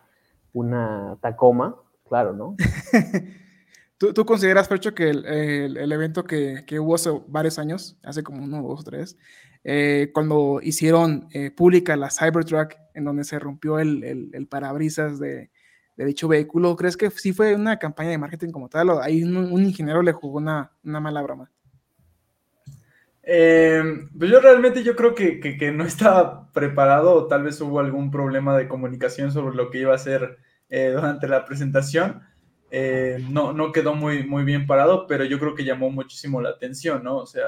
una 0.54 1.18
Tacoma, 1.22 1.76
claro, 2.08 2.34
¿no? 2.34 2.56
¿Tú, 3.98 4.14
tú 4.14 4.26
consideras, 4.26 4.68
Fercho, 4.70 4.94
que 4.96 5.10
el, 5.10 5.26
el- 5.26 5.78
el 5.78 5.92
evento 5.92 6.24
que, 6.24 6.64
que 6.66 6.80
hubo 6.80 6.96
hace 6.96 7.10
varios 7.28 7.60
años, 7.60 7.98
hace 8.04 8.24
como 8.24 8.44
uno, 8.44 8.62
dos, 8.62 8.86
tres, 8.86 9.18
eh, 9.66 10.12
cuando 10.14 10.62
hicieron 10.64 11.28
eh, 11.34 11.52
pública 11.52 11.98
la 11.98 12.10
Cybertruck, 12.10 12.76
en 12.94 13.04
donde 13.04 13.26
se 13.26 13.40
rompió 13.40 13.80
el- 13.80 14.04
el 14.34 14.48
parabrisas 14.48 15.20
de, 15.20 15.50
de 16.00 16.06
dicho 16.06 16.28
vehículo, 16.30 16.76
¿crees 16.78 16.98
que 16.98 17.10
sí 17.12 17.34
fue 17.34 17.56
una 17.56 17.78
campaña 17.78 18.10
de 18.12 18.18
marketing 18.18 18.52
como 18.52 18.70
tal 18.70 18.90
o 18.92 19.02
ahí 19.02 19.24
un, 19.24 19.36
un 19.38 19.64
ingeniero 19.66 20.02
le 20.02 20.14
jugó 20.14 20.38
una, 20.40 20.72
una 20.84 21.00
mala 21.02 21.22
broma? 21.22 21.52
Eh, 23.24 23.84
pues 24.18 24.32
yo 24.32 24.40
realmente 24.40 24.84
yo 24.84 24.96
creo 24.96 25.14
que, 25.14 25.40
que- 25.40 25.58
que 25.58 25.72
no 25.72 25.84
estaba 25.86 26.52
preparado 26.54 27.14
o 27.14 27.28
tal 27.28 27.44
vez 27.44 27.60
hubo 27.62 27.80
algún 27.80 28.12
problema 28.12 28.58
de 28.58 28.68
comunicación 28.68 29.32
sobre 29.32 29.56
lo 29.56 29.70
que 29.70 29.80
iba 29.80 29.92
a 29.92 29.96
hacer 29.96 30.38
eh, 30.70 30.92
durante 30.94 31.28
la 31.28 31.46
presentación. 31.46 32.22
Eh, 32.72 33.18
no, 33.30 33.54
no 33.54 33.72
quedó 33.72 33.96
muy, 33.96 34.24
muy 34.28 34.44
bien 34.44 34.68
parado, 34.68 35.06
pero 35.08 35.26
yo 35.26 35.40
creo 35.40 35.56
que 35.56 35.66
llamó 35.66 35.90
muchísimo 35.92 36.42
la 36.42 36.50
atención, 36.50 37.04
¿no? 37.04 37.18
O 37.18 37.26
sea, 37.26 37.46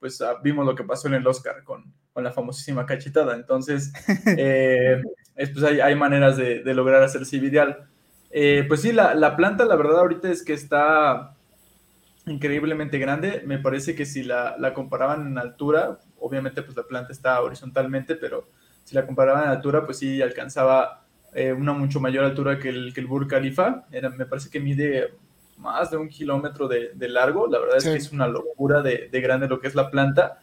pues 0.00 0.20
ah, 0.22 0.38
vimos 0.42 0.64
lo 0.66 0.74
que 0.74 0.84
pasó 0.84 1.08
en 1.08 1.14
el 1.14 1.26
Oscar 1.26 1.64
con, 1.64 1.92
con 2.12 2.24
la 2.24 2.32
famosísima 2.32 2.86
cachetada. 2.86 3.34
Entonces, 3.36 3.92
eh, 4.38 5.02
es, 5.36 5.50
pues 5.50 5.64
hay, 5.64 5.80
hay 5.80 5.94
maneras 5.94 6.36
de, 6.36 6.62
de 6.62 6.74
lograr 6.74 7.02
hacerse 7.02 7.38
viral. 7.38 7.86
Eh, 8.30 8.64
pues 8.66 8.82
sí, 8.82 8.92
la, 8.92 9.14
la 9.14 9.36
planta, 9.36 9.64
la 9.64 9.76
verdad, 9.76 9.98
ahorita 9.98 10.30
es 10.30 10.42
que 10.42 10.52
está 10.54 11.34
increíblemente 12.26 12.98
grande. 12.98 13.42
Me 13.46 13.58
parece 13.58 13.94
que 13.94 14.06
si 14.06 14.24
la, 14.24 14.56
la 14.58 14.74
comparaban 14.74 15.26
en 15.26 15.38
altura, 15.38 15.98
obviamente 16.18 16.62
pues 16.62 16.76
la 16.76 16.82
planta 16.84 17.12
está 17.12 17.40
horizontalmente, 17.42 18.16
pero 18.16 18.48
si 18.82 18.94
la 18.94 19.06
comparaban 19.06 19.44
en 19.44 19.50
altura, 19.50 19.84
pues 19.84 19.98
sí 19.98 20.20
alcanzaba 20.20 21.04
eh, 21.32 21.52
una 21.52 21.72
mucho 21.72 22.00
mayor 22.00 22.24
altura 22.24 22.58
que 22.58 22.70
el, 22.70 22.92
que 22.92 23.00
el 23.00 23.06
Burj 23.06 23.28
Khalifa. 23.28 23.84
Era, 23.90 24.10
me 24.10 24.26
parece 24.26 24.50
que 24.50 24.60
mide 24.60 25.14
más 25.58 25.90
de 25.90 25.96
un 25.96 26.08
kilómetro 26.08 26.66
de, 26.66 26.90
de 26.94 27.08
largo. 27.08 27.46
La 27.46 27.60
verdad 27.60 27.76
es 27.76 27.84
que 27.84 27.94
es 27.94 28.12
una 28.12 28.26
locura 28.26 28.82
de, 28.82 29.08
de 29.12 29.20
grande 29.20 29.48
lo 29.48 29.60
que 29.60 29.68
es 29.68 29.74
la 29.74 29.90
planta. 29.90 30.40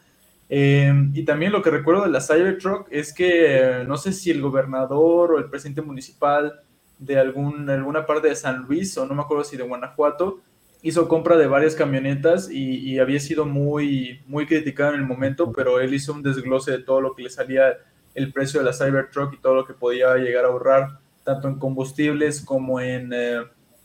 Eh, 0.54 0.92
y 1.14 1.24
también 1.24 1.50
lo 1.50 1.62
que 1.62 1.70
recuerdo 1.70 2.02
de 2.02 2.10
la 2.10 2.20
Cybertruck 2.20 2.86
es 2.90 3.14
que 3.14 3.46
eh, 3.46 3.84
no 3.86 3.96
sé 3.96 4.12
si 4.12 4.30
el 4.30 4.42
gobernador 4.42 5.32
o 5.32 5.38
el 5.38 5.48
presidente 5.48 5.80
municipal 5.80 6.60
de 6.98 7.18
algún, 7.18 7.70
alguna 7.70 8.04
parte 8.04 8.28
de 8.28 8.36
San 8.36 8.64
Luis 8.64 8.98
o 8.98 9.06
no 9.06 9.14
me 9.14 9.22
acuerdo 9.22 9.44
si 9.44 9.56
de 9.56 9.62
Guanajuato 9.62 10.40
hizo 10.82 11.08
compra 11.08 11.38
de 11.38 11.46
varias 11.46 11.74
camionetas 11.74 12.50
y, 12.50 12.98
había 12.98 13.18
sido 13.18 13.46
muy, 13.46 14.20
muy 14.26 14.44
criticado 14.44 14.92
en 14.92 15.00
el 15.00 15.06
momento, 15.06 15.50
pero 15.52 15.80
él 15.80 15.94
hizo 15.94 16.12
un 16.12 16.22
desglose 16.22 16.70
de 16.70 16.80
todo 16.80 17.00
lo 17.00 17.14
que 17.14 17.22
le 17.22 17.30
salía 17.30 17.78
el 18.14 18.30
precio 18.30 18.60
de 18.60 18.66
la 18.66 18.74
Cybertruck 18.74 19.32
y 19.32 19.38
todo 19.38 19.54
lo 19.54 19.64
que 19.64 19.72
podía 19.72 20.16
llegar 20.16 20.44
a 20.44 20.48
ahorrar, 20.48 20.98
tanto 21.24 21.48
en 21.48 21.58
combustibles 21.58 22.44
como 22.44 22.78
en, 22.78 23.10
eh, 23.14 23.40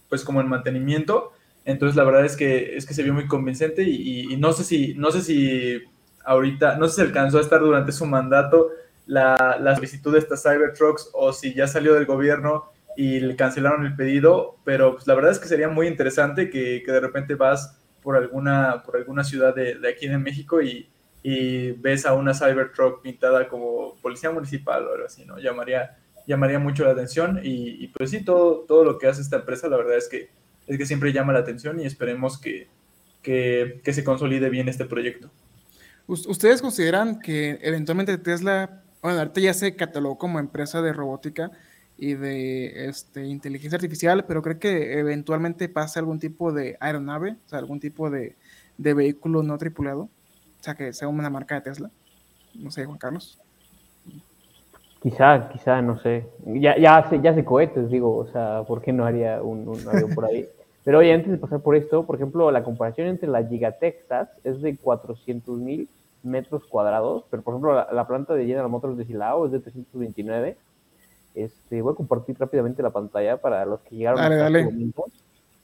pues 0.10 0.26
como 0.26 0.42
en 0.42 0.50
mantenimiento. 0.50 1.32
Entonces 1.64 1.96
la 1.96 2.04
verdad 2.04 2.26
es 2.26 2.36
que, 2.36 2.76
es 2.76 2.86
que 2.86 2.94
se 2.94 3.04
vio 3.04 3.14
muy 3.14 3.28
convincente 3.28 3.84
y, 3.84 4.36
no, 4.36 4.52
sé 4.52 4.66
si, 4.66 4.96
no 4.96 5.12
sé 5.12 5.22
si 5.22 5.82
ahorita, 6.28 6.78
no 6.78 6.88
sé 6.88 6.96
si 6.96 7.02
alcanzó 7.02 7.38
a 7.38 7.42
estar 7.42 7.62
durante 7.62 7.92
su 7.92 8.06
mandato 8.06 8.70
la, 9.06 9.58
la 9.62 9.76
solicitud 9.76 10.12
de 10.12 10.20
estas 10.20 10.44
Cybertrucks 10.44 11.10
o 11.14 11.32
si 11.32 11.54
ya 11.54 11.68
salió 11.68 11.94
del 11.94 12.06
gobierno 12.06 12.66
y 12.98 13.22
le 13.22 13.36
cancelaron 13.36 13.86
el 13.86 13.96
pedido, 13.96 14.58
pero 14.66 14.96
pues, 14.96 15.08
la 15.08 15.16
verdad 15.16 15.32
es 15.32 15.40
que 15.40 15.48
sería 15.48 15.70
muy 15.70 15.88
interesante 15.88 16.50
que, 16.50 16.84
que 16.86 16.92
de 16.92 17.00
repente 17.00 17.36
vas 17.36 17.80
por 18.04 18.18
alguna, 18.18 18.84
por 18.84 18.98
alguna 18.98 19.24
ciudad 19.24 19.56
de, 19.56 19.76
de 19.76 19.90
aquí 19.90 20.06
en 20.06 20.22
México 20.22 20.62
y, 20.62 20.90
ves 21.80 22.06
a 22.06 22.14
una 22.14 22.34
Cybertruck 22.34 23.02
pintada 23.02 23.50
como 23.50 23.98
policía 24.02 24.32
municipal 24.32 24.88
o 24.88 24.94
algo 24.94 25.06
así, 25.06 25.26
¿no? 25.26 25.38
Llamaría, 25.40 25.98
llamaría 26.26 26.58
mucho 26.58 26.86
la 26.86 26.92
atención 26.92 27.42
y, 27.44 27.86
pues 27.90 28.12
sí, 28.12 28.24
todo, 28.24 28.64
todo 28.66 28.86
lo 28.86 28.98
que 28.98 29.08
hace 29.08 29.22
esta 29.22 29.36
empresa, 29.36 29.68
la 29.68 29.76
verdad 29.76 29.98
es 29.98 30.08
que, 30.08 30.30
es 30.68 30.78
que 30.78 30.86
siempre 30.86 31.12
llama 31.12 31.34
la 31.34 31.40
atención 31.40 31.82
y 31.82 31.86
esperemos 31.86 32.40
que, 32.40 32.70
que 33.22 33.92
se 33.94 34.06
consolide 34.06 34.50
bien 34.50 34.70
este 34.70 34.86
proyecto. 34.86 35.30
¿Ustedes 36.08 36.62
consideran 36.62 37.20
que 37.20 37.60
eventualmente 37.62 38.18
Tesla, 38.18 38.82
bueno, 39.02 39.20
ahorita 39.20 39.42
ya 39.42 39.54
se 39.54 39.76
catalogó 39.76 40.18
como 40.18 40.40
empresa 40.40 40.82
de 40.82 40.94
robótica, 40.94 41.52
y 41.98 42.14
de 42.14 42.88
este, 42.88 43.26
inteligencia 43.26 43.78
artificial, 43.78 44.26
pero 44.26 44.42
creo 44.42 44.60
que 44.60 45.00
eventualmente 45.00 45.68
pase 45.68 46.00
algún 46.00 46.20
tipo 46.20 46.54
de 46.54 46.78
aeronave, 46.80 47.32
o 47.32 47.50
sea, 47.50 47.60
algún 47.60 47.80
tipo 47.80 48.10
de, 48.10 48.36
de 48.78 48.94
vehículo 48.94 49.42
no 49.42 49.58
tripulado, 49.58 50.04
o 50.04 50.64
sea, 50.64 50.76
que 50.76 50.94
sea 50.94 51.08
una 51.08 51.30
marca 51.30 51.56
de 51.56 51.62
Tesla. 51.62 51.90
No 52.54 52.72
sé, 52.72 52.86
Juan 52.86 52.98
Carlos. 52.98 53.40
Quizá, 55.02 55.50
quizá, 55.50 55.82
no 55.82 56.00
sé. 56.00 56.28
Ya, 56.46 56.78
ya, 56.78 56.98
hace, 56.98 57.20
ya 57.22 57.32
hace 57.32 57.44
cohetes, 57.44 57.90
digo, 57.90 58.16
o 58.16 58.28
sea, 58.28 58.64
¿por 58.68 58.82
qué 58.82 58.94
no 58.94 59.06
haría 59.06 59.42
un, 59.42 59.68
un 59.68 59.88
avión 59.88 60.14
por 60.14 60.26
ahí? 60.26 60.48
Pero 60.84 61.00
oye, 61.00 61.14
antes 61.14 61.32
de 61.32 61.38
pasar 61.38 61.60
por 61.60 61.76
esto, 61.76 62.06
por 62.06 62.16
ejemplo, 62.16 62.50
la 62.50 62.64
comparación 62.64 63.08
entre 63.08 63.28
la 63.28 63.44
Gigatexas 63.44 64.30
es 64.44 64.62
de 64.62 64.78
400 64.78 65.58
mil 65.58 65.90
metros 66.24 66.66
cuadrados, 66.66 67.26
pero 67.30 67.44
por 67.44 67.54
ejemplo, 67.54 67.74
la, 67.92 68.08
planta 68.08 68.34
de 68.34 68.46
General 68.46 68.70
Motors 68.70 68.98
de 68.98 69.06
Silao 69.06 69.46
es 69.46 69.52
de 69.52 69.60
329 69.60 70.58
este, 71.38 71.84
voy 71.84 71.94
a 71.94 71.96
compartir 71.96 72.36
rápidamente 72.40 72.82
la 72.82 72.90
pantalla 72.90 73.38
para 73.38 73.64
los 73.64 73.80
que 73.82 73.96
llegaron 73.96 74.20
dale, 74.20 74.36
a 74.36 74.38
dale. 74.40 74.92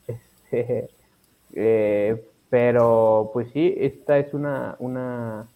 Este, 0.06 0.88
eh, 1.54 2.28
pero 2.48 3.30
pues 3.32 3.50
sí, 3.52 3.74
esta 3.76 4.18
es 4.18 4.32
una, 4.34 4.76
una, 4.78 5.48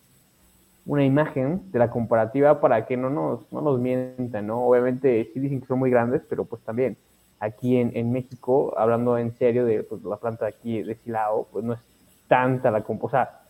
una 0.86 1.04
imagen 1.04 1.70
de 1.70 1.78
la 1.78 1.90
comparativa 1.90 2.60
para 2.60 2.84
que 2.84 2.96
no 2.96 3.10
nos, 3.10 3.52
no 3.52 3.60
nos 3.60 3.78
mientan, 3.78 4.48
¿no? 4.48 4.66
Obviamente 4.66 5.30
sí 5.32 5.38
dicen 5.38 5.60
que 5.60 5.68
son 5.68 5.78
muy 5.78 5.90
grandes, 5.90 6.22
pero 6.28 6.44
pues 6.44 6.62
también 6.62 6.96
aquí 7.38 7.76
en, 7.76 7.92
en 7.94 8.10
México, 8.10 8.74
hablando 8.76 9.16
en 9.18 9.32
serio 9.36 9.64
de 9.64 9.84
pues, 9.84 10.02
la 10.02 10.16
planta 10.16 10.46
aquí 10.46 10.82
de 10.82 10.96
Silao, 10.96 11.46
pues 11.52 11.64
no 11.64 11.74
es 11.74 11.80
tanta 12.26 12.72
la 12.72 12.82
comp 12.82 13.04
o 13.04 13.08
sea, 13.08 13.42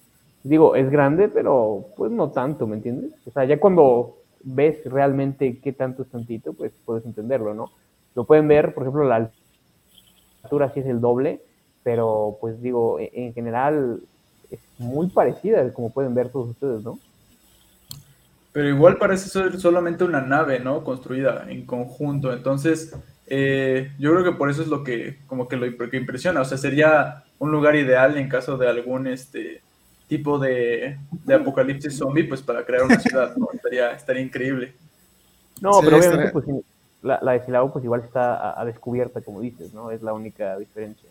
digo, 0.43 0.76
es 0.76 0.91
grande, 0.91 1.28
pero 1.28 1.86
pues 1.97 2.11
no 2.11 2.30
tanto, 2.30 2.66
¿me 2.66 2.76
entiendes? 2.76 3.12
O 3.26 3.30
sea, 3.30 3.45
ya 3.45 3.59
cuando 3.59 4.16
ves 4.43 4.84
realmente 4.84 5.59
qué 5.59 5.72
tanto 5.72 6.03
es 6.03 6.09
tantito, 6.09 6.53
pues 6.53 6.72
puedes 6.84 7.05
entenderlo, 7.05 7.55
¿no? 7.55 7.70
Lo 8.14 8.24
pueden 8.24 8.49
ver, 8.49 8.74
por 8.74 8.84
ejemplo, 8.84 9.05
la 9.05 9.30
altura 10.43 10.72
sí 10.72 10.80
es 10.80 10.86
el 10.86 11.01
doble, 11.01 11.41
pero 11.82 12.39
pues 12.41 12.61
digo, 12.62 12.99
e, 12.99 13.11
en 13.12 13.34
general 13.34 14.01
es 14.51 14.61
muy 14.78 15.09
parecida, 15.09 15.72
como 15.72 15.91
pueden 15.91 16.14
ver 16.14 16.30
todos 16.30 16.51
ustedes, 16.51 16.82
¿no? 16.82 16.99
Pero 18.53 18.68
igual 18.68 18.97
parece 18.97 19.28
ser 19.28 19.61
solamente 19.61 20.05
una 20.05 20.20
nave, 20.20 20.59
¿no? 20.59 20.82
Construida 20.82 21.47
en 21.49 21.64
conjunto. 21.66 22.32
Entonces, 22.32 22.97
eh, 23.26 23.93
yo 23.99 24.11
creo 24.12 24.24
que 24.24 24.36
por 24.36 24.51
eso 24.51 24.62
es 24.62 24.68
lo 24.68 24.82
que, 24.82 25.18
como 25.26 25.47
que 25.49 25.57
lo 25.57 25.91
que 25.91 25.97
impresiona. 25.97 26.41
O 26.41 26.45
sea, 26.45 26.59
sería 26.59 27.24
un 27.39 27.53
lugar 27.53 27.76
ideal 27.76 28.16
en 28.16 28.28
caso 28.28 28.57
de 28.57 28.68
algún, 28.68 29.07
este, 29.07 29.61
tipo 30.09 30.39
de, 30.39 30.99
de 31.25 31.35
apocalipsis 31.35 31.97
zombie, 31.97 32.25
pues 32.25 32.41
para 32.41 32.65
crear 32.65 32.85
una 32.85 32.99
ciudad, 32.99 33.37
¿no? 33.37 33.49
estaría, 33.53 33.93
estaría 33.93 34.23
increíble. 34.23 34.75
No, 35.61 35.81
pero 35.83 35.99
obviamente 35.99 36.31
pues, 36.31 36.47
la, 37.03 37.21
la, 37.23 37.33
de 37.33 37.45
Silao 37.45 37.73
pues 37.73 37.85
igual 37.85 38.03
está 38.03 38.59
a, 38.59 38.65
descubierta, 38.65 39.21
como 39.21 39.41
dices, 39.41 39.75
¿no? 39.75 39.91
Es 39.91 40.03
la 40.03 40.13
única 40.15 40.59
diferencia. 40.59 41.09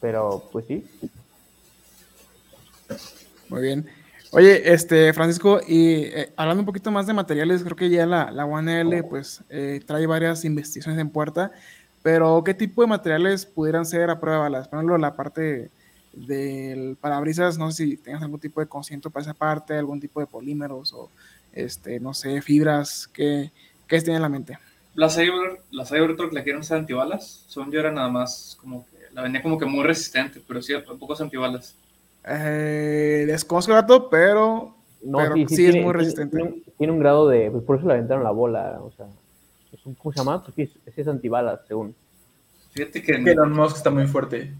Pero 0.00 0.42
pues 0.50 0.66
sí. 0.66 0.86
Muy 3.48 3.62
bien. 3.62 3.86
Oye, 4.30 4.72
este, 4.72 5.12
Francisco, 5.12 5.60
y 5.66 6.02
eh, 6.04 6.32
hablando 6.36 6.60
un 6.62 6.66
poquito 6.66 6.90
más 6.90 7.06
de 7.06 7.14
materiales, 7.14 7.62
creo 7.62 7.76
que 7.76 7.88
ya 7.88 8.06
la, 8.06 8.30
la 8.30 8.80
l 8.80 9.02
pues 9.04 9.42
eh, 9.48 9.80
trae 9.86 10.06
varias 10.06 10.44
investigaciones 10.44 11.00
en 11.00 11.10
puerta, 11.10 11.50
pero 12.02 12.42
¿qué 12.44 12.54
tipo 12.54 12.82
de 12.82 12.88
materiales 12.88 13.46
pudieran 13.46 13.86
ser 13.86 14.10
a 14.10 14.20
prueba? 14.20 14.48
Por 14.48 14.78
ejemplo, 14.78 14.98
la 14.98 15.16
parte 15.16 15.70
del 16.26 16.96
parabrisas, 16.96 17.58
no 17.58 17.70
sé 17.70 17.84
si 17.84 17.96
tengas 17.96 18.22
algún 18.22 18.40
tipo 18.40 18.60
de 18.60 18.66
conocimiento 18.66 19.10
para 19.10 19.22
esa 19.22 19.34
parte, 19.34 19.74
algún 19.74 20.00
tipo 20.00 20.20
de 20.20 20.26
polímeros 20.26 20.92
o, 20.92 21.10
este, 21.52 22.00
no 22.00 22.14
sé, 22.14 22.42
fibras, 22.42 23.08
¿qué, 23.12 23.50
qué 23.86 24.00
tiene 24.00 24.16
en 24.16 24.22
la 24.22 24.28
mente? 24.28 24.58
Las 24.94 25.14
Cyber, 25.14 25.60
las 25.70 25.88
Cybertruck 25.88 26.32
la 26.32 26.42
quieren 26.42 26.64
ser 26.64 26.78
antibalas, 26.78 27.44
son 27.46 27.70
yo 27.70 27.78
era 27.80 27.92
nada 27.92 28.08
más 28.08 28.58
como 28.60 28.84
que, 28.86 28.96
la 29.14 29.22
venía 29.22 29.42
como 29.42 29.58
que 29.58 29.66
muy 29.66 29.84
resistente, 29.84 30.42
pero 30.46 30.60
sí, 30.60 30.72
pocos 30.98 31.20
antibalas. 31.20 31.74
Eh, 32.24 33.24
desconozco 33.26 33.72
el 33.72 33.78
dato, 33.78 34.10
pero, 34.10 34.74
no, 35.02 35.20
sí, 35.46 35.66
es 35.66 35.76
muy 35.76 35.92
resistente. 35.92 36.62
Tiene, 36.76 36.92
un 36.92 36.98
grado 36.98 37.28
de, 37.28 37.50
pues 37.50 37.62
por 37.64 37.78
eso 37.78 37.86
le 37.86 37.94
aventaron 37.94 38.24
la 38.24 38.30
bola, 38.30 38.80
o 38.82 38.90
sea, 38.96 39.06
es 39.72 39.86
un, 39.86 39.94
¿cómo 39.94 40.12
se 40.12 40.18
llama? 40.18 40.42
Pues 40.42 40.54
sí, 40.56 40.78
es, 40.86 40.98
es 40.98 41.08
antibalas, 41.08 41.60
según. 41.68 41.94
Fíjate 42.72 43.02
que 43.02 43.12
Elon 43.12 43.52
Musk 43.52 43.76
está 43.76 43.90
muy 43.90 44.06
fuerte. 44.06 44.52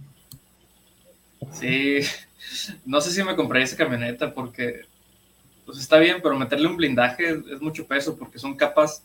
Sí, 1.53 2.01
no 2.85 3.01
sé 3.01 3.11
si 3.11 3.23
me 3.23 3.37
compré 3.37 3.63
esa 3.63 3.77
camioneta 3.77 4.33
porque 4.33 4.83
pues 5.65 5.79
está 5.79 5.99
bien, 5.99 6.19
pero 6.23 6.39
meterle 6.39 6.67
un 6.67 6.77
blindaje 6.77 7.31
es, 7.31 7.61
mucho 7.61 7.87
peso 7.87 8.17
porque 8.17 8.39
son 8.39 8.57
capas 8.57 9.03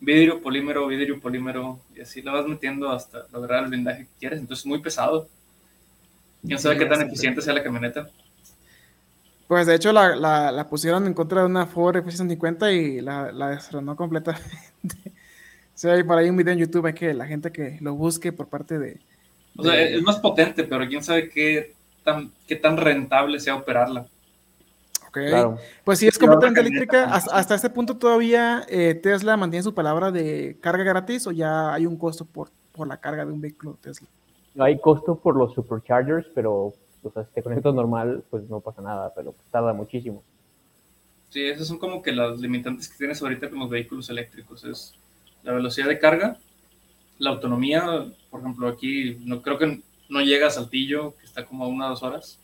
vidrio, 0.00 0.40
polímero, 0.40 0.86
vidrio, 0.86 1.20
polímero 1.20 1.78
y 1.94 2.00
así 2.00 2.22
lo 2.22 2.32
vas 2.32 2.46
metiendo 2.46 2.90
hasta 2.90 3.26
lograr 3.32 3.64
el 3.64 3.70
blindaje 3.70 4.04
que 4.04 4.18
quieres, 4.18 4.40
entonces 4.40 4.64
es 4.64 4.66
muy 4.66 4.80
pesado. 4.80 5.28
¿Quién 6.46 6.58
sabe 6.58 6.78
qué 6.78 6.86
tan 6.86 7.02
eficiente 7.02 7.40
sea 7.40 7.54
la 7.54 7.62
camioneta? 7.62 8.08
Pues 9.46 9.66
de 9.66 9.74
hecho 9.74 9.92
la, 9.92 10.16
la, 10.16 10.68
pusieron 10.68 11.06
en 11.06 11.14
contra 11.14 11.40
de 11.40 11.46
una 11.46 11.66
Ford 11.66 11.96
F-150 11.96 12.72
y 12.72 13.00
la, 13.00 13.30
la 13.30 13.50
destronó 13.50 13.94
completamente. 13.94 14.42
sí, 15.74 15.88
hay 15.88 16.02
por 16.02 16.18
ahí 16.18 16.30
un 16.30 16.36
video 16.36 16.52
en 16.54 16.60
YouTube 16.60 16.86
hay 16.86 16.94
que 16.94 17.12
la 17.12 17.26
gente 17.26 17.52
que 17.52 17.78
lo 17.80 17.94
busque 17.94 18.32
por 18.32 18.48
parte 18.48 18.78
de, 18.78 19.00
o 19.56 19.62
sea, 19.62 19.80
es 19.80 20.02
más 20.02 20.18
potente, 20.18 20.64
pero 20.64 20.86
quién 20.88 21.02
sabe 21.02 21.28
qué 21.28 21.74
tan, 22.02 22.30
qué 22.46 22.56
tan 22.56 22.76
rentable 22.76 23.40
sea 23.40 23.56
operarla. 23.56 24.06
Ok. 25.08 25.18
Pues 25.84 26.00
sí, 26.00 26.08
es 26.08 26.18
completamente 26.18 26.60
eléctrica. 26.60 27.04
Hasta, 27.04 27.54
este 27.54 27.70
punto 27.70 27.96
todavía 27.96 28.64
eh, 28.68 28.94
Tesla 28.94 29.36
mantiene 29.36 29.62
su 29.62 29.74
palabra 29.74 30.10
de 30.10 30.56
carga 30.60 30.82
gratis 30.82 31.26
o 31.26 31.32
ya 31.32 31.72
hay 31.72 31.86
un 31.86 31.96
costo 31.96 32.24
por, 32.24 32.50
por 32.72 32.88
la 32.88 32.96
carga 32.96 33.24
de 33.24 33.32
un 33.32 33.40
vehículo 33.40 33.78
Tesla. 33.80 34.08
No 34.54 34.64
hay 34.64 34.78
costo 34.78 35.16
por 35.16 35.36
los 35.36 35.54
superchargers, 35.54 36.26
pero 36.34 36.74
o 37.02 37.10
sea, 37.12 37.24
si 37.24 37.32
te 37.32 37.42
conectas 37.42 37.74
normal, 37.74 38.24
pues 38.30 38.48
no 38.48 38.60
pasa 38.60 38.82
nada, 38.82 39.12
pero 39.14 39.34
tarda 39.50 39.72
muchísimo. 39.72 40.22
Sí, 41.30 41.44
esas 41.46 41.66
son 41.66 41.78
como 41.78 42.02
que 42.02 42.12
las 42.12 42.38
limitantes 42.40 42.88
que 42.88 42.96
tienes 42.96 43.20
ahorita 43.20 43.50
con 43.50 43.58
los 43.58 43.70
vehículos 43.70 44.08
eléctricos. 44.10 44.64
Es 44.64 44.94
la 45.42 45.52
velocidad 45.52 45.88
de 45.88 45.98
carga 45.98 46.38
la 47.24 47.30
autonomía, 47.30 48.06
por 48.30 48.40
ejemplo, 48.40 48.68
aquí 48.68 49.16
no 49.24 49.42
creo 49.42 49.58
que 49.58 49.82
no 50.08 50.20
llega 50.20 50.46
a 50.46 50.50
Saltillo, 50.50 51.16
que 51.16 51.26
está 51.26 51.44
como 51.44 51.64
a 51.64 51.68
una 51.68 51.86
o 51.86 51.90
dos 51.90 52.02
horas, 52.02 52.38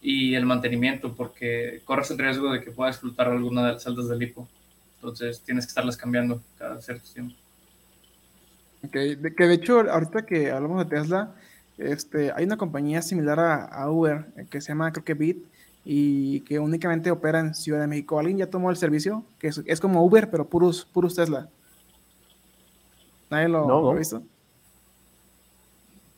y 0.00 0.34
el 0.34 0.46
mantenimiento, 0.46 1.14
porque 1.14 1.80
corres 1.84 2.10
el 2.10 2.18
riesgo 2.18 2.52
de 2.52 2.60
que 2.60 2.72
pueda 2.72 2.90
explotar 2.90 3.28
alguna 3.28 3.66
de 3.66 3.72
las 3.74 3.84
celdas 3.84 4.08
del 4.08 4.22
hipo. 4.22 4.48
Entonces 4.96 5.40
tienes 5.42 5.66
que 5.66 5.68
estarlas 5.68 5.96
cambiando 5.96 6.42
cada 6.58 6.80
cierto 6.80 7.08
tiempo. 7.12 7.36
Ok, 8.84 8.94
de, 8.94 9.34
que 9.34 9.46
de 9.46 9.54
hecho, 9.54 9.78
ahorita 9.78 10.26
que 10.26 10.50
hablamos 10.50 10.78
de 10.78 10.96
Tesla, 10.96 11.34
este, 11.78 12.32
hay 12.32 12.44
una 12.44 12.56
compañía 12.56 13.00
similar 13.02 13.38
a, 13.38 13.90
Uber 13.90 14.26
eh, 14.36 14.46
que 14.50 14.60
se 14.60 14.68
llama, 14.68 14.90
creo 14.92 15.04
que 15.04 15.14
Bit, 15.14 15.44
y 15.84 16.40
que 16.40 16.58
únicamente 16.58 17.10
opera 17.10 17.40
en 17.40 17.54
Ciudad 17.54 17.80
de 17.80 17.86
México. 17.86 18.18
¿Alguien 18.18 18.38
ya 18.38 18.46
tomó 18.46 18.70
el 18.70 18.76
servicio? 18.76 19.24
Que 19.38 19.48
es, 19.48 19.60
es 19.66 19.80
como 19.80 20.04
Uber, 20.04 20.30
pero 20.30 20.48
puros, 20.48 20.86
puros 20.92 21.14
Tesla. 21.14 21.48
¿Nadie 23.32 23.48
lo, 23.48 23.90
ha 23.90 23.94
visto? 23.94 24.22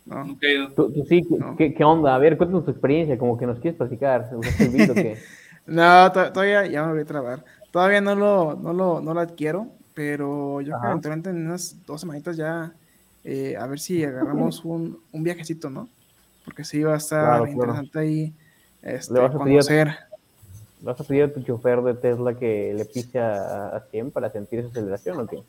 No. 0.04 0.36
¿Tú, 0.74 0.92
sí, 1.08 1.22
¿qué, 1.56 1.84
onda? 1.84 2.12
A 2.12 2.18
ver, 2.18 2.36
cuéntanos 2.36 2.64
tu 2.64 2.72
experiencia, 2.72 3.16
como 3.16 3.38
que 3.38 3.46
nos 3.46 3.60
quieres 3.60 3.78
platicar. 3.78 4.28
no, 5.66 6.12
todavía 6.12 6.66
ya 6.66 6.84
me 6.84 6.92
voy 6.92 7.02
a 7.02 7.04
trabar. 7.04 7.44
Todavía 7.70 8.00
no 8.00 8.16
lo, 8.16 8.56
no 8.56 8.72
lo, 8.72 9.00
no 9.00 9.14
lo 9.14 9.20
adquiero, 9.20 9.68
pero 9.94 10.60
yo 10.60 10.74
creo 10.80 11.00
que 11.00 11.28
en 11.30 11.46
unas 11.46 11.76
dos 11.86 12.00
semanitas 12.00 12.36
ya, 12.36 12.72
eh, 13.22 13.54
a 13.56 13.68
ver 13.68 13.78
si 13.78 14.02
agarramos 14.02 14.64
un, 14.64 14.98
un, 15.12 15.22
viajecito, 15.22 15.70
¿no? 15.70 15.88
Porque 16.44 16.64
sí 16.64 16.82
va 16.82 16.94
a 16.94 16.96
estar 16.96 17.48
interesante 17.48 17.96
ahí 17.96 18.32
este, 18.82 19.14
vas 19.14 19.32
a 19.32 19.38
conocer. 19.38 19.86
Pedir, 19.86 19.98
¿Vas 20.80 21.00
a 21.00 21.04
pedir 21.04 21.22
a 21.22 21.32
tu 21.32 21.42
chofer 21.42 21.80
de 21.80 21.94
Tesla 21.94 22.34
que 22.34 22.74
le 22.74 22.84
pise 22.84 23.20
a, 23.20 23.68
a 23.68 23.80
100 23.92 24.10
para 24.10 24.30
sentir 24.30 24.58
esa 24.58 24.68
aceleración 24.68 25.20
o 25.20 25.26
qué? 25.28 25.44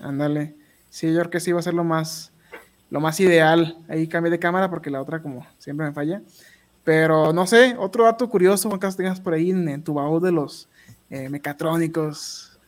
Ándale. 0.00 0.54
Sí, 0.90 1.12
yo 1.12 1.20
creo 1.20 1.30
que 1.30 1.40
sí 1.40 1.52
va 1.52 1.58
a 1.58 1.62
ser 1.62 1.74
lo 1.74 1.84
más, 1.84 2.32
lo 2.90 3.00
más 3.00 3.18
ideal. 3.20 3.76
Ahí 3.88 4.06
cambié 4.06 4.30
de 4.30 4.38
cámara 4.38 4.70
porque 4.70 4.90
la 4.90 5.02
otra 5.02 5.20
como 5.20 5.46
siempre 5.58 5.86
me 5.86 5.92
falla. 5.92 6.22
Pero 6.84 7.32
no 7.32 7.46
sé, 7.46 7.74
otro 7.78 8.04
dato 8.04 8.28
curioso, 8.28 8.68
Juan 8.68 8.78
Carlos, 8.78 8.96
tengas 8.96 9.20
por 9.20 9.32
ahí 9.32 9.50
en, 9.50 9.82
tu 9.82 9.94
baúl 9.94 10.22
de 10.22 10.30
los 10.30 10.68
eh, 11.08 11.30
mecatrónicos. 11.30 12.58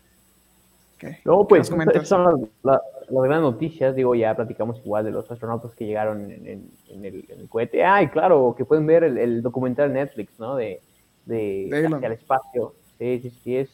no, 1.24 1.46
pues 1.46 1.70
esas 1.70 2.08
son 2.08 2.50
las, 2.62 2.80
grandes 3.10 3.40
noticias. 3.42 3.94
Digo, 3.94 4.14
ya 4.14 4.34
platicamos 4.34 4.78
igual 4.84 5.04
de 5.04 5.10
los 5.10 5.30
astronautas 5.30 5.72
que 5.74 5.86
llegaron 5.86 6.30
en, 6.30 6.70
el, 7.04 7.48
cohete. 7.50 7.84
Ah, 7.84 8.02
y 8.02 8.08
claro, 8.08 8.54
que 8.56 8.64
pueden 8.64 8.86
ver 8.86 9.04
el, 9.04 9.42
documental 9.42 9.92
Netflix, 9.92 10.32
¿no? 10.38 10.56
De, 10.56 10.80
de 11.26 11.68
hacia 11.86 12.06
el 12.06 12.12
espacio. 12.12 12.74
Sí, 12.98 13.20
sí, 13.22 13.30
sí, 13.44 13.56
es. 13.56 13.68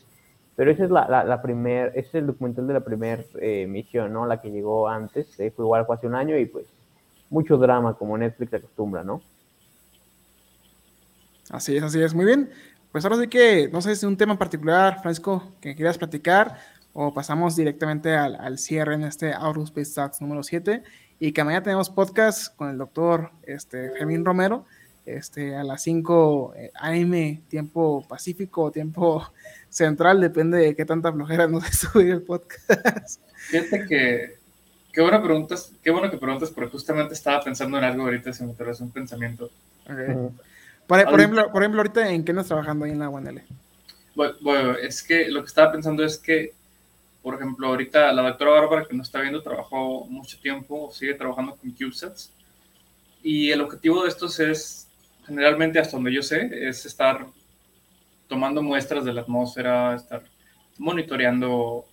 Pero 0.55 0.71
esa 0.71 0.85
es 0.85 0.91
la, 0.91 1.25
la, 1.25 1.43
primer, 1.43 1.89
ese 1.97 2.09
es 2.09 2.15
el 2.17 2.27
documental 2.27 2.67
de 2.67 2.75
la 2.75 2.81
primera 2.81 3.23
eh, 3.41 3.67
misión, 3.67 4.13
¿no? 4.13 4.27
La 4.27 4.41
que 4.41 4.51
llegó 4.51 4.89
antes, 4.89 5.39
eh, 5.41 5.51
fue 5.51 5.65
igual 5.65 5.87
fue 5.87 5.97
hace 5.97 6.07
un 6.07 6.15
año 6.15 6.37
y 6.37 6.45
pues 6.45 6.67
mucho 7.31 7.57
drama 7.57 7.95
como 7.95 8.19
Netflix 8.19 8.53
acostumbra, 8.53 9.03
¿no? 9.03 9.23
Así 11.51 11.77
es, 11.77 11.83
así 11.83 12.03
es. 12.03 12.15
Muy 12.15 12.27
bien. 12.27 12.51
Pues 12.93 13.05
ahora 13.05 13.17
sí 13.17 13.29
que, 13.29 13.71
no 13.73 13.81
sé 13.81 13.91
si 13.91 14.01
es 14.01 14.05
un 14.05 14.19
tema 14.19 14.33
en 14.33 14.39
particular, 14.39 15.01
Francisco, 15.01 15.53
que 15.61 15.75
quieras 15.75 15.97
platicar, 15.97 16.59
o 16.93 17.15
pasamos 17.15 17.57
directamente 17.57 18.15
al, 18.15 18.59
cierre 18.59 18.95
en 18.95 19.05
este 19.05 19.31
Space 19.31 19.95
Talks 19.95 20.21
número 20.21 20.43
7. 20.43 20.83
Y 21.19 21.33
que 21.33 21.43
mañana 21.45 21.63
tenemos 21.63 21.89
podcast 21.89 22.55
con 22.55 22.69
el 22.69 22.77
doctor 22.77 23.31
este, 23.45 23.91
Fermín 23.91 24.25
Romero, 24.25 24.67
este, 25.07 25.57
a 25.57 25.65
las 25.65 25.83
5 25.83 26.53
eh, 26.57 26.71
AM, 26.75 27.43
tiempo 27.49 28.05
pacífico, 28.07 28.71
tiempo 28.71 29.23
central, 29.73 30.21
depende 30.21 30.59
de 30.59 30.77
qué 30.77 30.85
tanta 30.85 31.13
flojera 31.13 31.49
nos 31.49 31.65
subir 31.73 32.11
el 32.11 32.23
podcast. 32.23 33.21
Fíjate 33.49 33.87
que, 33.87 34.37
qué 34.93 35.01
buena 35.01 35.23
preguntas, 35.23 35.73
qué 35.83 35.91
bueno 35.91 36.11
que 36.11 36.19
preguntas, 36.19 36.51
porque 36.51 36.71
justamente 36.71 37.15
estaba 37.15 37.43
pensando 37.43 37.79
en 37.79 37.85
algo 37.85 38.03
ahorita, 38.05 38.33
se 38.33 38.45
me 38.45 38.53
atravesó 38.53 38.85
un 38.85 38.91
pensamiento. 38.91 39.51
Okay. 39.85 40.15
Por, 40.87 41.01
ejemplo, 41.01 41.51
por 41.51 41.63
ejemplo, 41.63 41.81
ahorita, 41.81 42.11
¿en 42.11 42.25
qué 42.25 42.33
nos 42.33 42.47
trabajando 42.47 42.85
ahí 42.85 42.93
en 42.93 42.99
la 42.99 43.09
UNL? 43.09 43.43
Bueno, 44.15 44.77
es 44.77 45.03
que 45.03 45.29
lo 45.29 45.41
que 45.41 45.47
estaba 45.47 45.73
pensando 45.73 46.05
es 46.05 46.19
que, 46.19 46.53
por 47.23 47.35
ejemplo, 47.35 47.69
ahorita 47.69 48.13
la 48.13 48.23
doctora 48.23 48.51
Bárbara, 48.51 48.87
que 48.87 48.95
nos 48.95 49.09
está 49.09 49.23
viendo, 49.23 49.43
trabajó 49.43 50.05
mucho 50.05 50.39
tiempo, 50.39 50.91
sigue 50.93 51.15
trabajando 51.15 51.57
con 51.57 51.71
CubeSats. 51.71 52.31
Y 53.23 53.51
el 53.51 53.63
objetivo 53.63 54.03
de 54.03 54.11
estos 54.11 54.39
es, 54.39 54.87
generalmente, 55.25 55.79
hasta 55.79 55.97
donde 55.97 56.13
yo 56.13 56.23
sé, 56.23 56.51
es 56.69 56.85
estar 56.85 57.27
tomando 58.33 58.63
muestras 58.63 59.05
de 59.05 59.13
la 59.13 59.21
atmósfera, 59.21 59.95
estar 59.95 60.23
monitoreando 60.79 61.85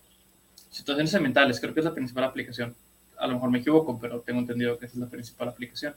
situaciones 0.69 1.13
ambientales. 1.13 1.59
Creo 1.59 1.73
que 1.73 1.81
es 1.81 1.85
la 1.85 1.93
principal 1.93 2.23
aplicación. 2.23 2.73
A 3.17 3.27
lo 3.27 3.33
mejor 3.33 3.51
me 3.51 3.59
equivoco, 3.59 3.99
pero 3.99 4.21
tengo 4.21 4.39
entendido 4.39 4.77
que 4.77 4.85
esa 4.85 4.93
es 4.93 5.01
la 5.01 5.09
principal 5.09 5.49
aplicación. 5.49 5.93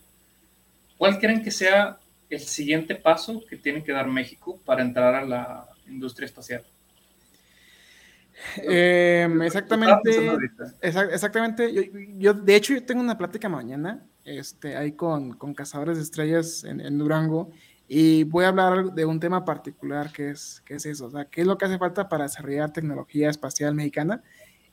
¿Cuál 0.99 1.21
creen 1.21 1.45
que 1.45 1.53
sea 1.53 1.97
el 2.29 2.41
siguiente 2.41 2.97
paso 2.97 3.45
que 3.49 3.57
tiene 3.57 3.85
que 3.85 3.93
dar 3.93 4.09
México 4.09 4.59
para 4.65 4.83
entrar 4.83 5.15
a 5.15 5.25
la 5.25 5.69
industria 5.87 6.27
espacial? 6.27 6.65
Em, 8.57 9.43
exactamente, 9.43 10.11
exactamente. 10.81 11.93
Yo, 12.19 12.35
de 12.35 12.57
hecho, 12.57 12.75
yo 12.75 12.85
tengo 12.85 13.01
una 13.01 13.17
plática 13.17 13.49
mañana 13.49 14.03
este, 14.25 14.77
ahí 14.77 14.91
con, 14.93 15.35
con 15.35 15.55
cazadores 15.55 15.99
de 15.99 16.03
estrellas 16.03 16.65
en, 16.65 16.99
Durango 16.99 17.53
y 17.95 18.25
voy 18.25 18.47
a 18.47 18.49
hablar 18.49 18.95
de 18.95 19.05
un 19.05 19.21
tema 19.21 19.45
particular 19.45 20.11
que 20.13 20.31
es, 20.31 20.63
que 20.65 20.77
es 20.77 20.87
eso, 20.87 21.05
o 21.05 21.11
sea, 21.11 21.27
qué 21.27 21.43
es 21.43 21.47
lo 21.47 21.59
que 21.59 21.67
hace 21.67 21.77
falta 21.77 22.09
para 22.09 22.25
desarrollar 22.25 22.73
tecnología 22.73 23.29
espacial 23.29 23.75
mexicana. 23.75 24.23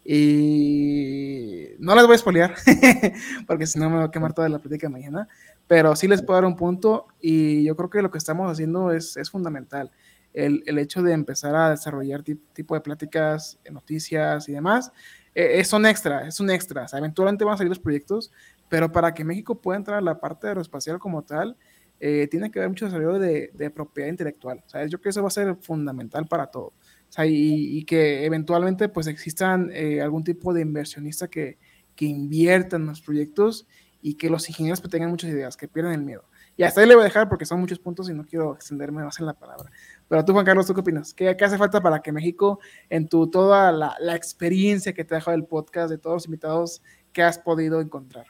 Y 0.05 1.71
no 1.79 1.95
las 1.95 2.05
voy 2.05 2.13
a 2.13 2.15
espolear, 2.15 2.55
porque 3.47 3.67
si 3.67 3.77
no 3.77 3.89
me 3.89 3.97
va 3.97 4.05
a 4.05 4.11
quemar 4.11 4.31
toda 4.33 4.47
la 4.47 4.59
plática 4.59 4.87
mañana, 4.87 5.27
pero 5.67 5.97
sí 5.97 6.07
les 6.07 6.21
puedo 6.21 6.39
dar 6.39 6.45
un 6.45 6.55
punto 6.55 7.07
y 7.19 7.65
yo 7.65 7.75
creo 7.75 7.89
que 7.89 8.01
lo 8.01 8.09
que 8.09 8.17
estamos 8.17 8.49
haciendo 8.49 8.93
es, 8.93 9.17
es 9.17 9.29
fundamental. 9.29 9.91
El, 10.33 10.63
el, 10.65 10.77
hecho 10.77 11.03
de 11.03 11.11
empezar 11.11 11.57
a 11.57 11.71
desarrollar 11.71 12.23
tipo 12.23 12.73
de 12.73 12.79
pláticas, 12.79 13.59
noticias 13.69 14.47
y 14.47 14.53
demás, 14.53 14.93
eh, 15.35 15.59
es 15.59 15.73
un 15.73 15.85
extra, 15.85 16.25
es 16.25 16.39
un 16.39 16.49
extra. 16.51 16.85
eventualmente 16.93 17.43
van 17.43 17.55
a 17.55 17.57
salir 17.57 17.69
los 17.69 17.79
proyectos, 17.79 18.31
pero 18.69 18.93
para 18.93 19.13
que 19.13 19.25
México 19.25 19.59
pueda 19.59 19.75
entrar 19.75 19.97
a 19.97 20.01
la 20.01 20.21
parte 20.21 20.47
aeroespacial 20.47 20.99
como 20.99 21.23
tal, 21.23 21.57
eh, 21.99 22.27
tiene 22.29 22.49
que 22.49 22.59
haber 22.59 22.69
mucho 22.69 22.85
desarrollo 22.85 23.19
de, 23.19 23.71
propiedad 23.73 24.09
intelectual. 24.09 24.63
¿sabes? 24.67 24.91
Yo 24.91 24.97
creo 24.97 25.03
que 25.03 25.09
eso 25.09 25.21
va 25.21 25.27
a 25.27 25.31
ser 25.31 25.55
fundamental 25.57 26.25
para 26.25 26.47
todo. 26.47 26.67
O 26.67 27.11
sea, 27.11 27.25
y, 27.25 27.77
y, 27.77 27.85
que 27.85 28.25
eventualmente 28.25 28.87
pues 28.89 29.07
existan 29.07 29.71
eh, 29.73 30.01
algún 30.01 30.23
tipo 30.23 30.53
de 30.53 30.61
inversionista 30.61 31.27
que, 31.27 31.57
que 31.95 32.05
invierta 32.05 32.75
en 32.75 32.85
los 32.85 33.01
proyectos 33.01 33.67
y 34.01 34.13
que 34.13 34.29
los 34.29 34.47
ingenieros 34.49 34.79
pues, 34.79 34.91
tengan 34.91 35.09
muchas 35.09 35.29
ideas, 35.31 35.57
que 35.57 35.67
pierdan 35.67 35.93
el 35.93 36.03
miedo. 36.03 36.23
Y 36.55 36.63
hasta 36.63 36.81
ahí 36.81 36.87
le 36.87 36.95
voy 36.95 37.01
a 37.01 37.05
dejar 37.05 37.27
porque 37.27 37.45
son 37.45 37.59
muchos 37.59 37.79
puntos 37.79 38.09
y 38.09 38.13
no 38.13 38.25
quiero 38.25 38.53
extenderme 38.53 39.03
más 39.03 39.19
en 39.19 39.25
la 39.25 39.33
palabra. 39.33 39.69
Pero 40.07 40.23
tú, 40.23 40.33
Juan 40.33 40.45
Carlos, 40.45 40.67
¿tú 40.67 40.73
qué 40.73 40.81
opinas? 40.81 41.13
¿Qué, 41.13 41.35
qué 41.35 41.45
hace 41.45 41.57
falta 41.57 41.81
para 41.81 41.99
que 42.01 42.11
México, 42.11 42.59
en 42.89 43.07
tu 43.07 43.29
toda 43.29 43.71
la, 43.71 43.95
la 43.99 44.15
experiencia 44.15 44.93
que 44.93 45.03
te 45.03 45.15
ha 45.15 45.17
dejado 45.17 45.35
el 45.35 45.45
podcast, 45.45 45.89
de 45.89 45.97
todos 45.97 46.15
los 46.15 46.25
invitados 46.25 46.81
que 47.11 47.23
has 47.23 47.39
podido 47.39 47.81
encontrar? 47.81 48.27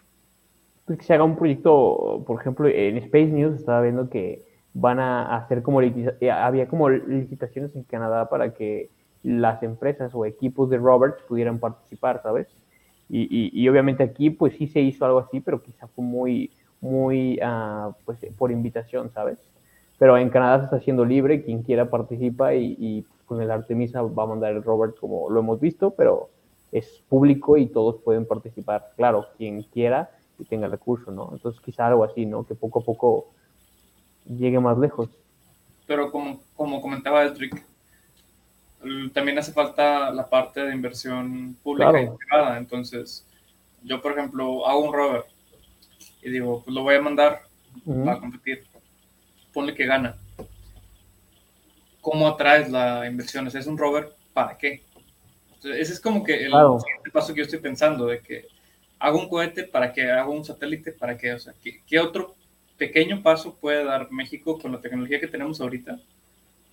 Pues 0.90 0.98
que 0.98 1.06
se 1.06 1.14
haga 1.14 1.24
un 1.24 1.36
proyecto, 1.36 2.24
por 2.26 2.42
ejemplo, 2.42 2.68
en 2.68 2.98
Space 2.98 3.28
News 3.28 3.60
estaba 3.60 3.80
viendo 3.84 4.10
que 4.10 4.42
van 4.74 5.00
a 5.00 5.36
hacer 5.36 5.62
como, 5.62 5.84
eh, 5.84 6.32
había 6.32 6.68
como 6.68 6.90
licitaciones 6.90 7.76
en 7.76 7.84
Canadá 7.84 8.28
para 8.28 8.56
que 8.56 8.90
las 9.22 9.62
empresas 9.62 10.16
o 10.16 10.26
equipos 10.26 10.68
de 10.72 10.80
Roberts 10.80 11.22
pudieran 11.28 11.60
participar, 11.60 12.22
¿sabes? 12.24 12.48
Y, 13.08 13.70
obviamente 13.70 14.02
aquí 14.02 14.32
pues 14.32 14.56
sí 14.56 14.66
se 14.66 14.82
hizo 14.82 15.06
algo 15.06 15.20
así, 15.20 15.40
pero 15.42 15.62
quizá 15.62 15.86
fue 15.90 16.04
muy, 16.04 16.50
muy, 16.82 17.40
uh, 17.40 17.94
pues 18.04 18.26
por 18.36 18.52
invitación, 18.52 19.12
¿sabes? 19.12 19.38
Pero 20.00 20.18
en 20.18 20.32
Canadá 20.32 20.58
se 20.58 20.64
está 20.64 20.78
haciendo 20.78 21.06
libre, 21.06 21.44
quien 21.44 21.62
quiera 21.62 21.92
participa 21.92 22.56
y, 22.56 22.76
y 22.80 23.06
con 23.28 23.44
el 23.44 23.52
Artemisa 23.52 24.02
va 24.02 24.24
a 24.24 24.26
mandar 24.26 24.54
el 24.54 24.64
Robert 24.64 24.98
como 25.00 25.30
lo 25.30 25.42
hemos 25.42 25.60
visto, 25.60 25.92
pero 25.92 26.32
es 26.72 27.04
público 27.08 27.58
y 27.58 27.68
todos 27.68 27.98
pueden 27.98 28.26
participar, 28.26 28.92
claro, 28.96 29.28
quien 29.38 29.62
quiera 29.62 30.10
y 30.40 30.46
tenga 30.46 30.68
recursos, 30.68 31.14
¿no? 31.14 31.30
Entonces 31.32 31.62
quizá 31.62 31.88
algo 31.88 32.04
así, 32.04 32.26
¿no? 32.26 32.46
Que 32.46 32.56
poco 32.56 32.80
a 32.80 32.84
poco 32.84 33.28
llegue 34.26 34.60
más 34.60 34.78
lejos. 34.78 35.10
Pero 35.88 36.12
como, 36.12 36.42
como 36.56 36.82
comentaba 36.82 37.24
Edric, 37.24 37.64
también 39.14 39.38
hace 39.38 39.52
falta 39.52 40.12
la 40.12 40.30
parte 40.30 40.62
de 40.62 40.74
inversión 40.74 41.58
pública 41.64 42.02
y 42.02 42.10
privada. 42.10 42.58
Entonces, 42.58 43.26
yo, 43.84 44.02
por 44.02 44.14
ejemplo, 44.14 44.66
hago 44.68 44.80
un 44.80 44.94
rover 44.94 45.26
y 46.22 46.30
digo, 46.30 46.62
pues 46.64 46.74
lo 46.74 46.84
voy 46.84 46.96
a 46.96 47.02
mandar 47.02 47.42
a 48.08 48.20
competir. 48.20 48.64
Ponle 49.54 49.74
que 49.74 49.86
gana. 49.86 50.18
¿Cómo 52.02 52.28
atraes 52.28 52.70
la 52.70 53.08
inversión? 53.08 53.48
¿Es 53.48 53.68
un 53.68 53.78
rover 53.78 54.16
para 54.34 54.58
qué? 54.58 54.84
ese 55.64 55.94
es 55.94 56.00
como 56.00 56.24
que 56.24 56.46
el 56.46 56.52
siguiente 56.52 57.12
paso 57.12 57.34
que 57.34 57.40
yo 57.40 57.44
estoy 57.44 57.60
pensando, 57.60 58.06
de 58.06 58.22
que 58.22 58.48
hago 59.00 59.20
un 59.20 59.30
cohete 59.30 59.64
para 59.64 59.94
que 59.94 60.12
hago 60.12 60.34
un 60.34 60.46
satélite 60.46 60.92
para 60.92 61.18
qué, 61.18 61.34
o 61.34 61.40
sea, 61.40 61.54
¿qué 61.88 62.00
otro 62.00 62.36
pequeño 62.78 63.22
paso 63.22 63.56
puede 63.56 63.84
dar 63.84 64.12
México 64.12 64.60
con 64.60 64.72
la 64.72 64.82
tecnología 64.82 65.20
que 65.20 65.28
tenemos 65.28 65.60
ahorita 65.62 66.00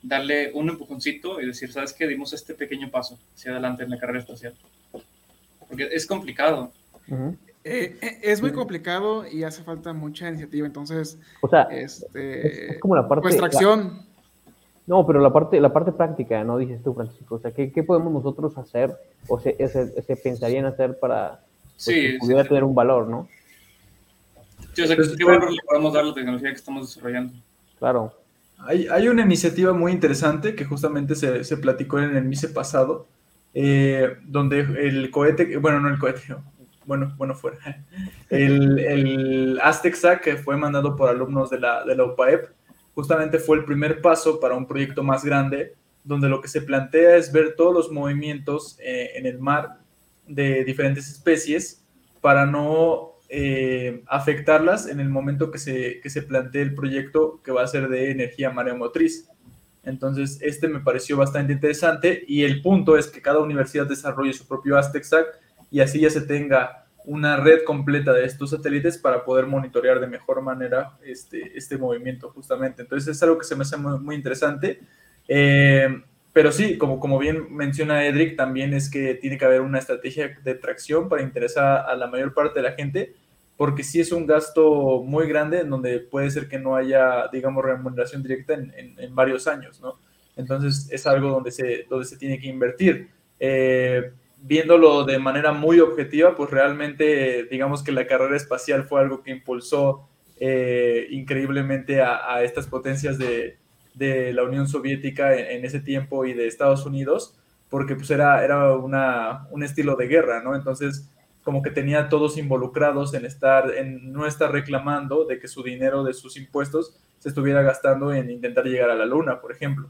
darle 0.02 0.52
un 0.54 0.68
empujoncito 0.68 1.40
y 1.40 1.46
decir, 1.46 1.72
¿sabes 1.72 1.92
qué? 1.92 2.06
Dimos 2.06 2.32
este 2.32 2.54
pequeño 2.54 2.90
paso 2.90 3.18
hacia 3.34 3.52
adelante 3.52 3.82
en 3.82 3.90
la 3.90 3.98
carrera 3.98 4.20
espacial. 4.20 4.54
Porque 5.68 5.88
es 5.90 6.06
complicado. 6.06 6.70
Eh, 7.64 7.98
eh, 8.00 8.18
es 8.22 8.40
muy 8.40 8.52
complicado 8.52 9.26
y 9.26 9.42
hace 9.42 9.62
falta 9.62 9.92
mucha 9.92 10.28
iniciativa, 10.28 10.66
entonces, 10.66 11.18
o 11.40 11.48
sea, 11.48 11.62
este, 11.62 12.72
es, 12.72 12.78
como 12.78 12.94
la 12.94 13.08
parte... 13.08 13.22
Pues, 13.28 13.58
no, 14.86 15.04
pero 15.04 15.20
la 15.20 15.32
parte, 15.32 15.60
la 15.60 15.72
parte 15.72 15.90
práctica, 15.90 16.44
¿no? 16.44 16.58
Dices 16.58 16.80
tú, 16.84 16.94
Francisco, 16.94 17.34
o 17.34 17.38
sea, 17.40 17.50
¿qué, 17.50 17.72
qué 17.72 17.82
podemos 17.82 18.12
nosotros 18.12 18.56
hacer 18.56 18.96
o 19.26 19.40
se, 19.40 19.56
se, 19.66 20.16
pensarían 20.16 20.64
hacer 20.64 21.00
para 21.00 21.40
pues, 21.76 21.86
que 21.86 22.16
pudiera 22.18 22.44
tener 22.44 22.64
un 22.64 22.74
valor, 22.74 23.08
¿no? 23.08 23.28
Sí, 24.72 24.82
o 24.82 24.86
sea, 24.86 24.96
¿qué 24.96 25.24
valor 25.24 25.50
le 25.50 25.62
podemos 25.66 25.92
dar 25.92 26.04
a 26.04 26.08
la 26.08 26.14
tecnología 26.14 26.50
que 26.50 26.56
estamos 26.56 26.88
desarrollando? 26.88 27.32
Claro. 27.78 28.12
Hay, 28.58 29.08
una 29.08 29.22
iniciativa 29.22 29.72
muy 29.72 29.92
interesante 29.92 30.54
que 30.54 30.64
justamente 30.64 31.14
se, 31.14 31.44
se 31.44 31.56
platicó 31.58 31.98
en 31.98 32.16
el 32.16 32.24
MISE 32.24 32.48
pasado, 32.48 33.06
eh, 33.52 34.16
donde 34.24 34.60
el 34.60 35.10
cohete, 35.10 35.56
bueno, 35.58 35.80
no 35.80 35.88
el 35.88 35.98
cohete, 35.98 36.22
bueno, 36.86 37.14
bueno 37.16 37.34
fuera, 37.34 37.58
el, 38.30 38.78
el 38.78 39.60
Aztec 39.62 40.20
que 40.20 40.36
fue 40.36 40.56
mandado 40.56 40.96
por 40.96 41.10
alumnos 41.10 41.50
de 41.50 41.60
la, 41.60 41.84
de 41.84 41.94
la 41.94 42.04
UPAEP, 42.04 42.48
justamente 42.94 43.38
fue 43.38 43.58
el 43.58 43.64
primer 43.64 44.00
paso 44.00 44.40
para 44.40 44.56
un 44.56 44.66
proyecto 44.66 45.02
más 45.02 45.24
grande, 45.24 45.74
donde 46.02 46.28
lo 46.28 46.40
que 46.40 46.48
se 46.48 46.62
plantea 46.62 47.16
es 47.16 47.30
ver 47.32 47.54
todos 47.56 47.74
los 47.74 47.90
movimientos 47.90 48.78
eh, 48.80 49.10
en 49.16 49.26
el 49.26 49.38
mar 49.38 49.78
de 50.26 50.64
diferentes 50.64 51.08
especies 51.08 51.84
para 52.20 52.46
no 52.46 53.12
eh, 53.28 54.02
afectarlas 54.06 54.88
en 54.88 55.00
el 55.00 55.08
momento 55.08 55.50
que 55.50 55.58
se, 55.58 56.00
que 56.00 56.10
se 56.10 56.22
plantee 56.22 56.62
el 56.62 56.74
proyecto 56.74 57.40
que 57.42 57.52
va 57.52 57.62
a 57.62 57.66
ser 57.66 57.88
de 57.88 58.10
energía 58.10 58.50
mareomotriz. 58.50 59.28
Entonces, 59.82 60.38
este 60.42 60.68
me 60.68 60.80
pareció 60.80 61.16
bastante 61.16 61.52
interesante 61.52 62.24
y 62.26 62.42
el 62.42 62.62
punto 62.62 62.96
es 62.96 63.06
que 63.06 63.22
cada 63.22 63.38
universidad 63.38 63.86
desarrolle 63.86 64.32
su 64.32 64.46
propio 64.46 64.76
Aztec 64.76 65.04
y 65.70 65.80
así 65.80 66.00
ya 66.00 66.10
se 66.10 66.22
tenga 66.22 66.86
una 67.04 67.36
red 67.36 67.62
completa 67.64 68.12
de 68.12 68.24
estos 68.24 68.50
satélites 68.50 68.98
para 68.98 69.24
poder 69.24 69.46
monitorear 69.46 70.00
de 70.00 70.08
mejor 70.08 70.42
manera 70.42 70.98
este, 71.04 71.56
este 71.56 71.78
movimiento 71.78 72.30
justamente. 72.30 72.82
Entonces, 72.82 73.16
es 73.16 73.22
algo 73.22 73.38
que 73.38 73.44
se 73.44 73.54
me 73.54 73.62
hace 73.62 73.76
muy, 73.76 74.16
interesante. 74.16 74.80
Eh, 75.28 76.02
pero 76.36 76.52
sí, 76.52 76.76
como, 76.76 77.00
como 77.00 77.18
bien 77.18 77.46
menciona 77.50 78.04
Edric, 78.04 78.36
también 78.36 78.74
es 78.74 78.90
que 78.90 79.14
tiene 79.14 79.38
que 79.38 79.46
haber 79.46 79.62
una 79.62 79.78
estrategia 79.78 80.38
de 80.44 80.54
tracción 80.54 81.08
para 81.08 81.22
interesar 81.22 81.88
a 81.88 81.96
la 81.96 82.08
mayor 82.08 82.34
parte 82.34 82.60
de 82.60 82.68
la 82.68 82.74
gente 82.74 83.14
porque 83.56 83.82
sí 83.82 84.00
es 84.00 84.12
un 84.12 84.26
gasto 84.26 85.02
muy 85.02 85.26
grande 85.28 85.60
en 85.60 85.70
donde 85.70 85.98
puede 85.98 86.30
ser 86.30 86.46
que 86.46 86.58
no 86.58 86.76
haya, 86.76 87.26
digamos, 87.32 87.64
remuneración 87.64 88.22
directa 88.22 88.52
en, 88.52 88.70
en, 88.98 89.14
varios 89.14 89.46
años, 89.46 89.80
¿no? 89.80 89.94
Entonces 90.36 90.90
es 90.92 91.06
algo 91.06 91.30
donde 91.30 91.50
se, 91.52 91.86
donde 91.88 92.04
se 92.04 92.18
tiene 92.18 92.38
que 92.38 92.48
invertir. 92.48 93.08
Eh, 93.40 94.12
viéndolo 94.36 95.04
de 95.04 95.18
manera 95.18 95.52
muy 95.52 95.80
objetiva, 95.80 96.36
pues 96.36 96.50
realmente 96.50 97.44
digamos 97.44 97.82
que 97.82 97.92
la 97.92 98.06
carrera 98.06 98.36
espacial 98.36 98.84
fue 98.84 99.00
algo 99.00 99.22
que 99.22 99.30
impulsó 99.30 100.06
eh, 100.38 101.06
increíblemente 101.12 102.02
a, 102.02 102.30
a, 102.30 102.42
estas 102.42 102.66
potencias 102.66 103.16
de, 103.16 103.56
de 103.96 104.32
la 104.32 104.44
Unión 104.44 104.68
Soviética 104.68 105.34
en, 105.34 105.64
ese 105.64 105.80
tiempo 105.80 106.24
y 106.24 106.34
de 106.34 106.46
Estados 106.46 106.86
Unidos, 106.86 107.34
porque 107.68 107.96
pues 107.96 108.10
era, 108.10 108.44
era 108.44 108.76
una, 108.76 109.48
un 109.50 109.64
estilo 109.64 109.96
de 109.96 110.06
guerra, 110.06 110.42
¿no? 110.42 110.54
Entonces 110.54 111.10
como 111.42 111.62
que 111.62 111.70
tenía 111.70 112.08
todos 112.08 112.38
involucrados 112.38 113.14
en 113.14 113.24
estar, 113.24 113.72
en 113.76 114.12
no 114.12 114.26
estar 114.26 114.50
reclamando 114.50 115.24
de 115.26 115.38
que 115.38 115.46
su 115.46 115.62
dinero 115.62 116.02
de 116.02 116.12
sus 116.12 116.36
impuestos 116.36 116.98
se 117.20 117.28
estuviera 117.28 117.62
gastando 117.62 118.12
en 118.12 118.30
intentar 118.30 118.64
llegar 118.64 118.90
a 118.90 118.96
la 118.96 119.06
luna, 119.06 119.40
por 119.40 119.52
ejemplo. 119.52 119.88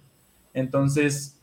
Entonces, 0.52 1.40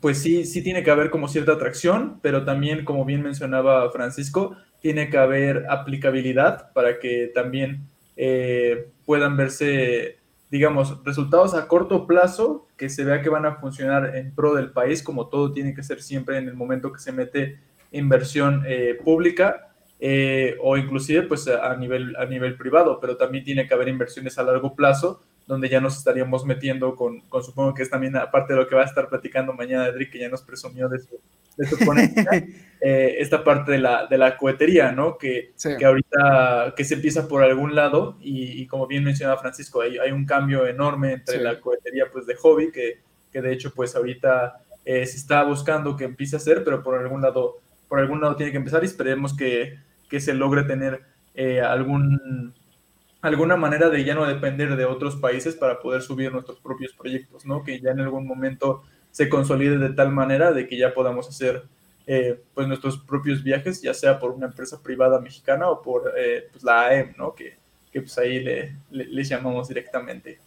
pues 0.00 0.22
sí, 0.22 0.46
sí 0.46 0.62
tiene 0.62 0.82
que 0.82 0.90
haber 0.90 1.10
como 1.10 1.28
cierta 1.28 1.52
atracción, 1.52 2.18
pero 2.22 2.46
también, 2.46 2.84
como 2.86 3.04
bien 3.04 3.22
mencionaba 3.22 3.90
Francisco, 3.90 4.56
tiene 4.80 5.10
que 5.10 5.18
haber 5.18 5.66
aplicabilidad 5.68 6.72
para 6.72 6.98
que 6.98 7.30
también 7.34 7.82
eh, 8.16 8.88
puedan 9.04 9.36
verse, 9.36 10.16
digamos, 10.50 11.02
resultados 11.04 11.54
a 11.54 11.66
corto 11.66 12.06
plazo 12.06 12.66
que 12.76 12.88
se 12.88 13.04
vea 13.04 13.22
que 13.22 13.28
van 13.28 13.46
a 13.46 13.56
funcionar 13.56 14.16
en 14.16 14.34
pro 14.34 14.54
del 14.54 14.70
país, 14.70 15.02
como 15.02 15.28
todo 15.28 15.52
tiene 15.52 15.74
que 15.74 15.82
ser 15.82 16.02
siempre 16.02 16.38
en 16.38 16.48
el 16.48 16.54
momento 16.54 16.92
que 16.92 17.00
se 17.00 17.12
mete 17.12 17.58
inversión 17.92 18.62
eh, 18.66 18.98
pública 19.02 19.68
eh, 19.98 20.56
o 20.60 20.76
inclusive 20.76 21.22
pues 21.22 21.48
a 21.48 21.74
nivel, 21.76 22.14
a 22.16 22.26
nivel 22.26 22.56
privado, 22.56 23.00
pero 23.00 23.16
también 23.16 23.44
tiene 23.44 23.66
que 23.66 23.74
haber 23.74 23.88
inversiones 23.88 24.38
a 24.38 24.42
largo 24.42 24.74
plazo 24.74 25.22
donde 25.46 25.68
ya 25.68 25.80
nos 25.80 25.96
estaríamos 25.96 26.44
metiendo 26.44 26.96
con, 26.96 27.20
con 27.22 27.42
supongo 27.42 27.74
que 27.74 27.82
es 27.82 27.90
también 27.90 28.16
aparte 28.16 28.52
de 28.52 28.60
lo 28.60 28.66
que 28.66 28.74
va 28.74 28.82
a 28.82 28.86
estar 28.86 29.08
platicando 29.08 29.52
mañana 29.52 29.86
Edric, 29.86 30.10
que 30.10 30.18
ya 30.18 30.28
nos 30.28 30.42
presumió 30.42 30.88
de 30.88 30.98
su, 30.98 31.20
de 31.56 31.66
su 31.66 31.78
ponencia, 31.78 32.24
eh, 32.80 33.16
esta 33.18 33.44
parte 33.44 33.72
de 33.72 33.78
la, 33.78 34.06
de 34.06 34.18
la 34.18 34.36
cohetería, 34.36 34.92
¿no? 34.92 35.16
Que, 35.18 35.52
que 35.78 35.84
ahorita, 35.84 36.74
que 36.76 36.84
se 36.84 36.94
empieza 36.94 37.28
por 37.28 37.42
algún 37.42 37.74
lado 37.74 38.16
y, 38.20 38.66
como 38.66 38.86
bien 38.86 39.04
mencionaba 39.04 39.40
Francisco, 39.40 39.80
hay, 39.80 39.98
hay, 39.98 40.10
un 40.10 40.26
cambio 40.26 40.66
enorme 40.66 41.12
entre 41.12 41.40
la 41.40 41.60
cohetería 41.60 42.06
pues 42.12 42.26
de 42.26 42.34
hobby, 42.34 42.72
que, 42.72 43.00
que 43.32 43.40
de 43.40 43.52
hecho 43.52 43.72
pues 43.74 43.94
ahorita 43.94 44.60
se 44.84 45.02
está 45.02 45.42
buscando 45.42 45.96
que 45.96 46.04
empiece 46.04 46.36
a 46.36 46.38
hacer, 46.38 46.62
pero 46.64 46.82
por 46.82 46.96
algún 46.96 47.22
lado 47.22 47.60
por 47.88 48.00
algún 48.00 48.20
lado 48.20 48.36
tiene 48.36 48.52
que 48.52 48.58
empezar 48.58 48.82
y 48.82 48.86
esperemos 48.86 49.36
que, 49.36 49.78
que 50.08 50.20
se 50.20 50.34
logre 50.34 50.64
tener 50.64 51.02
eh, 51.34 51.60
algún, 51.60 52.54
alguna 53.20 53.56
manera 53.56 53.88
de 53.88 54.04
ya 54.04 54.14
no 54.14 54.26
depender 54.26 54.76
de 54.76 54.84
otros 54.84 55.16
países 55.16 55.54
para 55.54 55.80
poder 55.80 56.02
subir 56.02 56.32
nuestros 56.32 56.58
propios 56.60 56.92
proyectos, 56.92 57.44
¿no? 57.46 57.62
Que 57.64 57.80
ya 57.80 57.90
en 57.90 58.00
algún 58.00 58.26
momento 58.26 58.82
se 59.10 59.28
consolide 59.28 59.78
de 59.78 59.90
tal 59.90 60.12
manera 60.12 60.52
de 60.52 60.66
que 60.68 60.76
ya 60.76 60.92
podamos 60.92 61.28
hacer 61.28 61.64
eh, 62.06 62.40
pues 62.54 62.68
nuestros 62.68 62.98
propios 62.98 63.42
viajes, 63.42 63.82
ya 63.82 63.94
sea 63.94 64.18
por 64.18 64.30
una 64.30 64.46
empresa 64.46 64.80
privada 64.82 65.20
mexicana 65.20 65.68
o 65.68 65.82
por 65.82 66.12
eh, 66.16 66.48
pues 66.52 66.62
la 66.62 66.86
AEM, 66.86 67.14
¿no? 67.16 67.34
Que, 67.34 67.56
que 67.90 68.00
pues 68.00 68.16
ahí 68.18 68.40
le, 68.40 68.76
les 68.90 69.28
llamamos 69.28 69.68
directamente. 69.68 70.38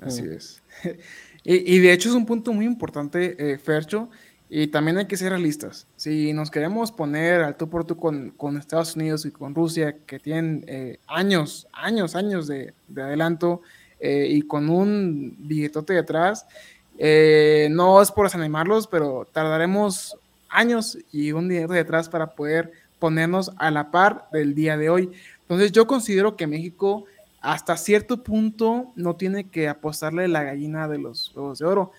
Así 0.00 0.24
es. 0.24 0.62
y, 1.44 1.74
y, 1.74 1.78
de 1.78 1.92
hecho 1.92 2.08
es 2.08 2.14
un 2.14 2.26
punto 2.26 2.52
muy 2.52 2.64
importante, 2.64 3.58
Fercho, 3.58 4.08
y 4.50 4.68
también 4.68 4.96
hay 4.96 5.06
que 5.06 5.16
ser 5.16 5.30
realistas. 5.30 5.86
Si 5.96 6.32
nos 6.32 6.50
queremos 6.50 6.90
poner 6.90 7.42
al 7.42 7.56
tú 7.56 7.68
por 7.68 7.84
tú 7.84 7.96
con, 7.96 8.30
con 8.30 8.56
Estados 8.56 8.96
Unidos 8.96 9.26
y 9.26 9.30
con 9.30 9.54
Rusia, 9.54 9.96
que 10.06 10.18
tienen 10.18 10.64
eh, 10.66 10.98
años, 11.06 11.68
años, 11.72 12.14
años 12.14 12.46
de, 12.46 12.72
de 12.88 13.02
adelanto 13.02 13.60
eh, 14.00 14.26
y 14.30 14.42
con 14.42 14.70
un 14.70 15.36
billetote 15.38 15.92
detrás, 15.92 16.46
eh, 16.96 17.68
no 17.70 18.00
es 18.00 18.10
por 18.10 18.26
desanimarlos, 18.26 18.86
pero 18.86 19.28
tardaremos 19.30 20.16
años 20.48 20.96
y 21.12 21.32
un 21.32 21.48
dinero 21.48 21.74
detrás 21.74 22.08
para 22.08 22.34
poder 22.34 22.72
ponernos 22.98 23.52
a 23.58 23.70
la 23.70 23.90
par 23.90 24.28
del 24.32 24.54
día 24.54 24.78
de 24.78 24.88
hoy. 24.88 25.10
Entonces 25.42 25.72
yo 25.72 25.86
considero 25.86 26.36
que 26.36 26.46
México 26.46 27.04
hasta 27.42 27.76
cierto 27.76 28.24
punto 28.24 28.92
no 28.96 29.14
tiene 29.14 29.44
que 29.44 29.68
apostarle 29.68 30.26
la 30.26 30.42
gallina 30.42 30.88
de 30.88 30.98
los 30.98 31.32
huevos 31.36 31.58
de 31.58 31.66
oro. 31.66 31.92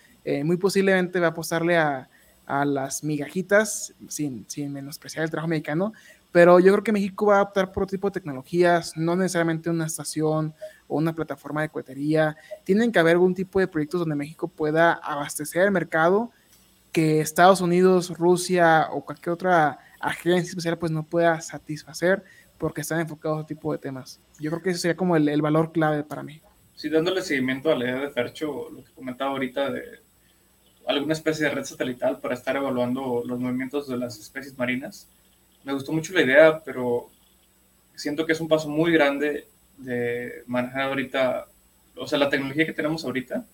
muy 0.44 0.58
posiblemente 0.58 1.20
va 1.20 1.28
a 1.28 1.30
apostarle 1.30 1.78
a 1.78 2.10
a 2.50 2.66
las 2.66 3.04
migajitas, 3.04 3.94
sin, 4.08 4.44
sin 4.50 4.74
menospreciar 4.74 5.24
el 5.24 5.30
trabajo 5.30 5.48
mexicano, 5.48 5.94
pero 6.32 6.60
yo 6.60 6.72
creo 6.74 6.84
que 6.84 6.92
México 6.92 7.28
va 7.28 7.40
a 7.40 7.44
optar 7.44 7.72
por 7.72 7.84
otro 7.84 7.96
tipo 7.96 8.10
de 8.10 8.14
tecnologías, 8.14 8.98
no 8.98 9.16
necesariamente 9.16 9.70
una 9.70 9.86
estación 9.86 10.54
o 10.88 10.98
una 10.98 11.14
plataforma 11.14 11.62
de 11.62 11.70
cohetería. 11.70 12.36
Tienen 12.64 12.92
que 12.92 13.00
haber 13.00 13.14
algún 13.14 13.34
tipo 13.34 13.60
de 13.60 13.68
proyectos 13.68 14.02
donde 14.02 14.16
México 14.16 14.48
pueda 14.48 14.94
abastecer 14.94 15.64
el 15.64 15.72
mercado 15.72 16.32
que 16.92 17.22
Estados 17.22 17.62
Unidos, 17.62 18.18
Rusia 18.18 18.88
o 18.92 19.06
cualquier 19.06 19.34
otra 19.34 19.80
agencia 20.00 20.50
especial 20.50 20.78
pues 20.78 20.92
no 20.92 21.04
pueda 21.04 21.40
satisfacer 21.42 22.24
porque 22.58 22.82
están 22.82 23.00
enfocados 23.00 23.38
a 23.38 23.42
otro 23.42 23.48
tipo 23.48 23.72
de 23.72 23.78
temas. 23.78 24.20
Yo 24.40 24.50
creo 24.50 24.64
que 24.64 24.72
ese 24.72 24.80
sería 24.80 24.98
como 24.98 25.16
el, 25.16 25.30
el 25.30 25.42
valor 25.42 25.72
clave 25.72 26.04
para 26.04 26.24
México. 26.24 26.50
Sí, 26.76 26.90
dándole 26.90 27.22
seguimiento 27.22 27.72
a 27.72 27.76
la 27.76 27.86
idea 27.86 28.00
de 28.00 28.10
Fercho, 28.10 28.70
lo 28.70 28.84
que 28.84 28.92
comentaba 28.94 29.32
ahorita 29.32 29.70
de 29.72 30.09
alguna 30.96 31.14
especie 31.14 31.46
de 31.46 31.52
red 31.52 31.64
satelital 31.64 32.20
para 32.20 32.34
estar 32.34 32.56
evaluando 32.56 33.24
los 33.26 33.40
movimientos 33.40 33.88
de 33.88 33.98
las 33.98 34.18
especies 34.18 34.58
marinas. 34.58 35.08
Me 35.64 35.74
gustó 35.74 35.92
mucho 35.92 36.14
la 36.14 36.24
idea, 36.24 36.64
pero 36.64 37.10
siento 37.96 38.26
que 38.26 38.34
es 38.34 38.42
un 38.42 38.48
paso 38.48 38.70
muy 38.70 38.92
grande 38.92 39.48
de 39.78 40.44
manejar 40.48 40.84
ahorita, 40.84 41.48
o 41.96 42.08
sea, 42.08 42.18
la 42.18 42.30
tecnología 42.30 42.66
que 42.66 42.74
tenemos 42.74 43.06
ahorita, 43.06 43.46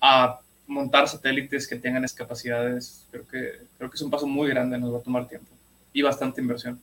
a 0.00 0.40
montar 0.66 1.08
satélites 1.08 1.68
que 1.68 1.76
tengan 1.76 2.04
esas 2.04 2.16
capacidades. 2.16 3.06
Creo 3.10 3.26
que, 3.28 3.60
creo 3.78 3.90
que 3.90 3.96
es 3.96 4.02
un 4.02 4.10
paso 4.10 4.26
muy 4.26 4.48
grande, 4.48 4.78
nos 4.78 4.92
va 4.92 4.98
a 4.98 5.02
tomar 5.02 5.28
tiempo 5.28 5.50
y 5.92 6.02
bastante 6.02 6.40
inversión. 6.40 6.80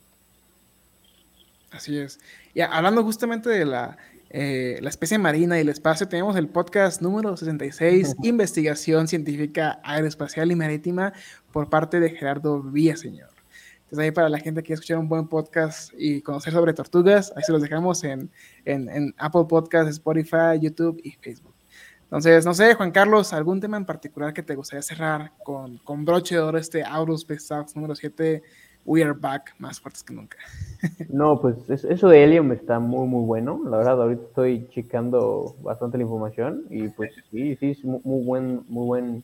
Así 1.71 1.97
es. 1.97 2.19
Y 2.53 2.61
hablando 2.61 3.03
justamente 3.03 3.49
de 3.49 3.65
la 3.65 3.97
eh, 4.31 4.77
la 4.81 4.89
especie 4.89 5.17
marina 5.17 5.57
y 5.57 5.61
el 5.61 5.69
espacio, 5.69 6.07
tenemos 6.07 6.35
el 6.35 6.47
podcast 6.47 7.01
número 7.01 7.35
66, 7.35 8.15
Investigación 8.23 9.07
Científica 9.07 9.79
Aeroespacial 9.83 10.51
y 10.51 10.55
Marítima, 10.55 11.13
por 11.51 11.69
parte 11.69 11.99
de 11.99 12.11
Gerardo 12.11 12.61
Villaseñor. 12.61 13.29
Entonces 13.77 13.99
ahí 14.05 14.11
para 14.11 14.29
la 14.29 14.37
gente 14.37 14.61
que 14.61 14.67
quiere 14.67 14.75
escuchar 14.75 14.99
un 14.99 15.09
buen 15.09 15.27
podcast 15.27 15.91
y 15.97 16.21
conocer 16.21 16.53
sobre 16.53 16.73
tortugas, 16.73 17.33
ahí 17.35 17.41
se 17.41 17.51
los 17.51 17.61
dejamos 17.63 18.03
en, 18.03 18.29
en, 18.65 19.15
Apple 19.17 19.45
Podcasts, 19.49 19.93
Spotify, 19.93 20.59
YouTube 20.61 21.01
y 21.03 21.13
Facebook. 21.13 21.55
Entonces, 22.03 22.45
no 22.45 22.53
sé, 22.53 22.75
Juan 22.75 22.91
Carlos, 22.91 23.33
¿algún 23.33 23.59
tema 23.59 23.77
en 23.77 23.85
particular 23.85 24.31
que 24.31 24.43
te 24.43 24.53
gustaría 24.53 24.83
cerrar 24.83 25.33
con, 25.43 25.79
con 25.79 26.05
broche 26.05 26.35
de 26.35 26.41
oro 26.41 26.59
este 26.59 26.83
Aurus 26.83 27.25
Talks 27.25 27.75
número 27.75 27.95
7 27.95 28.43
we 28.89 29.03
are 29.03 29.13
back, 29.13 29.53
más 29.59 29.79
fuertes 29.79 30.03
que 30.03 30.13
nunca. 30.13 30.37
No, 31.09 31.39
pues 31.39 31.55
eso 31.69 32.07
de 32.07 32.23
Helium 32.23 32.51
está 32.51 32.79
muy, 32.79 33.07
muy 33.07 33.23
bueno. 33.23 33.61
La 33.69 33.77
verdad, 33.77 34.01
ahorita 34.01 34.23
estoy 34.23 34.67
checando 34.73 35.55
bastante 35.61 35.97
la 35.97 36.03
información 36.03 36.63
y 36.71 36.87
pues 36.87 37.13
sí, 37.29 37.55
sí, 37.57 37.71
es 37.71 37.83
muy, 37.83 38.23
buen, 38.23 38.63
muy 38.67 38.85
buen, 38.87 39.23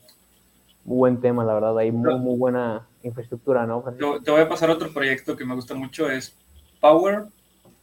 muy 0.83 0.97
buen 0.97 1.19
tema, 1.19 1.43
la 1.43 1.55
verdad. 1.55 1.77
Hay 1.79 1.91
muy, 1.91 2.15
muy 2.19 2.37
buena 2.37 2.85
infraestructura, 3.01 3.65
¿no? 3.65 3.83
Te 4.23 4.31
voy 4.31 4.41
a 4.41 4.49
pasar 4.49 4.69
otro 4.69 4.93
proyecto 4.93 5.35
que 5.35 5.45
me 5.45 5.55
gusta 5.55 5.73
mucho, 5.73 6.11
es 6.11 6.35
Power 6.79 7.25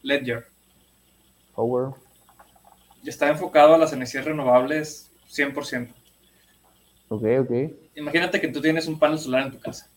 Ledger. 0.03 0.45
Power. 1.55 1.95
Y 3.03 3.09
está 3.09 3.29
enfocado 3.29 3.75
a 3.75 3.79
las 3.79 3.93
energías 3.93 4.25
renovables 4.25 5.11
100%. 5.31 5.89
Ok, 7.09 7.25
ok. 7.41 7.51
Imagínate 7.97 8.41
que 8.41 8.49
tú 8.49 8.61
tienes 8.61 8.87
un 8.87 8.99
panel 8.99 9.19
solar 9.19 9.47
en 9.47 9.53
tu 9.53 9.59
casa 9.59 9.89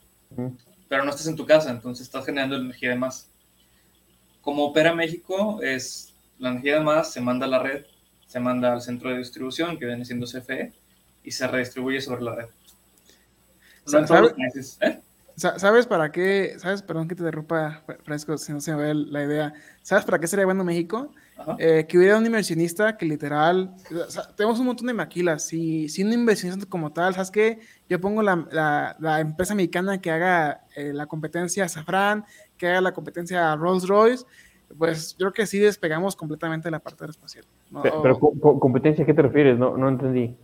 pero 0.87 1.03
no 1.03 1.11
estás 1.11 1.27
en 1.27 1.35
tu 1.35 1.45
casa, 1.45 1.71
entonces 1.71 2.05
estás 2.05 2.25
generando 2.25 2.55
energía 2.55 2.89
de 2.89 2.95
más. 2.95 3.29
Como 4.41 4.65
opera 4.65 4.93
México, 4.93 5.61
es 5.61 6.13
la 6.37 6.49
energía 6.49 6.75
de 6.75 6.81
más 6.81 7.11
se 7.11 7.21
manda 7.21 7.45
a 7.45 7.49
la 7.49 7.59
red, 7.59 7.85
se 8.27 8.39
manda 8.39 8.73
al 8.73 8.81
centro 8.81 9.09
de 9.09 9.17
distribución, 9.17 9.77
que 9.77 9.85
viene 9.85 10.05
siendo 10.05 10.27
CFE, 10.27 10.73
y 11.23 11.31
se 11.31 11.47
redistribuye 11.47 12.01
sobre 12.01 12.23
la 12.23 12.35
red. 12.35 12.47
¿Sabes, 13.85 14.77
¿Eh? 14.81 15.01
¿Sabes 15.35 15.85
para 15.85 16.11
qué? 16.11 16.55
¿Sabes? 16.57 16.81
Perdón 16.81 17.07
que 17.07 17.15
te 17.15 17.23
derrumpa, 17.23 17.83
Francisco, 18.03 18.37
si 18.37 18.53
no 18.53 18.61
se 18.61 18.73
me 18.73 18.83
ve 18.83 18.93
la 18.93 19.23
idea. 19.23 19.53
¿Sabes 19.81 20.05
para 20.05 20.19
qué 20.19 20.27
sería 20.27 20.45
bueno 20.45 20.63
México? 20.63 21.11
Eh, 21.59 21.85
que 21.87 21.97
hubiera 21.97 22.17
un 22.17 22.25
inversionista 22.25 22.95
que 22.95 23.05
literal, 23.05 23.75
tenemos 24.37 24.57
un 24.59 24.67
montón 24.67 24.87
de 24.87 24.93
maquilas, 24.93 25.45
si, 25.45 25.89
si 25.89 26.01
un 26.01 26.13
inversionista 26.13 26.65
como 26.65 26.93
tal, 26.93 27.13
¿sabes 27.13 27.29
qué? 27.29 27.59
Yo 27.89 27.99
pongo 27.99 28.21
la, 28.21 28.95
la, 28.99 29.19
empresa 29.19 29.53
mexicana 29.53 29.99
que 29.99 30.11
haga 30.11 30.61
eh, 30.75 30.93
la 30.93 31.07
competencia 31.07 31.65
a 31.65 31.69
Safran, 31.69 32.23
que 32.57 32.69
haga 32.69 32.79
la 32.79 32.93
competencia 32.93 33.51
a 33.51 33.57
Rolls 33.57 33.85
Royce, 33.85 34.25
pues 34.77 35.11
yo 35.17 35.25
creo 35.25 35.33
que 35.33 35.45
sí 35.45 35.59
despegamos 35.59 36.15
completamente 36.15 36.71
la 36.71 36.79
parte 36.79 37.05
espacial. 37.05 37.45
Pero, 37.83 38.17
competencia, 38.17 39.03
¿a 39.03 39.05
qué 39.05 39.13
te 39.13 39.21
refieres? 39.21 39.59
No, 39.59 39.75
no 39.75 39.89
entendí. 39.89 40.37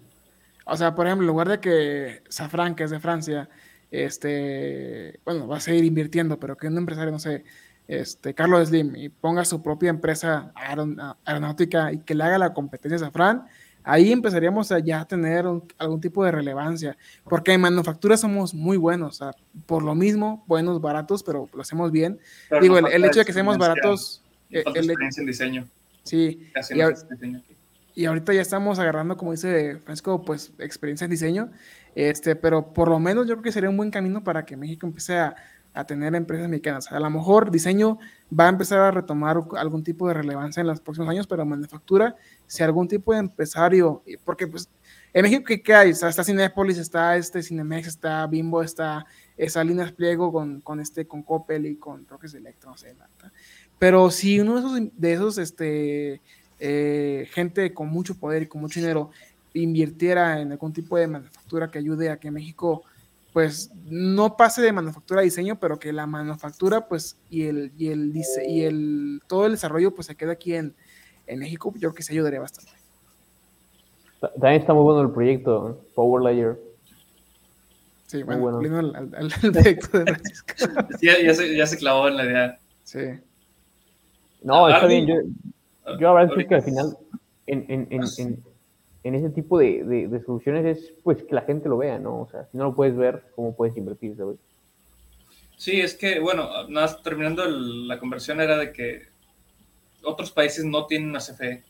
O 0.66 0.76
sea, 0.76 0.94
por 0.94 1.08
ejemplo, 1.08 1.24
en 1.24 1.28
lugar 1.28 1.48
de 1.48 1.60
que 1.60 2.22
Safran, 2.30 2.76
que 2.76 2.84
es 2.84 2.92
de 2.92 3.00
Francia, 3.00 3.50
este, 3.92 5.20
bueno, 5.26 5.48
va 5.48 5.58
a 5.58 5.62
seguir 5.62 5.84
invirtiendo, 5.84 6.40
pero 6.40 6.58
que 6.58 6.68
un 6.68 6.78
empresario, 6.78 7.12
no 7.12 7.20
sé, 7.20 7.44
este, 7.88 8.34
Carlos 8.34 8.70
Slim, 8.70 8.96
y 8.96 9.10
ponga 9.10 9.44
su 9.44 9.62
propia 9.62 9.90
empresa 9.90 10.54
aeronáutica 11.26 11.92
y 11.92 12.00
que 12.00 12.16
le 12.16 12.24
haga 12.24 12.38
la 12.38 12.54
competencia 12.54 12.96
a 12.96 13.00
Safran, 13.00 13.46
ahí 13.84 14.12
empezaríamos 14.12 14.72
a 14.72 14.80
ya 14.80 15.04
tener 15.06 15.46
algún 15.78 16.00
tipo 16.00 16.24
de 16.24 16.32
relevancia, 16.32 16.98
porque 17.26 17.54
en 17.54 17.62
manufactura 17.62 18.16
somos 18.16 18.54
muy 18.54 18.78
buenos, 18.78 19.22
o 19.22 19.26
sea, 19.26 19.36
por 19.66 19.84
lo 19.84 19.94
mismo, 19.94 20.44
buenos, 20.48 20.80
baratos, 20.80 21.22
pero 21.22 21.50
lo 21.54 21.62
hacemos 21.62 21.92
bien. 21.92 22.20
Digo, 22.62 22.78
el, 22.78 23.06
hecho 23.06 23.20
de 23.20 23.26
que 23.26 23.34
seamos 23.34 23.58
baratos... 23.58 24.24
Eh, 24.50 24.64
el, 24.66 24.90
experiencia 24.90 25.22
en 25.22 25.28
diseño. 25.28 25.68
Sí, 26.04 26.50
y, 26.72 26.82
y, 27.96 28.06
ahorita 28.06 28.34
ya 28.34 28.42
estamos 28.42 28.80
agarrando, 28.80 29.18
como 29.18 29.32
dice 29.32 29.78
Francisco, 29.84 30.24
pues 30.24 30.54
experiencia 30.60 31.06
en 31.06 31.12
diseño, 31.12 31.52
este, 31.96 32.36
pero 32.36 32.74
por 32.74 32.90
lo 32.90 33.00
menos 33.00 33.28
yo 33.28 33.36
creo 33.36 33.44
que 33.44 33.52
sería 33.52 33.70
un 33.70 33.78
buen 33.78 33.92
camino 33.92 34.24
para 34.24 34.46
que 34.46 34.58
México 34.58 34.88
empiece 34.88 35.18
a, 35.18 35.36
a 35.74 35.86
tener 35.86 36.14
empresas 36.16 36.50
mexicanas. 36.50 36.92
A 36.92 37.00
lo 37.00 37.10
mejor 37.10 37.52
diseño 37.52 38.00
va 38.38 38.46
a 38.46 38.50
empezar 38.50 38.80
a 38.80 38.92
retomar 38.92 39.42
algún 39.58 39.84
tipo 39.84 40.08
de 40.08 40.14
relevancia 40.14 40.62
en 40.62 40.68
los 40.68 40.82
próximos 40.82 41.10
años, 41.10 41.28
pero 41.28 41.46
manufactura, 41.46 42.16
si 42.48 42.64
algún 42.64 42.88
tipo 42.88 43.14
de 43.14 43.20
empresario, 43.20 44.04
porque 44.26 44.48
pues 44.48 44.70
en 45.14 45.24
México, 45.24 45.44
¿qué, 45.64 45.74
hay? 45.74 45.90
está 45.90 46.24
Cinepolis, 46.24 46.78
está 46.78 47.18
este 47.18 47.44
Cinemex, 47.44 47.88
está 47.88 48.26
Bimbo, 48.28 48.64
está 48.64 49.06
esa 49.36 49.64
línea 49.64 49.92
pliego 49.96 50.32
con, 50.32 50.62
con, 50.62 50.80
este, 50.80 51.06
con 51.06 51.24
Coppel 51.24 51.66
y 51.66 51.76
con 51.76 52.08
Roques 52.08 52.34
Electro, 52.34 52.72
no 52.72 52.78
sé, 52.78 52.96
Pero 53.78 54.10
si 54.12 54.40
uno 54.40 54.54
de 54.54 54.60
esos, 54.60 54.94
de 54.96 55.14
esos 55.14 55.38
este, 55.38 56.22
eh, 56.64 57.28
gente 57.32 57.74
con 57.74 57.90
mucho 57.90 58.16
poder 58.16 58.44
y 58.44 58.48
con 58.48 58.62
mucho 58.62 58.80
dinero 58.80 59.10
invirtiera 59.54 60.40
en 60.40 60.52
algún 60.52 60.72
tipo 60.72 60.96
de 60.96 61.08
manufactura 61.08 61.72
que 61.72 61.80
ayude 61.80 62.12
a 62.12 62.18
que 62.18 62.30
México 62.30 62.84
pues 63.34 63.72
no 63.86 64.38
pase 64.38 64.62
de 64.62 64.72
manufactura 64.72 65.22
a 65.22 65.24
diseño, 65.24 65.60
pero 65.60 65.80
que 65.80 65.92
la 65.92 66.06
manufactura 66.06 66.88
pues 66.88 67.18
y 67.32 67.48
el 67.48 67.72
y 67.80 67.88
el 67.90 68.14
y 68.48 68.62
el 68.62 69.22
todo 69.28 69.48
el 69.48 69.54
desarrollo 69.54 69.96
pues 69.96 70.06
se 70.06 70.16
quede 70.16 70.34
aquí 70.34 70.54
en, 70.54 70.76
en 71.26 71.40
México, 71.40 71.72
yo 71.74 71.80
creo 71.80 71.94
que 71.96 72.04
se 72.04 72.14
ayudaría 72.14 72.40
bastante. 72.40 72.72
También 74.20 74.62
está 74.62 74.74
muy 74.74 74.84
bueno 74.84 75.02
el 75.02 75.10
proyecto 75.10 75.84
Power 75.96 76.22
Layer. 76.22 76.60
Sí, 78.06 78.22
bueno, 78.22 78.60
bueno. 78.60 78.78
Al, 78.78 79.16
al, 79.16 79.52
proyecto 79.52 79.98
de 79.98 80.14
Francisco. 80.14 80.54
ya, 81.02 81.34
se, 81.34 81.56
ya 81.56 81.66
se 81.66 81.78
clavó 81.78 82.08
en 82.08 82.18
la 82.18 82.26
idea. 82.26 82.60
Sí. 82.84 83.00
No, 84.44 84.70
está 84.70 84.86
bien. 84.86 85.08
Yo, 85.08 85.16
yo 86.00 86.08
la 86.08 86.14
verdad 86.14 86.48
que 86.48 86.56
al 86.56 86.64
final 86.64 86.98
en, 87.48 87.66
en, 87.68 87.88
en, 87.92 88.44
en 89.04 89.16
ese 89.16 89.30
tipo 89.30 89.58
de, 89.60 89.84
de, 89.84 90.24
soluciones 90.24 90.66
es 90.66 90.94
pues 91.04 91.24
que 91.24 91.36
la 91.36 91.42
gente 91.42 91.70
lo 91.70 91.78
vea, 91.78 92.00
¿no? 92.00 92.22
O 92.22 92.30
sea, 92.30 92.46
si 92.46 92.58
no 92.58 92.66
lo 92.66 92.76
puedes 92.76 92.96
ver, 92.96 93.24
¿cómo 93.36 93.56
puedes 93.56 93.76
invertir, 93.76 94.16
¿sabes? 94.16 94.38
Sí, 95.58 95.80
es 95.80 95.96
que, 95.96 96.20
bueno, 96.20 96.50
nada 96.70 97.02
terminando 97.02 97.46
la 97.46 98.00
conversión 98.00 98.42
era 98.42 98.58
de 98.58 98.72
que 98.72 99.04
otros 100.04 100.32
países 100.32 100.66
no 100.66 100.86
tienen 100.86 101.10
una 101.10 101.20
CFE, 101.20 101.64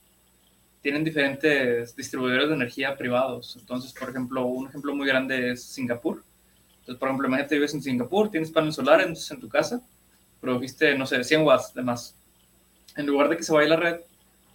tienen 0.81 1.03
diferentes 1.03 1.95
distribuidores 1.95 2.49
de 2.49 2.55
energía 2.55 2.97
privados. 2.97 3.57
Entonces, 3.59 3.93
por 3.93 4.09
ejemplo, 4.09 4.45
un 4.45 4.67
ejemplo 4.67 4.95
muy 4.95 5.07
grande 5.07 5.51
es 5.51 5.63
Singapur. 5.63 6.23
Entonces, 6.79 6.97
por 6.97 7.09
ejemplo, 7.09 7.27
imagínate 7.27 7.55
vives 7.55 7.73
en 7.73 7.83
Singapur, 7.83 8.31
tienes 8.31 8.51
paneles 8.51 8.75
solares 8.75 9.31
en 9.31 9.39
tu 9.39 9.47
casa, 9.47 9.81
produjiste, 10.39 10.97
no 10.97 11.05
sé, 11.05 11.23
100 11.23 11.45
watts 11.45 11.73
de 11.73 11.83
más. 11.83 12.15
En 12.97 13.05
lugar 13.05 13.29
de 13.29 13.37
que 13.37 13.43
se 13.43 13.53
vaya 13.53 13.69
la 13.69 13.75
red, 13.75 14.01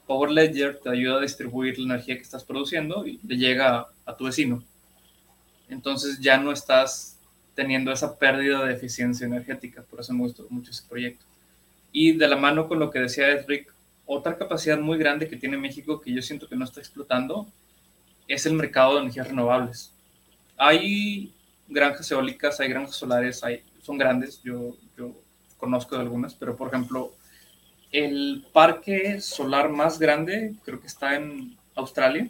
Power 0.06 0.30
Ledger 0.30 0.78
te 0.78 0.88
ayuda 0.88 1.18
a 1.18 1.20
distribuir 1.22 1.78
la 1.78 1.94
energía 1.94 2.16
que 2.16 2.22
estás 2.22 2.44
produciendo 2.44 3.06
y 3.06 3.18
le 3.26 3.36
llega 3.36 3.86
a, 4.04 4.16
tu 4.16 4.24
vecino. 4.24 4.62
Entonces 5.68 6.20
ya 6.20 6.38
no 6.38 6.52
estás 6.52 7.18
teniendo 7.54 7.90
esa 7.90 8.16
pérdida 8.18 8.64
de 8.64 8.74
eficiencia 8.74 9.26
energética. 9.26 9.82
Por 9.82 10.00
eso 10.00 10.12
me 10.12 10.20
gustó 10.20 10.46
mucho 10.48 10.70
ese 10.70 10.84
proyecto. 10.88 11.24
Y 11.90 12.12
de 12.12 12.28
la 12.28 12.36
mano 12.36 12.68
con 12.68 12.78
lo 12.78 12.90
que 12.90 13.00
decía 13.00 13.28
Edric, 13.30 13.72
otra 14.04 14.36
capacidad 14.38 14.78
muy 14.78 14.98
grande 14.98 15.28
que 15.28 15.36
tiene 15.36 15.56
México 15.56 16.00
que 16.00 16.12
yo 16.12 16.22
siento 16.22 16.48
que 16.48 16.56
no 16.56 16.64
está 16.64 16.80
explotando 16.80 17.46
es 18.28 18.46
el 18.46 18.52
mercado 18.52 18.94
de 18.94 19.02
energías 19.02 19.28
renovables. 19.28 19.92
Hay 20.56 21.32
granjas 21.68 22.10
eólicas, 22.10 22.60
hay 22.60 22.68
granjas 22.68 22.96
solares, 22.96 23.42
son 23.82 23.98
grandes, 23.98 24.40
yo, 24.42 24.76
yo 24.96 25.12
conozco 25.56 25.96
de 25.96 26.02
algunas, 26.02 26.34
pero 26.34 26.56
por 26.56 26.68
ejemplo, 26.68 27.12
el 27.96 28.44
parque 28.52 29.22
solar 29.22 29.70
más 29.70 29.98
grande 29.98 30.54
creo 30.66 30.80
que 30.80 30.86
está 30.86 31.14
en 31.14 31.56
Australia 31.74 32.28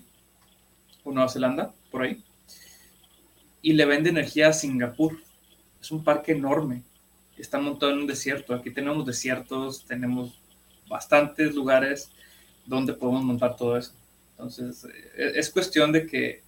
o 1.02 1.10
Nueva 1.10 1.28
Zelanda, 1.28 1.74
por 1.90 2.02
ahí. 2.02 2.22
Y 3.62 3.72
le 3.72 3.84
vende 3.84 4.10
energía 4.10 4.48
a 4.48 4.52
Singapur. 4.52 5.18
Es 5.80 5.90
un 5.90 6.04
parque 6.04 6.32
enorme. 6.32 6.82
Está 7.36 7.58
montado 7.58 7.90
en 7.90 7.98
un 7.98 8.06
desierto. 8.06 8.54
Aquí 8.54 8.70
tenemos 8.70 9.04
desiertos, 9.04 9.84
tenemos 9.84 10.40
bastantes 10.88 11.52
lugares 11.52 12.10
donde 12.64 12.92
podemos 12.92 13.24
montar 13.24 13.56
todo 13.56 13.76
eso. 13.76 13.92
Entonces, 14.30 14.84
eh, 15.16 15.32
es 15.34 15.50
cuestión 15.50 15.90
de 15.90 16.06
que 16.06 16.42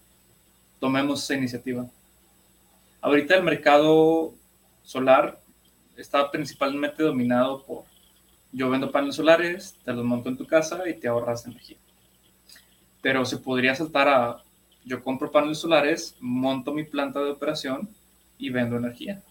tomemos 0.78 1.24
esa 1.24 1.34
iniciativa. 1.34 1.90
Ahorita 3.00 3.34
el 3.34 3.42
mercado 3.42 4.32
solar 4.84 5.40
está 5.96 6.30
principalmente 6.30 7.02
dominado 7.02 7.64
por 7.64 7.84
yo 8.52 8.70
vendo 8.70 8.90
paneles 8.90 9.16
solares, 9.16 9.78
te 9.84 9.92
los 9.92 10.04
monto 10.04 10.28
en 10.28 10.36
tu 10.36 10.46
casa 10.46 10.88
y 10.88 10.94
te 10.94 11.08
ahorras 11.08 11.46
energía. 11.46 11.76
Pero 13.00 13.24
se 13.24 13.38
podría 13.38 13.74
saltar 13.74 14.08
a, 14.08 14.42
yo 14.84 15.02
compro 15.02 15.30
paneles 15.30 15.58
solares, 15.58 16.16
monto 16.20 16.72
mi 16.72 16.84
planta 16.84 17.20
de 17.20 17.30
operación 17.30 17.88
y 18.38 18.50
vendo 18.50 18.76
energía. 18.76 19.22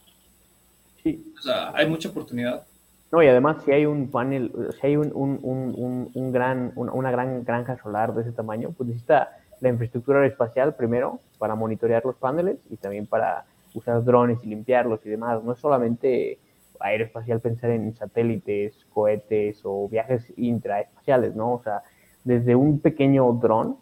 Sí. 1.03 1.33
O 1.37 1.41
sea, 1.41 1.71
hay 1.75 1.87
mucha 1.87 2.09
oportunidad. 2.09 2.65
No, 3.11 3.23
y 3.23 3.27
además 3.27 3.63
si 3.63 3.71
hay 3.71 3.85
un 3.85 4.11
panel, 4.11 4.51
si 4.79 4.87
hay 4.87 4.97
un, 4.97 5.11
un, 5.13 5.39
un, 5.41 6.11
un 6.13 6.31
gran, 6.31 6.73
una, 6.75 7.09
gran 7.09 7.43
granja 7.45 7.77
solar 7.77 8.13
de 8.13 8.21
ese 8.21 8.33
tamaño, 8.33 8.71
pues 8.75 8.87
necesita 8.87 9.31
la 9.61 9.69
infraestructura 9.69 10.25
espacial 10.25 10.75
primero 10.75 11.19
para 11.37 11.55
monitorear 11.55 12.03
los 12.05 12.15
paneles 12.17 12.57
y 12.69 12.75
también 12.75 13.07
para 13.07 13.45
usar 13.73 14.03
drones 14.03 14.39
y 14.43 14.47
limpiarlos 14.47 14.99
y 15.05 15.09
demás. 15.09 15.41
No 15.43 15.53
es 15.53 15.59
solamente 15.59 16.37
aeroespacial 16.79 17.39
pensar 17.39 17.71
en 17.71 17.95
satélites, 17.95 18.73
cohetes 18.93 19.61
o 19.63 19.87
viajes 19.89 20.33
intraespaciales, 20.37 21.35
¿no? 21.35 21.53
O 21.53 21.63
sea, 21.63 21.81
desde 22.23 22.55
un 22.55 22.79
pequeño 22.79 23.31
dron 23.33 23.77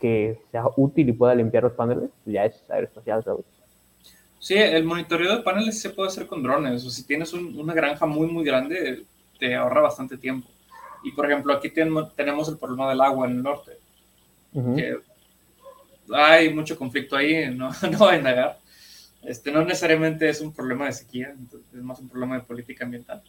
que 0.00 0.40
sea 0.50 0.64
útil 0.76 1.08
y 1.08 1.12
pueda 1.12 1.34
limpiar 1.34 1.64
los 1.64 1.72
paneles, 1.72 2.10
ya 2.24 2.44
es 2.46 2.64
aeroespacial, 2.70 3.22
¿sabes? 3.24 3.44
Sí, 4.40 4.54
el 4.54 4.84
monitoreo 4.84 5.36
de 5.36 5.42
paneles 5.42 5.78
se 5.78 5.90
puede 5.90 6.08
hacer 6.08 6.26
con 6.26 6.42
drones. 6.42 6.84
O 6.86 6.90
si 6.90 7.04
tienes 7.04 7.32
una 7.34 7.74
granja 7.74 8.06
muy, 8.06 8.26
muy 8.26 8.42
grande, 8.42 9.04
te 9.38 9.54
ahorra 9.54 9.82
bastante 9.82 10.16
tiempo. 10.16 10.48
Y 11.04 11.12
por 11.12 11.26
ejemplo, 11.26 11.52
aquí 11.52 11.70
tenemos 11.70 12.48
el 12.48 12.56
problema 12.56 12.88
del 12.88 13.02
agua 13.02 13.26
en 13.26 13.32
el 13.32 13.42
norte. 13.42 13.72
hay 16.12 16.52
mucho 16.54 16.76
conflicto 16.76 17.16
ahí, 17.16 17.54
no, 17.54 17.70
no 17.90 17.98
voy 17.98 18.14
a 18.14 18.22
negar. 18.22 18.59
Este, 19.22 19.52
no 19.52 19.64
necesariamente 19.64 20.28
es 20.28 20.40
un 20.40 20.52
problema 20.52 20.86
de 20.86 20.92
sequía, 20.92 21.34
es 21.74 21.82
más 21.82 22.00
un 22.00 22.08
problema 22.08 22.36
de 22.36 22.44
política 22.44 22.84
ambiental. 22.84 23.22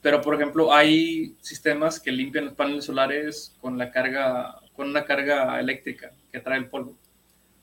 Pero, 0.00 0.20
por 0.22 0.34
ejemplo, 0.34 0.72
hay 0.72 1.36
sistemas 1.40 2.00
que 2.00 2.12
limpian 2.12 2.46
los 2.46 2.54
paneles 2.54 2.84
solares 2.84 3.56
con, 3.60 3.76
la 3.76 3.90
carga, 3.90 4.60
con 4.74 4.88
una 4.88 5.04
carga 5.04 5.58
eléctrica 5.58 6.12
que 6.30 6.40
trae 6.40 6.58
el 6.58 6.68
polvo. 6.68 6.96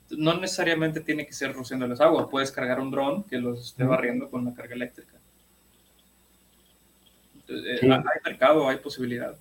No 0.10 0.40
necesariamente 0.40 1.00
tiene 1.00 1.26
que 1.26 1.34
ser 1.34 1.54
rociándoles 1.54 2.02
agua, 2.02 2.30
puedes 2.30 2.52
cargar 2.52 2.80
un 2.80 2.92
dron 2.92 3.24
que 3.24 3.38
los 3.38 3.70
esté 3.70 3.84
barriendo 3.84 4.30
con 4.30 4.42
una 4.42 4.54
carga 4.54 4.76
eléctrica. 4.76 5.14
Eh, 7.48 7.80
hay 7.82 8.22
mercado, 8.24 8.68
hay 8.68 8.78
posibilidad. 8.78 9.36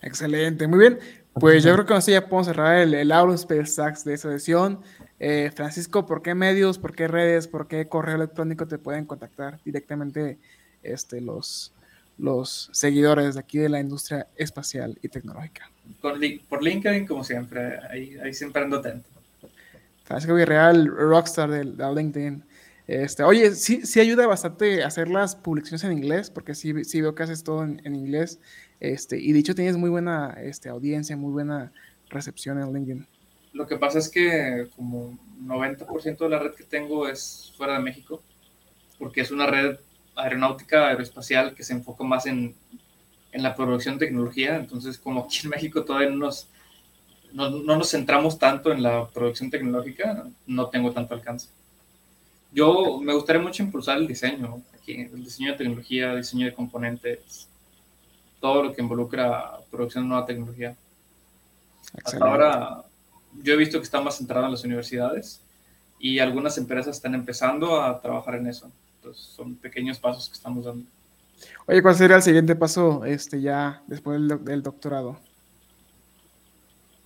Excelente, 0.00 0.66
muy 0.66 0.78
bien. 0.78 0.98
Pues 1.40 1.64
yo 1.64 1.72
creo 1.74 1.86
que 1.86 1.94
así 1.94 2.12
ya 2.12 2.28
podemos 2.28 2.46
cerrar 2.46 2.76
el, 2.78 2.94
el 2.94 3.12
Aurospace 3.12 3.66
Stacks 3.66 4.04
de 4.04 4.14
esa 4.14 4.30
sesión. 4.30 4.80
Eh, 5.20 5.50
Francisco, 5.54 6.06
¿por 6.06 6.22
qué 6.22 6.34
medios, 6.34 6.78
por 6.78 6.94
qué 6.94 7.08
redes, 7.08 7.48
por 7.48 7.66
qué 7.66 7.88
correo 7.88 8.16
electrónico 8.16 8.66
te 8.66 8.78
pueden 8.78 9.04
contactar 9.04 9.60
directamente 9.64 10.38
este, 10.82 11.20
los, 11.20 11.72
los 12.18 12.70
seguidores 12.72 13.34
de 13.34 13.40
aquí 13.40 13.58
de 13.58 13.68
la 13.68 13.80
industria 13.80 14.28
espacial 14.36 14.98
y 15.02 15.08
tecnológica? 15.08 15.70
Por, 16.00 16.18
por 16.48 16.62
LinkedIn, 16.62 17.06
como 17.06 17.24
siempre, 17.24 17.78
ahí, 17.90 18.16
ahí 18.22 18.32
siempre 18.32 18.62
ando 18.62 18.76
atento. 18.76 19.08
Francisco 20.04 20.34
Villarreal, 20.34 20.86
rockstar 20.86 21.50
del, 21.50 21.76
de 21.76 21.94
LinkedIn. 21.94 22.44
Este, 22.86 23.22
oye, 23.22 23.54
sí, 23.54 23.84
sí 23.84 24.00
ayuda 24.00 24.26
bastante 24.26 24.82
hacer 24.82 25.08
las 25.08 25.36
publicaciones 25.36 25.84
en 25.84 25.92
inglés, 25.92 26.30
porque 26.30 26.54
sí, 26.54 26.84
sí 26.84 27.02
veo 27.02 27.14
que 27.14 27.24
haces 27.24 27.44
todo 27.44 27.62
en, 27.62 27.82
en 27.84 27.94
inglés. 27.94 28.40
Este, 28.80 29.18
y 29.18 29.32
dicho, 29.32 29.54
tienes 29.54 29.76
muy 29.76 29.90
buena 29.90 30.36
este, 30.40 30.68
audiencia, 30.68 31.16
muy 31.16 31.32
buena 31.32 31.72
recepción 32.08 32.60
en 32.60 32.72
LinkedIn. 32.72 33.06
Lo 33.52 33.66
que 33.66 33.76
pasa 33.76 33.98
es 33.98 34.08
que 34.08 34.68
como 34.76 35.18
90% 35.42 36.18
de 36.18 36.28
la 36.28 36.38
red 36.38 36.54
que 36.54 36.64
tengo 36.64 37.08
es 37.08 37.52
fuera 37.56 37.74
de 37.74 37.80
México, 37.80 38.22
porque 38.98 39.20
es 39.20 39.30
una 39.30 39.46
red 39.46 39.78
aeronáutica 40.14 40.88
aeroespacial 40.88 41.54
que 41.54 41.64
se 41.64 41.72
enfoca 41.72 42.04
más 42.04 42.26
en, 42.26 42.54
en 43.32 43.42
la 43.42 43.54
producción 43.54 43.98
de 43.98 44.06
tecnología. 44.06 44.56
Entonces, 44.56 44.98
como 44.98 45.24
aquí 45.24 45.40
en 45.44 45.50
México 45.50 45.84
todavía 45.84 46.10
no 46.10 46.16
nos, 46.16 46.48
no, 47.32 47.50
no 47.50 47.76
nos 47.76 47.90
centramos 47.90 48.38
tanto 48.38 48.72
en 48.72 48.82
la 48.82 49.08
producción 49.08 49.50
tecnológica, 49.50 50.26
no 50.46 50.68
tengo 50.68 50.92
tanto 50.92 51.14
alcance. 51.14 51.48
Yo 52.52 53.00
me 53.00 53.12
gustaría 53.12 53.42
mucho 53.42 53.62
impulsar 53.62 53.98
el 53.98 54.06
diseño, 54.06 54.62
aquí, 54.74 55.00
el 55.00 55.22
diseño 55.24 55.52
de 55.52 55.58
tecnología, 55.58 56.14
diseño 56.14 56.46
de 56.46 56.54
componentes, 56.54 57.47
todo 58.40 58.62
lo 58.62 58.72
que 58.72 58.82
involucra 58.82 59.58
producción 59.70 60.04
de 60.04 60.08
nueva 60.08 60.26
tecnología. 60.26 60.76
Hasta 62.04 62.24
ahora 62.24 62.84
yo 63.42 63.54
he 63.54 63.56
visto 63.56 63.78
que 63.78 63.84
está 63.84 64.00
más 64.00 64.16
centrado 64.16 64.46
en 64.46 64.52
las 64.52 64.64
universidades 64.64 65.40
y 65.98 66.18
algunas 66.18 66.56
empresas 66.58 66.96
están 66.96 67.14
empezando 67.14 67.80
a 67.80 68.00
trabajar 68.00 68.36
en 68.36 68.46
eso. 68.46 68.70
Entonces 68.96 69.24
son 69.24 69.56
pequeños 69.56 69.98
pasos 69.98 70.28
que 70.28 70.34
estamos 70.34 70.64
dando. 70.64 70.84
Oye, 71.66 71.82
¿cuál 71.82 71.94
sería 71.94 72.16
el 72.16 72.22
siguiente 72.22 72.56
paso 72.56 73.04
este, 73.04 73.40
ya 73.40 73.82
después 73.86 74.20
del, 74.20 74.44
del 74.44 74.62
doctorado? 74.62 75.18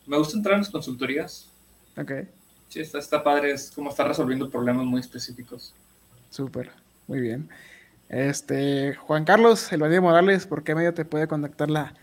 Me 0.07 0.17
gusta 0.19 0.37
entrar 0.37 0.55
en 0.55 0.61
las 0.61 0.71
consultorías. 0.71 1.49
Ok, 1.97 2.13
Sí, 2.73 2.81
está, 2.81 2.99
está 2.99 3.23
padre, 3.23 3.53
es 3.53 3.71
como 3.71 3.91
estar 3.91 4.09
resolviendo 4.09 4.49
problemas 4.49 4.87
muy 4.87 4.99
específicos. 4.99 5.75
súper, 6.31 6.73
muy 7.07 7.21
bien. 7.21 7.51
Este, 8.13 8.95
Juan 8.95 9.25
Carlos, 9.25 9.73
el 9.73 9.77
Elvanier 9.77 10.03
Morales, 10.03 10.47
¿por 10.47 10.63
qué 10.63 10.75
medio 10.75 10.93
te 10.93 11.07
puede 11.07 11.27
contactar 11.27 11.71
la, 11.71 11.95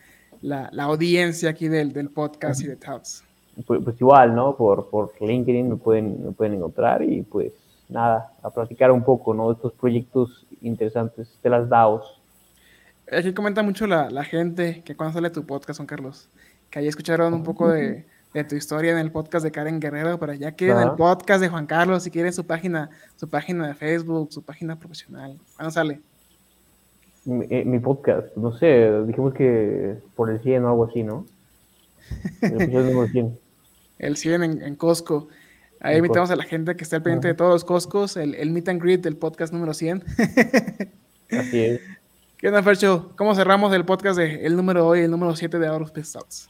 la, 0.42 0.68
la 0.74 0.86
audiencia 0.86 1.52
aquí 1.52 1.68
del, 1.68 1.94
del 1.94 2.10
podcast 2.10 2.62
y 2.62 2.68
de 2.68 2.76
Talks? 2.76 3.24
Pues, 3.68 3.80
pues 3.84 4.02
igual, 4.02 4.34
¿no? 4.34 4.58
Por, 4.58 4.90
por 4.90 5.14
LinkedIn 5.22 5.70
me 5.70 5.76
pueden, 5.76 6.26
me 6.26 6.32
pueden 6.32 6.56
encontrar 6.56 7.04
y 7.04 7.22
pues 7.22 7.54
nada, 7.90 8.34
a 8.42 8.50
platicar 8.50 8.92
un 8.92 9.04
poco, 9.04 9.36
¿no? 9.36 9.52
Estos 9.52 9.72
proyectos 9.74 10.48
interesantes 10.62 11.30
de 11.44 11.50
las 11.52 11.70
DAOs. 11.70 12.20
Aquí 13.12 13.32
comenta 13.34 13.62
mucho 13.62 13.86
la, 13.86 14.10
la 14.10 14.24
gente 14.24 14.82
que 14.84 14.96
cuando 14.96 15.14
sale 15.14 15.30
tu 15.30 15.46
podcast, 15.46 15.78
Juan 15.78 15.86
Carlos, 15.86 16.28
que 16.72 16.80
ahí 16.80 16.88
escucharon 16.88 17.36
un 17.36 17.44
poco 17.44 17.70
de, 17.70 18.08
de 18.34 18.44
tu 18.44 18.56
historia 18.56 18.92
en 18.92 19.00
el 19.00 19.12
podcast 19.12 19.44
de 19.44 19.52
Karen 19.52 19.80
Guerrero, 19.80 20.20
pero 20.20 20.34
ya 20.34 20.52
quieren 20.52 20.78
el 20.78 20.84
Ajá. 20.90 20.96
podcast 20.96 21.42
de 21.42 21.50
Juan 21.50 21.66
Carlos, 21.66 22.04
si 22.04 22.12
quieren 22.12 22.32
su 22.32 22.46
página, 22.46 22.90
su 23.16 23.28
página 23.28 23.68
de 23.68 23.74
Facebook, 23.74 24.32
su 24.32 24.44
página 24.44 24.78
profesional. 24.78 25.38
¿Cuándo 25.56 25.72
sale? 25.72 26.02
Mi, 27.26 27.46
eh, 27.50 27.64
mi 27.66 27.80
podcast, 27.80 28.36
no 28.36 28.56
sé, 28.58 28.92
dijimos 29.08 29.34
que 29.34 29.98
por 30.16 30.30
el 30.30 30.40
100 30.42 30.64
o 30.66 30.70
algo 30.70 30.86
así, 30.86 31.04
¿no? 31.04 31.26
El 32.42 32.62
episodio 32.62 32.92
número 32.92 33.08
100. 33.12 33.40
El 34.00 34.16
100 34.16 34.44
en, 34.44 34.62
en 34.62 34.76
Costco. 34.76 35.28
Ahí 35.82 35.94
En 35.94 35.98
invitamos 36.06 36.30
Costco. 36.30 36.42
a 36.42 36.44
la 36.44 36.50
gente 36.50 36.76
que 36.78 36.84
esté 36.84 36.96
al 36.96 37.04
pendiente 37.04 37.28
de 37.28 37.34
todos 37.34 37.52
los 37.52 37.66
Costcos, 37.66 38.16
el, 38.16 38.34
el 38.36 38.50
meet 38.50 38.70
and 38.70 38.82
greet 38.82 39.02
del 39.02 39.18
podcast 39.18 39.52
número 39.52 39.74
100. 39.74 40.04
Así 41.32 41.60
es. 41.60 41.82
¿Qué 42.38 42.48
onda, 42.48 42.64
Fercho? 42.64 43.12
¿Cómo 43.18 43.36
cerramos 43.36 43.74
el 43.74 43.84
podcast 43.84 44.18
de 44.18 44.46
el 44.46 44.56
número 44.56 44.88
hoy, 44.88 45.02
el 45.02 45.12
número 45.12 45.36
7 45.36 45.60
de 45.60 45.68
Aerospace 45.68 46.14
Talks? 46.14 46.50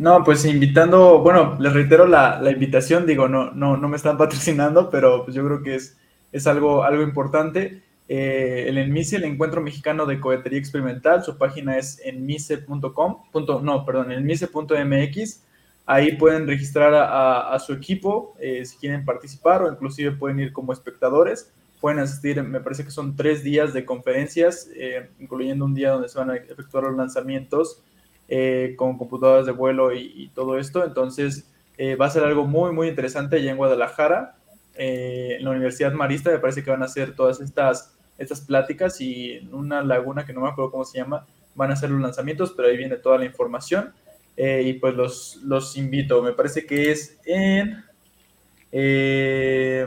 No, 0.00 0.24
pues 0.24 0.46
invitando, 0.46 1.18
bueno, 1.18 1.56
les 1.60 1.74
reitero 1.74 2.06
la, 2.06 2.40
la 2.40 2.50
invitación, 2.50 3.04
digo, 3.04 3.28
no, 3.28 3.50
no, 3.52 3.76
no 3.76 3.86
me 3.88 3.96
están 3.96 4.16
patrocinando, 4.18 4.88
pero 4.88 5.24
pues 5.24 5.34
yo 5.36 5.44
creo 5.44 5.62
que 5.62 5.74
es, 5.74 5.98
es 6.32 6.46
algo, 6.46 6.84
algo 6.84 7.02
importante. 7.02 7.82
Eh, 8.08 8.64
el 8.68 8.78
ENMICE, 8.78 9.16
el 9.16 9.24
Encuentro 9.24 9.60
Mexicano 9.60 10.06
de 10.06 10.18
Cohetería 10.18 10.58
Experimental, 10.58 11.22
su 11.22 11.36
página 11.36 11.76
es 11.76 12.00
enmice.com, 12.04 13.18
no, 13.62 13.84
perdón, 13.84 14.10
enmice.mx. 14.12 15.42
Ahí 15.86 16.16
pueden 16.16 16.46
registrar 16.46 16.94
a, 16.94 17.04
a- 17.04 17.54
a 17.54 17.58
su 17.58 17.72
equipo 17.74 18.34
eh, 18.40 18.64
si 18.64 18.78
quieren 18.78 19.04
participar 19.04 19.62
o 19.62 19.70
inclusive 19.70 20.12
pueden 20.12 20.40
ir 20.40 20.52
como 20.52 20.72
espectadores. 20.72 21.52
Pueden 21.80 21.98
asistir, 21.98 22.42
me 22.42 22.60
parece 22.60 22.84
que 22.84 22.90
son 22.90 23.16
tres 23.16 23.42
días 23.44 23.72
de 23.74 23.84
conferencias, 23.84 24.68
eh, 24.74 25.10
incluyendo 25.18 25.64
un 25.64 25.74
día 25.74 25.90
donde 25.90 26.08
se 26.08 26.18
van 26.18 26.30
a 26.30 26.36
efectuar 26.36 26.84
los 26.84 26.96
lanzamientos 26.96 27.82
eh, 28.30 28.74
con 28.78 28.96
computadoras 28.96 29.44
de 29.44 29.52
vuelo 29.52 29.92
y, 29.92 30.12
y 30.16 30.28
todo 30.28 30.56
esto. 30.58 30.82
Entonces, 30.84 31.50
eh, 31.76 31.96
va 31.96 32.06
a 32.06 32.10
ser 32.10 32.24
algo 32.24 32.46
muy, 32.46 32.72
muy 32.72 32.88
interesante 32.88 33.36
allá 33.36 33.50
en 33.50 33.58
Guadalajara. 33.58 34.36
Eh, 34.76 35.36
en 35.38 35.44
la 35.44 35.50
Universidad 35.50 35.92
Marista 35.92 36.30
me 36.30 36.38
parece 36.38 36.64
que 36.64 36.70
van 36.70 36.82
a 36.82 36.86
hacer 36.86 37.14
todas 37.14 37.42
estas, 37.42 37.94
estas 38.16 38.40
pláticas 38.40 38.98
y 39.02 39.32
en 39.32 39.52
una 39.52 39.82
laguna 39.82 40.24
que 40.24 40.32
no 40.32 40.40
me 40.40 40.48
acuerdo 40.48 40.70
cómo 40.70 40.86
se 40.86 40.96
llama, 40.96 41.26
van 41.54 41.70
a 41.70 41.74
hacer 41.74 41.90
los 41.90 42.00
lanzamientos, 42.00 42.54
pero 42.56 42.68
ahí 42.68 42.78
viene 42.78 42.96
toda 42.96 43.18
la 43.18 43.26
información. 43.26 43.92
Eh, 44.36 44.62
y 44.64 44.72
pues 44.74 44.94
los, 44.94 45.40
los 45.44 45.76
invito. 45.76 46.22
Me 46.22 46.32
parece 46.32 46.64
que 46.64 46.90
es 46.90 47.18
en... 47.26 47.84
eh, 48.72 49.86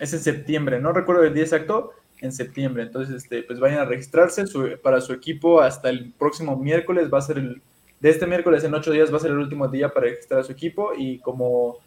es 0.00 0.12
en 0.12 0.18
septiembre, 0.18 0.80
no 0.80 0.92
recuerdo 0.92 1.22
el 1.22 1.32
día 1.32 1.44
exacto, 1.44 1.92
en 2.24 2.32
septiembre. 2.32 2.82
Entonces, 2.82 3.14
este, 3.14 3.42
pues 3.42 3.60
vayan 3.60 3.78
a 3.78 3.84
registrarse 3.84 4.44
para 4.82 5.00
su 5.00 5.12
equipo 5.12 5.60
hasta 5.60 5.90
el 5.90 6.12
próximo 6.12 6.56
miércoles. 6.56 7.08
Va 7.12 7.18
a 7.18 7.22
ser 7.22 7.38
el, 7.38 7.62
de 8.04 8.10
este 8.10 8.26
miércoles 8.26 8.62
en 8.64 8.74
ocho 8.74 8.90
días 8.90 9.10
va 9.10 9.16
a 9.16 9.20
ser 9.20 9.30
el 9.30 9.38
último 9.38 9.66
día 9.68 9.88
para 9.88 10.06
registrar 10.06 10.40
a 10.40 10.44
su 10.44 10.52
equipo 10.52 10.92
y 10.94 11.20
como, 11.20 11.78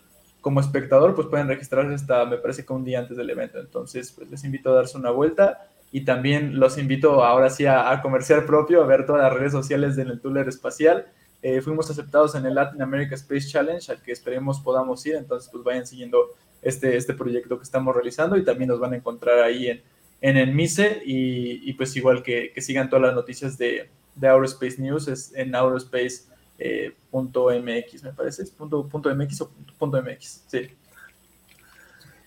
como 0.42 0.60
espectador, 0.60 1.14
pues 1.14 1.28
pueden 1.28 1.48
registrarse 1.48 1.94
hasta, 1.94 2.26
me 2.26 2.38
parece 2.38 2.66
que 2.66 2.74
un 2.74 2.84
día 2.84 2.98
antes 2.98 3.18
del 3.18 3.30
evento. 3.30 3.60
Entonces, 3.60 4.12
pues 4.12 4.28
les 4.30 4.44
invito 4.44 4.72
a 4.72 4.76
darse 4.78 4.98
una 4.98 5.12
vuelta 5.12 5.68
y 5.92 6.06
también 6.06 6.60
los 6.60 6.80
invito 6.80 7.24
ahora 7.24 7.52
sí 7.52 7.66
a, 7.68 8.00
comercial 8.02 8.46
propio, 8.46 8.82
a 8.82 8.88
ver 8.88 9.06
todas 9.06 9.22
las 9.22 9.34
redes 9.34 9.52
sociales 9.52 9.96
del 9.96 10.20
Tuller 10.20 10.48
Espacial. 10.48 11.06
Eh, 11.44 11.62
fuimos 11.62 11.90
aceptados 11.92 12.34
en 12.34 12.48
el 12.48 12.56
Latin 12.56 12.82
America 12.82 13.14
Space 13.14 13.48
Challenge, 13.48 13.92
al 13.92 14.02
que 14.02 14.12
esperemos 14.12 14.60
podamos 14.60 15.06
ir, 15.06 15.16
entonces 15.16 15.50
pues 15.52 15.64
vayan 15.64 15.86
siguiendo 15.86 16.32
este, 16.64 16.98
este 16.98 17.14
proyecto 17.14 17.58
que 17.58 17.64
estamos 17.64 17.96
realizando 17.96 18.38
y 18.38 18.44
también 18.44 18.70
nos 18.70 18.80
van 18.80 18.94
a 18.94 18.96
encontrar 18.96 19.40
ahí 19.44 19.68
en, 19.68 19.84
en 20.22 20.38
el 20.38 20.54
MICE 20.54 21.02
y, 21.06 21.70
y 21.70 21.74
pues 21.74 21.96
igual 21.96 22.24
que, 22.24 22.52
que 22.54 22.62
sigan 22.62 22.90
todas 22.90 23.06
las 23.08 23.16
noticias 23.16 23.58
de, 23.58 23.90
de 24.16 24.28
Aerospace 24.28 24.82
News, 24.82 25.08
es 25.08 25.34
en 25.36 25.56
aerospace.mx, 25.56 28.04
me 28.04 28.14
parece, 28.14 28.44
es 28.44 28.52
punto, 28.52 28.88
punto 28.88 29.14
.mx 29.14 29.42
o 29.42 29.50
punto, 29.50 29.74
punto 29.78 30.02
.mx, 30.02 30.44
sí. 30.48 30.70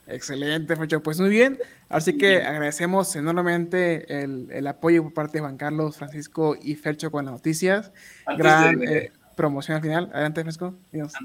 Excelente, 0.07 0.74
Fercho. 0.74 1.03
Pues 1.03 1.20
muy 1.20 1.28
bien. 1.30 1.59
Así 1.88 2.18
que 2.18 2.43
agradecemos 2.43 3.14
enormemente 3.14 4.22
el, 4.22 4.49
el 4.51 4.66
apoyo 4.66 5.05
por 5.05 5.14
parte 5.14 5.38
de 5.38 5.43
Juan 5.43 5.57
Carlos, 5.57 5.99
Francisco 5.99 6.57
y 6.61 6.74
Fercho 6.74 7.12
con 7.12 7.26
las 7.26 7.34
noticias. 7.34 7.93
Antes 8.26 8.45
Gran 8.45 8.78
de- 8.80 8.99
eh, 8.99 9.12
promoción 9.36 9.76
al 9.76 9.82
final. 9.82 10.11
Adelante, 10.12 10.41
Francisco. 10.41 10.74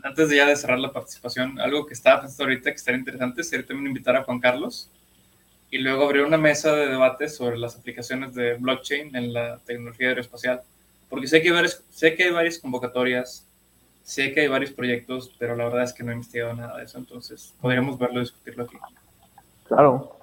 Antes 0.04 0.30
de 0.30 0.36
ya 0.36 0.46
de 0.46 0.56
cerrar 0.56 0.78
la 0.78 0.94
participación, 0.94 1.60
algo 1.60 1.88
que 1.88 1.96
estaba 1.96 2.22
pensando 2.22 2.44
ahorita 2.44 2.70
que 2.70 2.76
estaría 2.76 3.00
interesante 3.00 3.44
sería 3.44 3.66
también 3.66 3.88
invitar 3.88 4.16
a 4.18 4.24
Juan 4.24 4.40
Carlos 4.40 4.92
y 5.72 5.80
luego 5.80 6.06
abrir 6.06 6.24
una 6.24 6.38
mesa 6.38 6.74
de 6.74 6.88
debate 6.88 7.30
sobre 7.30 7.58
las 7.58 7.76
aplicaciones 7.76 8.34
de 8.34 8.56
blockchain 8.56 9.16
en 9.16 9.34
la 9.34 9.60
tecnología 9.66 10.10
aeroespacial. 10.10 10.62
Porque 11.10 11.28
sé 11.28 11.42
que, 11.42 11.50
hay 11.50 11.54
varias, 11.54 11.84
sé 11.90 12.16
que 12.16 12.24
hay 12.24 12.32
varias 12.32 12.60
convocatorias, 12.60 13.48
sé 14.04 14.34
que 14.34 14.42
hay 14.42 14.48
varios 14.48 14.72
proyectos, 14.72 15.36
pero 15.40 15.56
la 15.56 15.66
verdad 15.66 15.84
es 15.84 15.94
que 15.94 16.04
no 16.04 16.12
he 16.12 16.16
investigado 16.16 16.54
nada 16.54 16.78
de 16.78 16.86
eso, 16.86 16.98
entonces 16.98 17.54
podríamos 17.62 17.98
verlo 17.98 18.18
y 18.18 18.24
discutirlo 18.24 18.64
aquí. 18.64 18.78
Claro. 19.68 20.18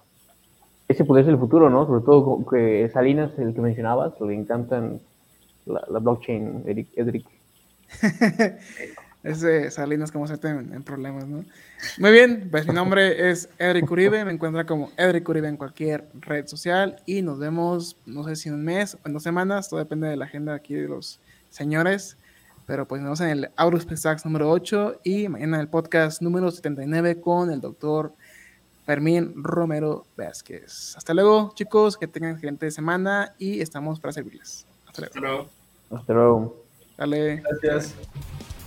Ese 0.89 1.05
puede 1.05 1.25
ser 1.25 1.33
el 1.33 1.39
futuro, 1.39 1.71
¿no? 1.71 1.87
Sobre 1.87 2.05
todo 2.05 2.45
que 2.49 2.89
Salinas, 2.93 3.39
el 3.39 3.55
que 3.55 3.61
mencionabas, 3.61 4.21
le 4.21 4.35
encantan 4.35 5.01
la, 5.65 5.83
la 5.89 5.99
blockchain, 5.99 6.65
Eric, 6.67 6.89
Edric. 6.97 7.27
Ese 9.23 9.71
Salinas 9.71 10.11
como 10.11 10.27
se 10.27 10.35
en, 10.35 10.75
en 10.75 10.83
problemas, 10.83 11.29
¿no? 11.29 11.45
Muy 11.99 12.11
bien, 12.11 12.49
pues 12.51 12.67
mi 12.67 12.75
nombre 12.75 13.31
es 13.31 13.49
Edric 13.59 13.89
Uribe, 13.89 14.25
me 14.25 14.33
encuentra 14.33 14.67
como 14.67 14.91
Edric 14.97 15.29
Uribe 15.29 15.49
en 15.49 15.57
cualquier 15.57 16.09
red 16.15 16.47
social 16.47 16.97
y 17.07 17.23
nos 17.23 17.39
vemos, 17.39 17.97
no 18.05 18.25
sé 18.25 18.35
si 18.35 18.49
en 18.49 18.57
un 18.57 18.65
mes 18.65 18.95
o 18.95 18.99
en 19.05 19.13
dos 19.13 19.23
semanas, 19.23 19.69
todo 19.69 19.79
depende 19.79 20.09
de 20.09 20.17
la 20.17 20.25
agenda 20.25 20.55
aquí 20.55 20.75
de 20.75 20.89
los 20.89 21.21
señores, 21.51 22.17
pero 22.67 22.89
pues 22.89 23.01
nos 23.01 23.07
vemos 23.07 23.21
en 23.21 23.29
el 23.29 23.51
Aurospace 23.57 24.03
Talks 24.03 24.25
número 24.25 24.51
8 24.51 25.01
y 25.05 25.29
mañana 25.29 25.57
en 25.57 25.61
el 25.61 25.69
podcast 25.69 26.21
número 26.21 26.51
79 26.51 27.21
con 27.21 27.51
el 27.51 27.61
doctor 27.61 28.13
Fermín 28.85 29.35
Romero 29.37 30.07
Vázquez. 30.17 30.97
Hasta 30.97 31.15
luego, 31.15 31.53
chicos, 31.55 31.97
que 31.97 32.09
tengan 32.09 32.33
excelente 32.33 32.71
semana 32.71 33.35
y 33.39 33.61
estamos 33.61 34.01
para 34.01 34.13
servirles. 34.13 34.67
Hasta 34.87 35.21
luego. 35.21 35.49
Pero 35.89 35.99
Hasta 35.99 36.13
luego. 36.13 36.65
Dale. 36.99 37.37
Gracias. 37.37 37.95